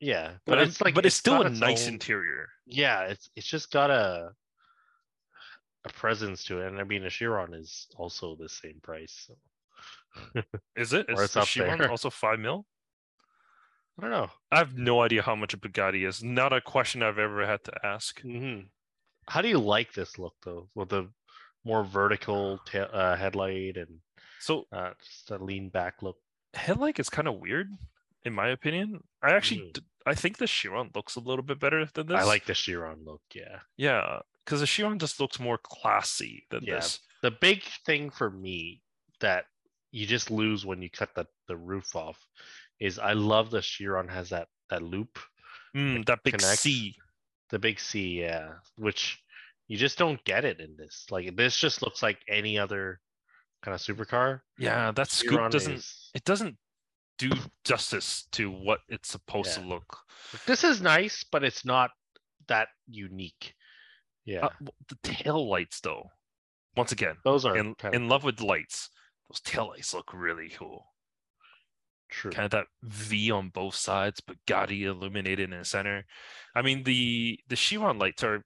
yeah, 0.01 0.32
But, 0.45 0.57
but 0.57 0.59
it's 0.61 0.80
like 0.80 0.95
but 0.95 1.07
it's, 1.07 1.14
still 1.16 1.43
a 1.43 1.47
its 1.47 1.61
nice 1.61 1.86
own- 1.86 1.95
interior. 1.95 2.49
Yeah, 2.66 3.05
it's 3.05 3.30
it's 3.36 3.47
just 3.47 3.70
got 3.70 3.91
a 3.91 4.32
a 5.84 5.89
presence 5.91 6.43
to 6.45 6.61
it, 6.61 6.66
and 6.68 6.80
I 6.80 6.84
mean, 6.84 7.05
a 7.05 7.11
Chiron 7.11 7.55
is 7.55 7.86
also 7.97 8.34
the 8.36 8.49
same 8.49 8.80
price. 8.82 9.28
So. 9.28 10.43
Is 10.76 10.93
it? 10.93 11.07
Or 11.09 11.14
Is 11.14 11.20
it's 11.26 11.34
the 11.34 11.41
up 11.41 11.47
Chiron 11.47 11.78
there. 11.78 11.91
also 11.91 12.11
five 12.11 12.41
mil? 12.41 12.66
I 13.99 14.03
don't 14.03 14.11
know. 14.11 14.30
I 14.53 14.59
have 14.59 14.76
no 14.76 15.01
idea 15.03 15.22
how 15.22 15.34
much 15.34 15.55
a 15.55 15.59
Bugatti 15.59 16.07
is. 16.07 16.22
Not 16.22 16.53
a 16.53 16.61
question 16.61 17.03
I've 17.03 17.18
ever 17.18 17.44
had 17.46 17.64
to 17.64 17.72
ask. 17.86 18.20
hmm 18.20 18.61
How 19.28 19.42
do 19.42 19.49
you 19.49 19.59
like 19.59 19.92
this 19.92 20.18
look 20.18 20.34
though, 20.44 20.68
with 20.74 20.90
the 20.90 21.09
more 21.64 21.82
vertical 21.84 22.59
ta- 22.64 22.78
uh, 22.92 23.16
headlight 23.16 23.76
and 23.76 23.99
So 24.40 24.66
uh, 24.72 24.90
just 25.05 25.30
a 25.30 25.38
lean 25.42 25.68
back 25.68 26.03
look? 26.03 26.16
headlight 26.55 26.99
is 26.99 27.11
kind 27.11 27.28
of 27.28 27.34
weird, 27.40 27.68
in 28.24 28.32
my 28.32 28.49
opinion. 28.49 29.03
I 29.22 29.32
actually, 29.32 29.61
Mm. 29.72 29.82
I 30.07 30.14
think 30.14 30.38
the 30.38 30.46
Chiron 30.46 30.90
looks 30.94 31.16
a 31.16 31.20
little 31.20 31.42
bit 31.44 31.59
better 31.61 31.84
than 31.92 32.07
this. 32.07 32.16
I 32.16 32.22
like 32.24 32.46
the 32.46 32.55
Chiron 32.55 33.05
look. 33.05 33.20
Yeah, 33.34 33.59
yeah, 33.76 34.20
because 34.44 34.61
the 34.61 34.66
Chiron 34.66 34.99
just 34.99 35.20
looks 35.20 35.38
more 35.38 35.59
classy 35.62 36.46
than 36.51 36.62
Yeah. 36.64 36.76
this. 36.76 37.01
the 37.20 37.30
big 37.32 37.64
thing 37.84 38.11
for 38.11 38.30
me 38.30 38.80
that 39.20 39.44
you 39.90 40.07
just 40.07 40.30
lose 40.30 40.64
when 40.64 40.80
you 40.80 40.88
cut 40.88 41.14
the 41.16 41.26
the 41.49 41.57
roof 41.57 41.96
off 41.96 42.24
is 42.81 42.99
I 42.99 43.12
love 43.12 43.51
the 43.51 43.61
Chiron 43.61 44.09
has 44.09 44.31
that 44.31 44.49
that 44.70 44.83
loop, 44.83 45.18
Mm, 45.76 46.05
that 46.07 46.22
big 46.22 46.39
connects. 46.39 46.61
C. 46.61 46.97
the 47.51 47.59
big 47.59 47.79
C, 47.81 48.20
yeah, 48.20 48.55
which 48.76 49.22
you 49.66 49.76
just 49.76 49.99
don't 49.99 50.22
get 50.24 50.45
it 50.45 50.61
in 50.61 50.76
this. 50.76 51.07
Like 51.11 51.35
this 51.37 51.59
just 51.59 51.83
looks 51.83 52.03
like 52.03 52.18
any 52.29 52.59
other 52.59 53.01
kind 53.62 53.74
of 53.74 53.81
supercar. 53.81 54.41
Yeah, 54.59 54.93
that 54.93 55.11
scoop 55.11 55.33
Chiron 55.33 55.51
doesn't. 55.51 55.74
is- 55.74 56.11
It 56.14 56.24
doesn't 56.24 56.57
do 57.18 57.31
justice 57.64 58.26
to 58.33 58.51
what 58.51 58.81
it's 58.89 59.09
supposed 59.11 59.55
to 59.55 59.61
look. 59.61 59.99
This 60.47 60.62
is 60.64 60.81
nice, 60.81 61.24
but 61.24 61.43
it's 61.43 61.64
not 61.64 61.91
that 62.47 62.68
unique. 62.87 63.55
Yeah, 64.24 64.47
Uh, 64.47 64.51
the 64.89 64.97
tail 65.03 65.49
lights, 65.49 65.81
though. 65.81 66.11
Once 66.76 66.93
again, 66.93 67.16
those 67.24 67.45
are 67.45 67.57
in 67.57 67.74
in 67.93 68.09
love 68.09 68.22
with 68.24 68.41
lights. 68.41 68.91
Those 69.29 69.41
tail 69.41 69.68
lights 69.68 69.93
look 69.95 70.12
really 70.12 70.51
cool. 70.51 70.85
True. 72.09 72.31
kind 72.31 72.45
of 72.47 72.51
that 72.53 72.67
V 72.83 73.31
on 73.31 73.51
both 73.51 73.75
sides, 73.75 74.21
but 74.21 74.37
Bugatti 74.47 74.83
illuminated 74.83 75.53
in 75.53 75.59
the 75.59 75.65
center. 75.65 76.07
I 76.55 76.63
mean, 76.63 76.83
the 76.85 77.41
the 77.49 77.57
Chiron 77.57 77.99
lights 77.99 78.23
are 78.25 78.45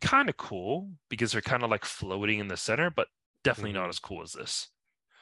kind 0.00 0.28
of 0.28 0.36
cool 0.36 0.92
because 1.08 1.32
they're 1.32 1.40
kind 1.42 1.62
of 1.64 1.70
like 1.70 1.84
floating 1.84 2.38
in 2.40 2.48
the 2.48 2.56
center, 2.56 2.90
but 2.90 3.08
definitely 3.44 3.72
not 3.72 3.86
Mhm. 3.86 3.90
as 3.90 3.98
cool 3.98 4.22
as 4.22 4.32
this. 4.32 4.70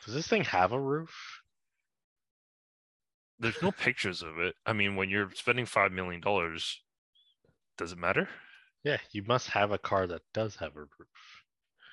Does 0.04 0.14
this 0.14 0.28
thing 0.28 0.44
have 0.44 0.72
a 0.72 0.80
roof? 0.80 1.42
There's 3.38 3.62
no 3.62 3.72
pictures 3.72 4.22
of 4.22 4.38
it. 4.38 4.56
I 4.66 4.72
mean, 4.72 4.96
when 4.96 5.10
you're 5.10 5.30
spending 5.32 5.66
five 5.66 5.92
million 5.92 6.20
dollars, 6.20 6.82
does 7.76 7.92
it 7.92 7.98
matter? 7.98 8.28
Yeah, 8.82 8.98
you 9.10 9.22
must 9.22 9.48
have 9.50 9.70
a 9.72 9.78
car 9.78 10.06
that 10.06 10.22
does 10.32 10.56
have 10.56 10.76
a 10.76 10.80
roof. 10.80 11.44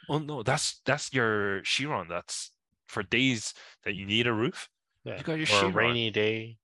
Oh 0.10 0.20
no, 0.20 0.44
that's 0.44 0.80
that's 0.86 1.14
your 1.14 1.62
Chiron. 1.64 2.08
That's 2.08 2.52
for 2.88 3.04
days 3.04 3.54
that 3.84 3.96
you 3.96 4.06
need 4.06 4.28
a 4.28 4.34
roof. 4.34 4.70
Yeah, 5.06 5.22
got 5.24 5.38
your 5.38 5.46
or 5.48 5.64
a 5.64 5.70
Chiron. 5.70 5.70
rainy 5.70 6.12
day. 6.12 6.60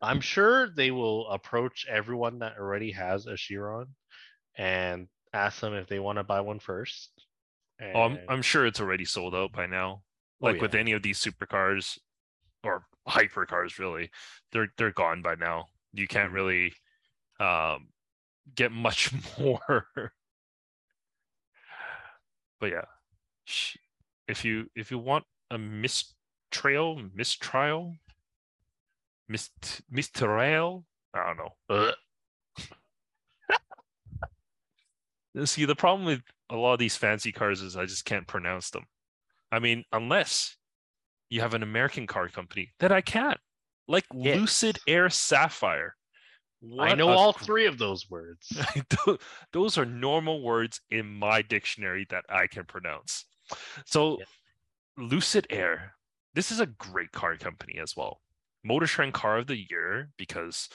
I'm 0.00 0.20
sure 0.20 0.68
they 0.68 0.90
will 0.90 1.28
approach 1.30 1.86
everyone 1.86 2.40
that 2.40 2.56
already 2.58 2.90
has 2.92 3.26
a 3.26 3.36
Chiron 3.36 3.94
and 4.56 5.08
ask 5.32 5.60
them 5.60 5.74
if 5.74 5.88
they 5.88 6.00
want 6.00 6.18
to 6.18 6.24
buy 6.24 6.40
one 6.42 6.60
first. 6.60 7.26
Oh, 7.94 8.02
I'm, 8.02 8.20
I'm 8.28 8.42
sure 8.42 8.66
it's 8.66 8.80
already 8.80 9.04
sold 9.04 9.34
out 9.34 9.52
by 9.52 9.66
now. 9.66 10.02
Oh, 10.42 10.50
Like 10.50 10.60
with 10.60 10.74
any 10.74 10.92
of 10.92 11.02
these 11.02 11.18
supercars 11.18 11.98
or 12.64 12.86
hypercars, 13.08 13.78
really, 13.78 14.10
they're 14.52 14.68
they're 14.78 14.92
gone 14.92 15.22
by 15.22 15.36
now. 15.36 15.66
You 15.92 16.08
can't 16.08 16.32
Mhm. 16.32 16.32
really 16.32 16.74
um, 17.40 17.90
get 18.54 18.72
much 18.72 19.12
more. 19.40 19.86
but 22.60 22.70
yeah, 22.70 22.84
if 24.26 24.44
you 24.44 24.70
if 24.74 24.90
you 24.90 24.98
want 24.98 25.24
a 25.50 25.58
mistrail, 26.50 27.10
mistrial, 27.14 27.96
mist 29.28 29.82
mistrail, 29.92 30.84
I 31.14 31.34
don't 31.34 31.38
know. 31.38 31.92
See, 35.44 35.64
the 35.66 35.76
problem 35.76 36.06
with 36.06 36.22
a 36.50 36.56
lot 36.56 36.72
of 36.72 36.78
these 36.78 36.96
fancy 36.96 37.32
cars 37.32 37.62
is 37.62 37.76
I 37.76 37.84
just 37.84 38.04
can't 38.04 38.26
pronounce 38.26 38.70
them. 38.70 38.86
I 39.52 39.58
mean, 39.60 39.84
unless 39.92 40.56
you 41.30 41.40
have 41.42 41.54
an 41.54 41.62
American 41.62 42.06
car 42.06 42.28
company 42.28 42.72
that 42.80 42.90
I 42.92 43.00
can't, 43.00 43.38
like 43.86 44.04
Lucid 44.12 44.78
Air 44.86 45.08
Sapphire. 45.10 45.94
I 46.80 46.94
know 46.96 47.10
a 47.10 47.16
all 47.16 47.32
three 47.32 47.66
of 47.66 47.78
those 47.78 48.10
words. 48.10 48.52
Those 49.52 49.78
are 49.78 49.84
normal 49.84 50.42
words 50.42 50.80
in 50.90 51.06
my 51.06 51.40
dictionary 51.42 52.04
that 52.10 52.24
I 52.28 52.48
can 52.48 52.64
pronounce. 52.64 53.26
So, 53.86 54.18
Yeah. 54.18 54.24
Lucid 54.96 55.46
Air, 55.50 55.94
this 56.38 56.52
is 56.52 56.60
a 56.60 56.66
great 56.66 57.10
car 57.10 57.36
company 57.36 57.80
as 57.82 57.96
well. 57.96 58.20
Motor 58.62 58.86
Trend 58.86 59.12
Car 59.12 59.38
of 59.38 59.48
the 59.48 59.56
Year 59.68 60.10
because 60.16 60.68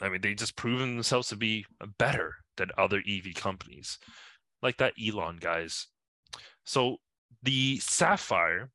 I 0.00 0.08
mean 0.08 0.22
they 0.22 0.32
just 0.32 0.56
proven 0.56 0.94
themselves 0.94 1.28
to 1.28 1.36
be 1.36 1.66
better 1.98 2.36
than 2.56 2.70
other 2.78 3.02
EV 3.06 3.34
companies, 3.34 3.98
like 4.62 4.78
that 4.78 4.94
Elon 4.98 5.36
guys. 5.36 5.88
So 6.64 6.96
the 7.42 7.76
Sapphire, 7.76 8.70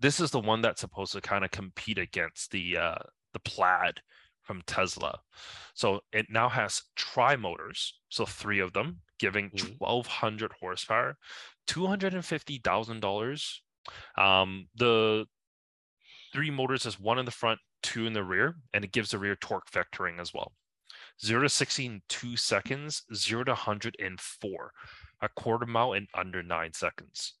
this 0.00 0.18
is 0.18 0.32
the 0.32 0.40
one 0.40 0.60
that's 0.60 0.80
supposed 0.80 1.12
to 1.12 1.20
kind 1.20 1.44
of 1.44 1.52
compete 1.52 1.98
against 1.98 2.50
the 2.50 2.76
uh, 2.76 2.98
the 3.32 3.38
Plaid 3.38 4.00
from 4.42 4.60
Tesla. 4.66 5.20
So 5.74 6.00
it 6.12 6.26
now 6.30 6.48
has 6.48 6.82
tri 6.96 7.36
motors, 7.36 8.00
so 8.08 8.26
three 8.26 8.58
of 8.58 8.72
them, 8.72 9.02
giving 9.20 9.50
Mhm. 9.50 9.78
1,200 9.78 10.52
horsepower, 10.58 11.16
$250,000. 11.68 13.60
Um, 14.16 14.68
the 14.76 15.26
three 16.32 16.50
motors 16.50 16.86
is 16.86 16.98
one 16.98 17.18
in 17.18 17.24
the 17.24 17.30
front, 17.30 17.60
two 17.82 18.06
in 18.06 18.12
the 18.12 18.24
rear, 18.24 18.56
and 18.72 18.84
it 18.84 18.92
gives 18.92 19.10
the 19.10 19.18
rear 19.18 19.36
torque 19.36 19.70
vectoring 19.70 20.20
as 20.20 20.32
well. 20.34 20.52
Zero 21.24 21.42
to 21.42 21.48
60 21.48 21.86
in 21.86 22.02
two 22.08 22.36
seconds, 22.36 23.02
zero 23.14 23.44
to 23.44 23.52
100 23.52 23.96
in 23.98 24.16
four, 24.18 24.72
a 25.20 25.28
quarter 25.28 25.66
mile 25.66 25.92
in 25.92 26.06
under 26.14 26.42
nine 26.42 26.72
seconds. 26.72 27.34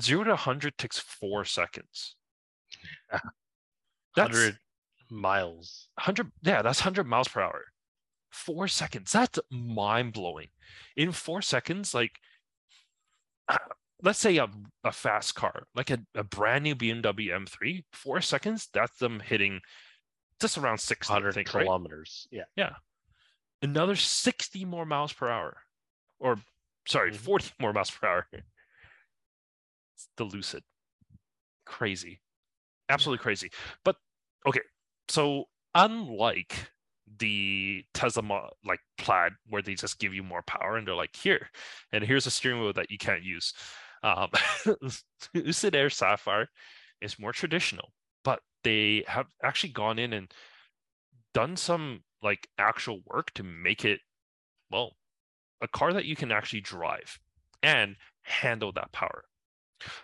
Zero 0.00 0.24
to 0.24 0.30
100 0.30 0.78
takes 0.78 0.98
four 0.98 1.44
seconds. 1.44 2.16
That's- 4.16 4.34
100 4.34 4.58
miles. 5.10 5.88
100 5.96 6.32
yeah 6.42 6.62
that's 6.62 6.80
100 6.80 7.06
miles 7.06 7.28
per 7.28 7.42
hour 7.42 7.66
four 8.30 8.66
seconds 8.66 9.12
that's 9.12 9.38
mind 9.50 10.14
blowing 10.14 10.48
in 10.96 11.12
four 11.12 11.42
seconds 11.42 11.92
like 11.92 12.12
let's 14.02 14.18
say 14.18 14.36
a, 14.38 14.48
a 14.84 14.92
fast 14.92 15.34
car 15.34 15.64
like 15.74 15.90
a, 15.90 15.98
a 16.14 16.24
brand 16.24 16.64
new 16.64 16.74
bmw 16.74 17.30
m3 17.30 17.84
four 17.92 18.20
seconds 18.20 18.68
that's 18.72 18.98
them 18.98 19.20
hitting 19.20 19.60
just 20.40 20.58
around 20.58 20.78
60 20.78 21.12
I 21.12 21.16
100 21.16 21.32
think, 21.34 21.54
right? 21.54 21.64
kilometers. 21.64 22.26
Yeah. 22.30 22.74
another 23.62 23.94
60 23.96 24.64
more 24.64 24.84
miles 24.84 25.12
per 25.12 25.28
hour 25.28 25.56
or 26.18 26.38
sorry 26.86 27.12
Mhm. 27.12 27.16
40 27.16 27.50
more 27.60 27.72
miles 27.72 27.90
per 27.90 28.06
hour 28.08 28.26
it's 28.32 30.08
the 30.16 30.24
lucid 30.24 30.62
crazy 31.64 32.20
absolutely 32.88 33.22
crazy 33.22 33.50
but 33.84 33.96
okay 34.46 34.60
so 35.08 35.44
unlike 35.74 36.70
the 37.18 37.84
tesla 37.94 38.48
like 38.64 38.80
plaid 38.98 39.32
where 39.48 39.62
they 39.62 39.74
just 39.74 39.98
give 39.98 40.14
you 40.14 40.22
more 40.22 40.42
power 40.42 40.76
and 40.76 40.86
they're 40.86 40.94
like 40.94 41.14
here 41.14 41.48
and 41.92 42.04
here's 42.04 42.26
a 42.26 42.30
steering 42.30 42.60
wheel 42.60 42.72
that 42.72 42.90
you 42.90 42.98
can't 42.98 43.22
use 43.22 43.52
um 44.02 44.30
lucid 45.34 45.74
air 45.74 45.90
sapphire 45.90 46.48
is 47.00 47.18
more 47.18 47.32
traditional 47.32 47.92
but 48.24 48.40
they 48.64 49.04
have 49.06 49.26
actually 49.42 49.72
gone 49.72 49.98
in 49.98 50.12
and 50.12 50.32
done 51.34 51.56
some 51.56 52.02
like 52.22 52.48
actual 52.58 53.00
work 53.06 53.32
to 53.34 53.42
make 53.42 53.84
it 53.84 54.00
well 54.70 54.92
a 55.60 55.68
car 55.68 55.92
that 55.92 56.04
you 56.04 56.16
can 56.16 56.32
actually 56.32 56.60
drive 56.60 57.18
and 57.62 57.96
handle 58.22 58.72
that 58.72 58.92
power 58.92 59.24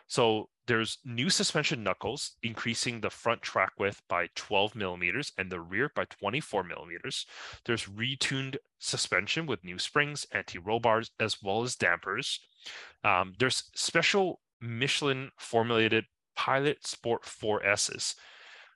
so 0.06 0.50
there's 0.66 0.98
new 1.04 1.30
suspension 1.30 1.82
knuckles 1.82 2.36
increasing 2.42 3.00
the 3.00 3.10
front 3.10 3.42
track 3.42 3.72
width 3.78 4.02
by 4.08 4.28
12 4.34 4.74
millimeters 4.74 5.32
and 5.38 5.50
the 5.50 5.60
rear 5.60 5.90
by 5.94 6.04
24 6.06 6.64
millimeters 6.64 7.26
there's 7.64 7.86
retuned 7.86 8.56
suspension 8.78 9.46
with 9.46 9.64
new 9.64 9.78
springs 9.78 10.26
anti-roll 10.32 10.80
bars 10.80 11.10
as 11.20 11.42
well 11.42 11.62
as 11.62 11.76
dampers 11.76 12.40
um, 13.04 13.34
there's 13.38 13.70
special 13.74 14.40
michelin 14.60 15.30
formulated 15.38 16.04
pilot 16.34 16.86
sport 16.86 17.24
4s's 17.24 18.16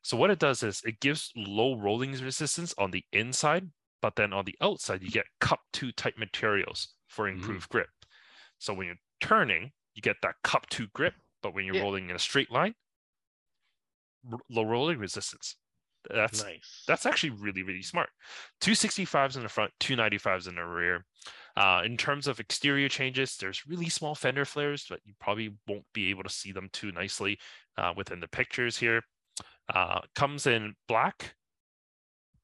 so 0.02 0.16
what 0.16 0.30
it 0.30 0.38
does 0.38 0.62
is 0.62 0.82
it 0.84 1.00
gives 1.00 1.32
low 1.36 1.76
rolling 1.78 2.12
resistance 2.12 2.74
on 2.76 2.90
the 2.90 3.04
inside, 3.12 3.70
but 4.00 4.16
then 4.16 4.32
on 4.32 4.44
the 4.44 4.56
outside 4.60 5.02
you 5.02 5.10
get 5.10 5.26
cup 5.40 5.60
two 5.72 5.92
type 5.92 6.18
materials 6.18 6.94
for 7.06 7.28
Mhm. 7.32 7.32
improved 7.32 7.68
grip. 7.68 7.90
So 8.58 8.74
when 8.74 8.86
you're 8.88 8.96
turning, 9.20 9.72
you 9.94 10.02
get 10.02 10.16
that 10.22 10.36
cup 10.42 10.68
two 10.68 10.86
grip, 10.94 11.14
but 11.42 11.54
when 11.54 11.64
you're 11.64 11.76
Yeah. 11.76 11.82
rolling 11.82 12.10
in 12.10 12.16
a 12.16 12.18
straight 12.20 12.50
line, 12.50 12.74
r- 14.30 14.38
low 14.50 14.64
rolling 14.64 14.98
resistance. 14.98 15.56
That's 16.10 16.42
nice. 16.42 16.82
that's 16.88 17.06
actually 17.06 17.30
really 17.30 17.62
really 17.62 17.82
smart. 17.82 18.10
265s 18.60 19.36
in 19.36 19.44
the 19.44 19.48
front, 19.48 19.72
295s 19.78 20.48
in 20.48 20.56
the 20.56 20.64
rear. 20.64 21.04
Uh, 21.56 21.82
in 21.84 21.96
terms 21.96 22.26
of 22.26 22.40
exterior 22.40 22.88
changes, 22.88 23.36
there's 23.36 23.66
really 23.66 23.88
small 23.88 24.14
fender 24.16 24.44
flares, 24.44 24.86
but 24.90 24.98
you 25.04 25.14
probably 25.20 25.54
won't 25.68 25.84
be 25.92 26.10
able 26.10 26.24
to 26.24 26.28
see 26.30 26.50
them 26.50 26.68
too 26.72 26.90
nicely 26.90 27.38
uh, 27.76 27.92
within 27.96 28.18
the 28.18 28.26
pictures 28.26 28.76
here. 28.78 29.02
Uh, 29.72 30.00
comes 30.16 30.46
in 30.46 30.74
black. 30.88 31.34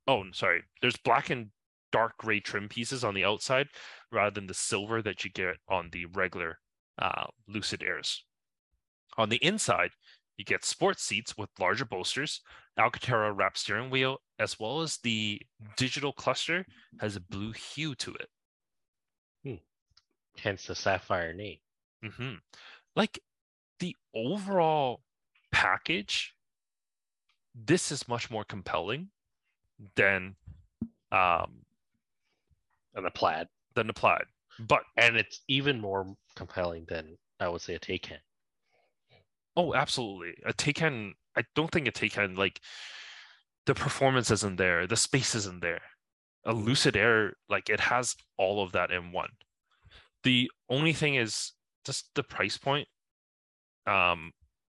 Oh, 0.07 0.23
sorry. 0.33 0.63
There's 0.81 0.97
black 0.99 1.31
and 1.31 1.51
dark 1.91 2.17
gray 2.19 2.39
trim 2.39 2.69
pieces 2.69 3.03
on 3.03 3.15
the 3.15 3.25
outside 3.25 3.69
rather 4.13 4.31
than 4.31 4.47
the 4.47 4.55
silver 4.55 5.03
that 5.03 5.25
you 5.25 5.31
get 5.33 5.57
on 5.69 5.89
the 5.91 6.05
regular 6.07 6.59
uh, 6.99 7.27
Lucid 7.47 7.83
Airs. 7.83 8.25
On 9.17 9.29
the 9.29 9.43
inside, 9.45 9.91
you 10.37 10.45
get 10.45 10.65
sports 10.65 11.03
seats 11.03 11.37
with 11.37 11.51
larger 11.59 11.85
bolsters, 11.85 12.41
Alcantara 12.79 13.33
wrap 13.33 13.57
steering 13.59 13.91
wheel, 13.91 14.19
as 14.39 14.61
well 14.61 14.81
as 14.83 14.99
the 14.99 15.41
digital 15.77 16.13
cluster 16.13 16.65
has 17.01 17.17
a 17.17 17.21
blue 17.21 17.53
hue 17.53 17.95
to 17.97 18.15
it. 18.15 18.29
Hence 20.39 20.67
the 20.67 20.75
sapphire 20.75 21.33
name. 21.35 21.59
hmm 22.03 22.35
Like 22.95 23.19
the 23.81 23.97
overall 24.15 25.01
package, 25.51 26.35
this 27.55 27.91
is 27.91 28.07
much 28.07 28.31
more 28.31 28.45
compelling 28.45 29.09
than 29.97 30.37
um 31.11 31.65
And 32.95 33.05
the 33.05 33.11
plaid. 33.11 33.49
than 33.75 33.89
the 33.89 33.93
plaid. 33.93 34.27
But 34.61 34.83
And 34.97 35.17
it's 35.17 35.41
even 35.49 35.81
more 35.81 36.15
compelling 36.39 36.87
than 36.89 37.17
I 37.41 37.49
would 37.49 37.61
say 37.61 37.75
a 37.75 37.81
Taycan. 37.81 38.23
oh, 39.57 39.75
absolutely, 39.75 40.35
a 40.47 40.53
Taycan. 40.53 41.13
I 41.37 41.43
don't 41.55 41.71
think 41.71 41.89
a 41.89 41.93
Taycan 41.93 42.37
like 42.39 42.61
the 43.67 43.75
performance 43.75 44.31
isn't 44.31 44.57
there, 44.57 44.87
the 44.87 44.97
space 44.97 45.35
isn't 45.35 45.61
there. 45.61 45.83
A 46.47 46.53
Lucid 46.53 46.97
Air, 46.97 47.35
like 47.49 47.69
it 47.69 47.81
has 47.81 48.15
all 48.39 48.63
of 48.63 48.73
that 48.73 48.91
in 48.91 49.13
one. 49.13 49.31
The 50.23 50.51
only 50.69 50.93
thing 50.93 51.17
is 51.17 51.53
just 51.85 52.11
the 52.15 52.23
price 52.23 52.57
point. 52.57 52.89
Um, 53.87 54.33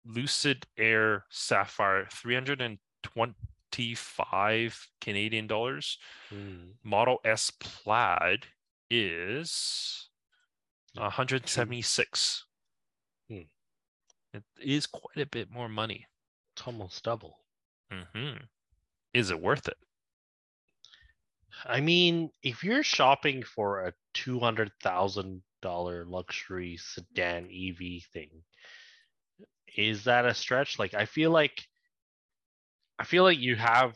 Lucid 0.05 0.65
Air 0.77 1.25
Sapphire, 1.29 2.07
three 2.11 2.33
hundred 2.33 2.61
and 2.61 2.79
twenty-five 3.03 4.87
Canadian 4.99 5.47
dollars. 5.47 5.97
Mm. 6.33 6.73
Model 6.83 7.19
S 7.23 7.51
Plaid 7.59 8.45
is 8.89 10.09
one 10.95 11.11
hundred 11.11 11.47
seventy-six. 11.47 12.45
Hmm. 13.29 13.41
It 14.33 14.43
is 14.61 14.87
quite 14.87 15.17
a 15.17 15.25
bit 15.25 15.51
more 15.51 15.69
money. 15.69 16.07
It's 16.55 16.65
almost 16.65 17.03
double. 17.03 17.39
hmm 17.91 18.37
Is 19.13 19.29
it 19.31 19.41
worth 19.41 19.67
it? 19.67 19.77
I 21.65 21.81
mean, 21.81 22.31
if 22.43 22.63
you're 22.63 22.83
shopping 22.83 23.43
for 23.43 23.85
a 23.85 23.93
two 24.13 24.39
hundred 24.39 24.71
thousand 24.81 25.43
dollar 25.61 26.05
luxury 26.05 26.77
sedan 26.77 27.49
EV 27.51 28.03
thing, 28.13 28.43
is 29.75 30.05
that 30.05 30.25
a 30.25 30.33
stretch? 30.33 30.79
Like, 30.79 30.93
I 30.93 31.05
feel 31.05 31.31
like, 31.31 31.67
I 32.99 33.03
feel 33.03 33.23
like 33.23 33.39
you 33.39 33.55
have 33.55 33.95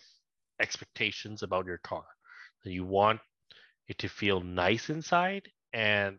expectations 0.59 1.43
about 1.43 1.65
your 1.65 1.79
car. 1.79 2.05
You 2.63 2.83
want 2.83 3.21
it 3.87 3.99
to 3.99 4.09
feel 4.09 4.41
nice 4.41 4.89
inside, 4.89 5.49
and 5.73 6.17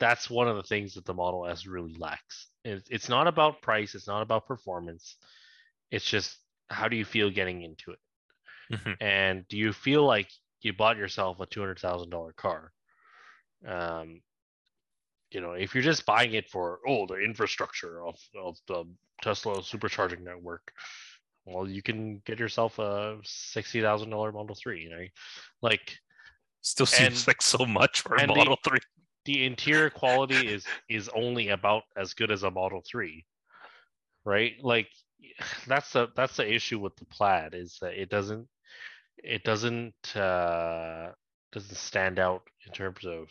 that's 0.00 0.28
one 0.30 0.48
of 0.48 0.56
the 0.56 0.62
things 0.62 0.94
that 0.94 1.04
the 1.04 1.14
Model 1.14 1.46
S 1.46 1.66
really 1.66 1.94
lacks. 1.98 2.48
It's 2.64 3.08
not 3.08 3.26
about 3.26 3.62
price. 3.62 3.94
It's 3.94 4.06
not 4.08 4.22
about 4.22 4.46
performance. 4.46 5.16
It's 5.90 6.04
just 6.04 6.36
how 6.70 6.88
do 6.88 6.96
you 6.96 7.04
feel 7.04 7.30
getting 7.30 7.62
into 7.62 7.92
it. 7.92 7.98
Mhm. 8.72 8.96
And 9.00 9.48
do 9.48 9.56
you 9.56 9.72
feel 9.72 10.04
like 10.04 10.28
you 10.62 10.72
bought 10.72 10.96
yourself 10.96 11.40
a 11.40 11.46
two 11.46 11.60
hundred 11.60 11.78
thousand 11.78 12.10
dollar 12.10 12.32
car? 12.32 12.72
Um, 13.66 14.22
you 15.30 15.40
know, 15.40 15.52
if 15.52 15.74
you're 15.74 15.82
just 15.84 16.06
buying 16.06 16.34
it 16.34 16.48
for 16.50 16.80
oh 16.86 17.06
the 17.06 17.16
infrastructure 17.16 18.04
of 18.04 18.16
of 18.36 18.56
the 18.68 18.84
Tesla 19.22 19.56
supercharging 19.62 20.20
network, 20.22 20.72
well, 21.44 21.68
you 21.68 21.82
can 21.82 22.18
get 22.26 22.38
yourself 22.38 22.78
a 22.78 23.18
sixty 23.24 23.80
thousand 23.80 24.10
dollar 24.10 24.32
Model 24.32 24.54
Three. 24.54 24.82
You 24.82 24.90
know, 24.90 25.04
like 25.62 25.98
Still 26.62 26.84
seems 26.86 27.20
And- 27.20 27.26
like 27.28 27.40
so 27.42 27.64
much 27.64 28.02
for 28.02 28.16
a 28.16 28.20
and 28.20 28.30
the- 28.30 28.34
Model 28.34 28.58
3. 28.62 28.78
The 29.24 29.44
interior 29.44 29.90
quality 29.90 30.48
is 30.48 30.64
is 30.88 31.08
only 31.14 31.48
about 31.48 31.82
as 31.96 32.14
good 32.14 32.30
as 32.30 32.42
a 32.42 32.50
Model 32.50 32.82
3 32.90 33.24
right 34.24 34.54
like 34.62 34.88
that's 35.66 35.92
the 35.92 36.08
that's 36.16 36.36
the 36.36 36.52
issue 36.52 36.78
with 36.78 36.96
the 36.96 37.04
plaid 37.06 37.54
is 37.54 37.78
that 37.80 38.00
it 38.00 38.08
doesn't 38.08 38.48
it 39.22 39.42
doesn't 39.44 40.16
uh 40.16 41.10
doesn't 41.52 41.76
stand 41.76 42.18
out 42.18 42.42
in 42.66 42.72
terms 42.72 43.04
of 43.04 43.28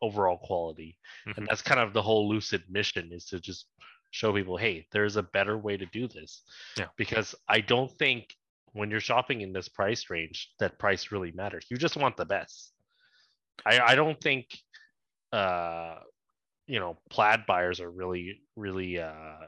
overall 0.00 0.38
quality 0.38 0.96
Mhm. 1.26 1.38
and 1.38 1.46
that's 1.46 1.62
kind 1.62 1.80
of 1.80 1.92
the 1.92 2.02
whole 2.02 2.28
lucid 2.28 2.62
mission 2.68 3.12
is 3.12 3.26
to 3.26 3.38
just 3.38 3.66
show 4.12 4.32
people, 4.32 4.56
hey, 4.58 4.86
there's 4.92 5.16
a 5.16 5.22
better 5.22 5.56
way 5.56 5.76
to 5.76 5.86
do 5.86 6.06
this. 6.06 6.42
Yeah. 6.76 6.88
Because 6.96 7.34
I 7.48 7.60
don't 7.60 7.90
think 7.98 8.36
when 8.74 8.90
you're 8.90 9.00
shopping 9.00 9.40
in 9.40 9.52
this 9.52 9.68
price 9.68 10.10
range, 10.10 10.50
that 10.58 10.78
price 10.78 11.10
really 11.10 11.32
matters. 11.32 11.64
You 11.70 11.78
just 11.78 11.96
want 11.96 12.16
the 12.16 12.26
best. 12.26 12.72
I, 13.64 13.80
I 13.80 13.94
don't 13.94 14.20
think 14.20 14.46
uh 15.32 15.96
you 16.66 16.78
know 16.78 16.96
plaid 17.10 17.44
buyers 17.46 17.80
are 17.80 17.90
really 17.90 18.40
really 18.56 18.98
uh 18.98 19.46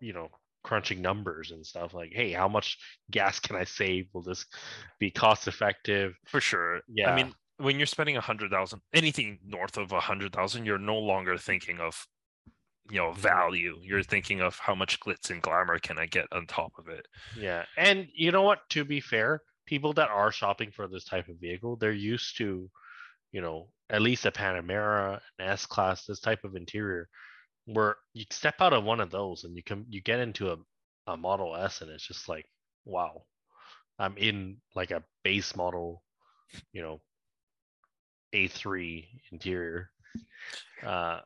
you 0.00 0.12
know 0.12 0.28
crunching 0.64 1.00
numbers 1.00 1.50
and 1.50 1.64
stuff 1.64 1.94
like 1.94 2.12
hey 2.12 2.32
how 2.32 2.48
much 2.48 2.78
gas 3.10 3.40
can 3.40 3.56
i 3.56 3.64
save 3.64 4.06
will 4.12 4.22
this 4.22 4.44
be 4.98 5.10
cost 5.10 5.48
effective 5.48 6.14
For 6.26 6.40
sure. 6.40 6.80
Yeah. 6.88 7.10
I 7.10 7.16
mean, 7.16 7.32
when 7.58 7.78
you're 7.78 7.86
spending 7.86 8.16
a 8.16 8.20
hundred 8.20 8.50
thousand, 8.50 8.80
anything 8.94 9.38
north 9.44 9.76
of 9.78 9.92
a 9.92 10.00
hundred 10.00 10.32
thousand, 10.32 10.64
you're 10.66 10.78
no 10.78 10.96
longer 10.98 11.36
thinking 11.36 11.80
of, 11.80 12.06
you 12.90 12.98
know, 12.98 13.12
value. 13.12 13.76
You're 13.82 14.02
thinking 14.02 14.40
of 14.40 14.58
how 14.58 14.74
much 14.74 15.00
glitz 15.00 15.30
and 15.30 15.42
glamour 15.42 15.78
can 15.78 15.98
I 15.98 16.06
get 16.06 16.26
on 16.32 16.46
top 16.46 16.72
of 16.78 16.88
it. 16.88 17.06
Yeah. 17.36 17.64
And 17.76 18.08
you 18.14 18.30
know 18.30 18.42
what? 18.42 18.60
To 18.70 18.84
be 18.84 19.00
fair, 19.00 19.42
people 19.66 19.92
that 19.94 20.08
are 20.10 20.30
shopping 20.32 20.70
for 20.70 20.86
this 20.86 21.04
type 21.04 21.28
of 21.28 21.36
vehicle, 21.40 21.76
they're 21.76 21.92
used 21.92 22.36
to, 22.38 22.70
you 23.32 23.40
know, 23.40 23.68
at 23.90 24.02
least 24.02 24.26
a 24.26 24.30
Panamera, 24.32 25.20
an 25.38 25.48
S 25.48 25.66
class, 25.66 26.04
this 26.06 26.20
type 26.20 26.44
of 26.44 26.56
interior, 26.56 27.08
where 27.66 27.96
you 28.14 28.24
step 28.30 28.56
out 28.60 28.72
of 28.72 28.84
one 28.84 29.00
of 29.00 29.10
those 29.10 29.44
and 29.44 29.56
you 29.56 29.62
can 29.62 29.86
you 29.90 30.00
get 30.02 30.20
into 30.20 30.50
a, 30.52 30.56
a 31.06 31.16
Model 31.16 31.56
S 31.56 31.82
and 31.82 31.90
it's 31.90 32.06
just 32.06 32.28
like, 32.28 32.46
wow, 32.84 33.24
I'm 33.98 34.16
in 34.18 34.58
like 34.74 34.90
a 34.90 35.04
base 35.24 35.56
model, 35.56 36.02
you 36.72 36.82
know, 36.82 37.00
A3 38.34 39.08
interior. 39.32 39.90
Uh 40.84 41.20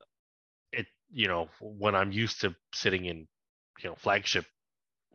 it 0.72 0.86
you 1.12 1.28
know, 1.28 1.48
when 1.60 1.94
I'm 1.94 2.12
used 2.12 2.40
to 2.42 2.54
sitting 2.74 3.06
in, 3.06 3.28
you 3.82 3.90
know, 3.90 3.96
flagship 3.96 4.46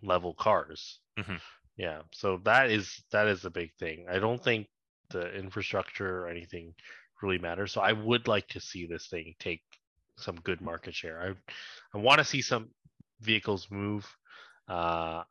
level 0.02 0.34
cars. 0.34 1.00
Mhm. 1.20 1.42
Yeah. 1.78 2.04
So 2.14 2.40
that 2.46 2.72
is 2.72 3.04
that 3.12 3.28
is 3.28 3.46
a 3.46 3.50
big 3.52 3.74
thing. 3.80 4.08
I 4.10 4.20
don't 4.20 4.44
think 4.44 4.68
the 5.10 5.34
infrastructure 5.36 6.24
or 6.24 6.30
anything 6.30 6.74
really 7.22 7.40
matters. 7.40 7.72
So 7.72 7.82
I 7.82 7.94
would 7.94 8.28
like 8.28 8.48
to 8.50 8.60
see 8.60 8.86
this 8.86 9.08
thing 9.08 9.34
take 9.40 9.62
some 10.18 10.36
good 10.38 10.62
market 10.62 10.94
share. 10.96 11.22
I 11.22 11.98
I 11.98 12.02
want 12.02 12.20
to 12.20 12.26
see 12.26 12.42
some 12.42 12.70
vehicles 13.22 13.68
move. 13.72 14.06
Uh 14.68 15.24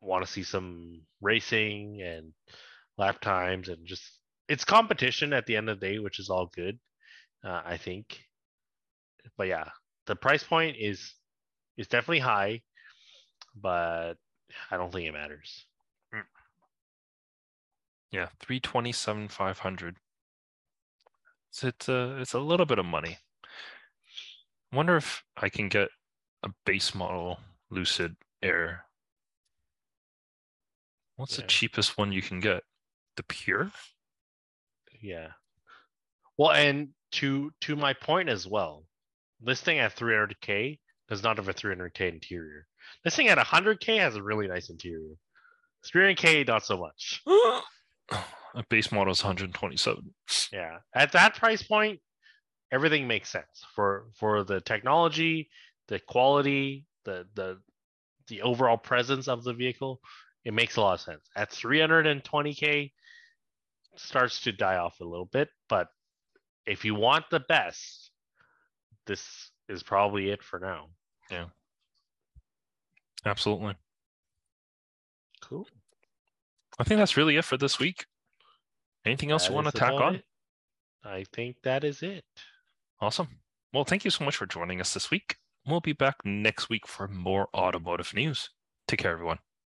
want 0.00 0.24
to 0.24 0.30
see 0.30 0.42
some 0.42 1.00
racing 1.22 2.02
and 2.02 2.32
lap 2.98 3.20
times 3.20 3.68
and 3.68 3.86
just 3.86 4.02
it's 4.48 4.64
competition 4.64 5.32
at 5.32 5.46
the 5.46 5.56
end 5.56 5.70
of 5.70 5.80
the 5.80 5.86
day, 5.86 5.98
which 5.98 6.18
is 6.18 6.30
all 6.30 6.50
good. 6.54 6.78
Uh, 7.44 7.62
I 7.64 7.76
think. 7.76 8.20
But 9.36 9.48
yeah, 9.48 9.68
the 10.06 10.16
price 10.16 10.44
point 10.44 10.76
is 10.78 11.14
is 11.76 11.88
definitely 11.88 12.20
high, 12.20 12.62
but 13.56 14.14
I 14.70 14.76
don't 14.76 14.92
think 14.92 15.08
it 15.08 15.12
matters. 15.12 15.66
Yeah, 18.14 18.28
three 18.38 18.60
twenty 18.60 18.92
seven 18.92 19.26
five 19.26 19.58
hundred. 19.58 19.96
So 21.50 21.66
it's 21.66 21.88
a 21.88 21.96
uh, 21.96 22.20
it's 22.20 22.34
a 22.34 22.38
little 22.38 22.64
bit 22.64 22.78
of 22.78 22.86
money. 22.86 23.18
Wonder 24.72 24.96
if 24.96 25.24
I 25.36 25.48
can 25.48 25.68
get 25.68 25.88
a 26.44 26.50
base 26.64 26.94
model 26.94 27.40
Lucid 27.70 28.14
Air. 28.40 28.84
What's 31.16 31.38
the 31.38 31.42
cheapest 31.42 31.98
one 31.98 32.12
you 32.12 32.22
can 32.22 32.38
get? 32.38 32.62
The 33.16 33.24
Pure? 33.24 33.72
Yeah. 35.02 35.30
Well, 36.36 36.52
and 36.52 36.90
to 37.12 37.50
to 37.62 37.74
my 37.74 37.94
point 37.94 38.28
as 38.28 38.46
well, 38.46 38.84
this 39.40 39.60
thing 39.60 39.80
at 39.80 39.96
300k 39.96 40.78
does 41.08 41.24
not 41.24 41.38
have 41.38 41.48
a 41.48 41.54
300k 41.54 42.12
interior. 42.12 42.68
This 43.02 43.16
thing 43.16 43.26
at 43.26 43.38
100k 43.38 43.98
has 43.98 44.14
a 44.14 44.22
really 44.22 44.46
nice 44.46 44.70
interior. 44.70 45.16
300k, 45.84 46.46
not 46.46 46.64
so 46.64 46.78
much. 46.78 47.20
a 48.54 48.64
base 48.68 48.92
model 48.92 49.12
is 49.12 49.22
127. 49.22 50.14
Yeah, 50.52 50.78
at 50.94 51.12
that 51.12 51.36
price 51.36 51.62
point, 51.62 52.00
everything 52.72 53.06
makes 53.06 53.30
sense 53.30 53.64
for 53.74 54.06
for 54.18 54.44
the 54.44 54.60
technology, 54.60 55.50
the 55.88 55.98
quality, 56.00 56.86
the 57.04 57.26
the 57.34 57.58
the 58.28 58.42
overall 58.42 58.78
presence 58.78 59.28
of 59.28 59.44
the 59.44 59.52
vehicle. 59.52 60.00
It 60.44 60.54
makes 60.54 60.76
a 60.76 60.80
lot 60.80 60.94
of 60.94 61.00
sense. 61.00 61.22
At 61.36 61.50
320k, 61.50 62.92
starts 63.96 64.40
to 64.42 64.52
die 64.52 64.76
off 64.76 65.00
a 65.00 65.04
little 65.04 65.26
bit, 65.26 65.48
but 65.68 65.88
if 66.66 66.84
you 66.84 66.94
want 66.94 67.24
the 67.30 67.40
best, 67.40 68.10
this 69.06 69.50
is 69.68 69.82
probably 69.82 70.30
it 70.30 70.42
for 70.42 70.58
now. 70.58 70.88
Yeah. 71.30 71.46
Absolutely. 73.24 73.74
Cool. 75.42 75.66
I 76.78 76.84
think 76.84 76.98
that's 76.98 77.16
really 77.16 77.36
it 77.36 77.44
for 77.44 77.56
this 77.56 77.78
week. 77.78 78.06
Anything 79.04 79.30
else 79.30 79.48
you 79.48 79.54
want 79.54 79.66
to 79.66 79.72
tack 79.72 79.92
on? 79.92 80.16
it. 80.16 80.24
I 81.04 81.24
think 81.32 81.56
that 81.62 81.84
is 81.84 82.02
it. 82.02 82.24
Awesome. 83.00 83.28
Well, 83.72 83.84
thank 83.84 84.04
you 84.04 84.10
so 84.10 84.24
much 84.24 84.36
for 84.36 84.46
joining 84.46 84.80
us 84.80 84.94
this 84.94 85.10
week. 85.10 85.36
We'll 85.66 85.80
be 85.80 85.92
back 85.92 86.16
next 86.24 86.68
week 86.68 86.86
for 86.86 87.08
more 87.08 87.48
automotive 87.54 88.14
news. 88.14 88.50
Take 88.88 89.00
care, 89.00 89.12
everyone. 89.12 89.38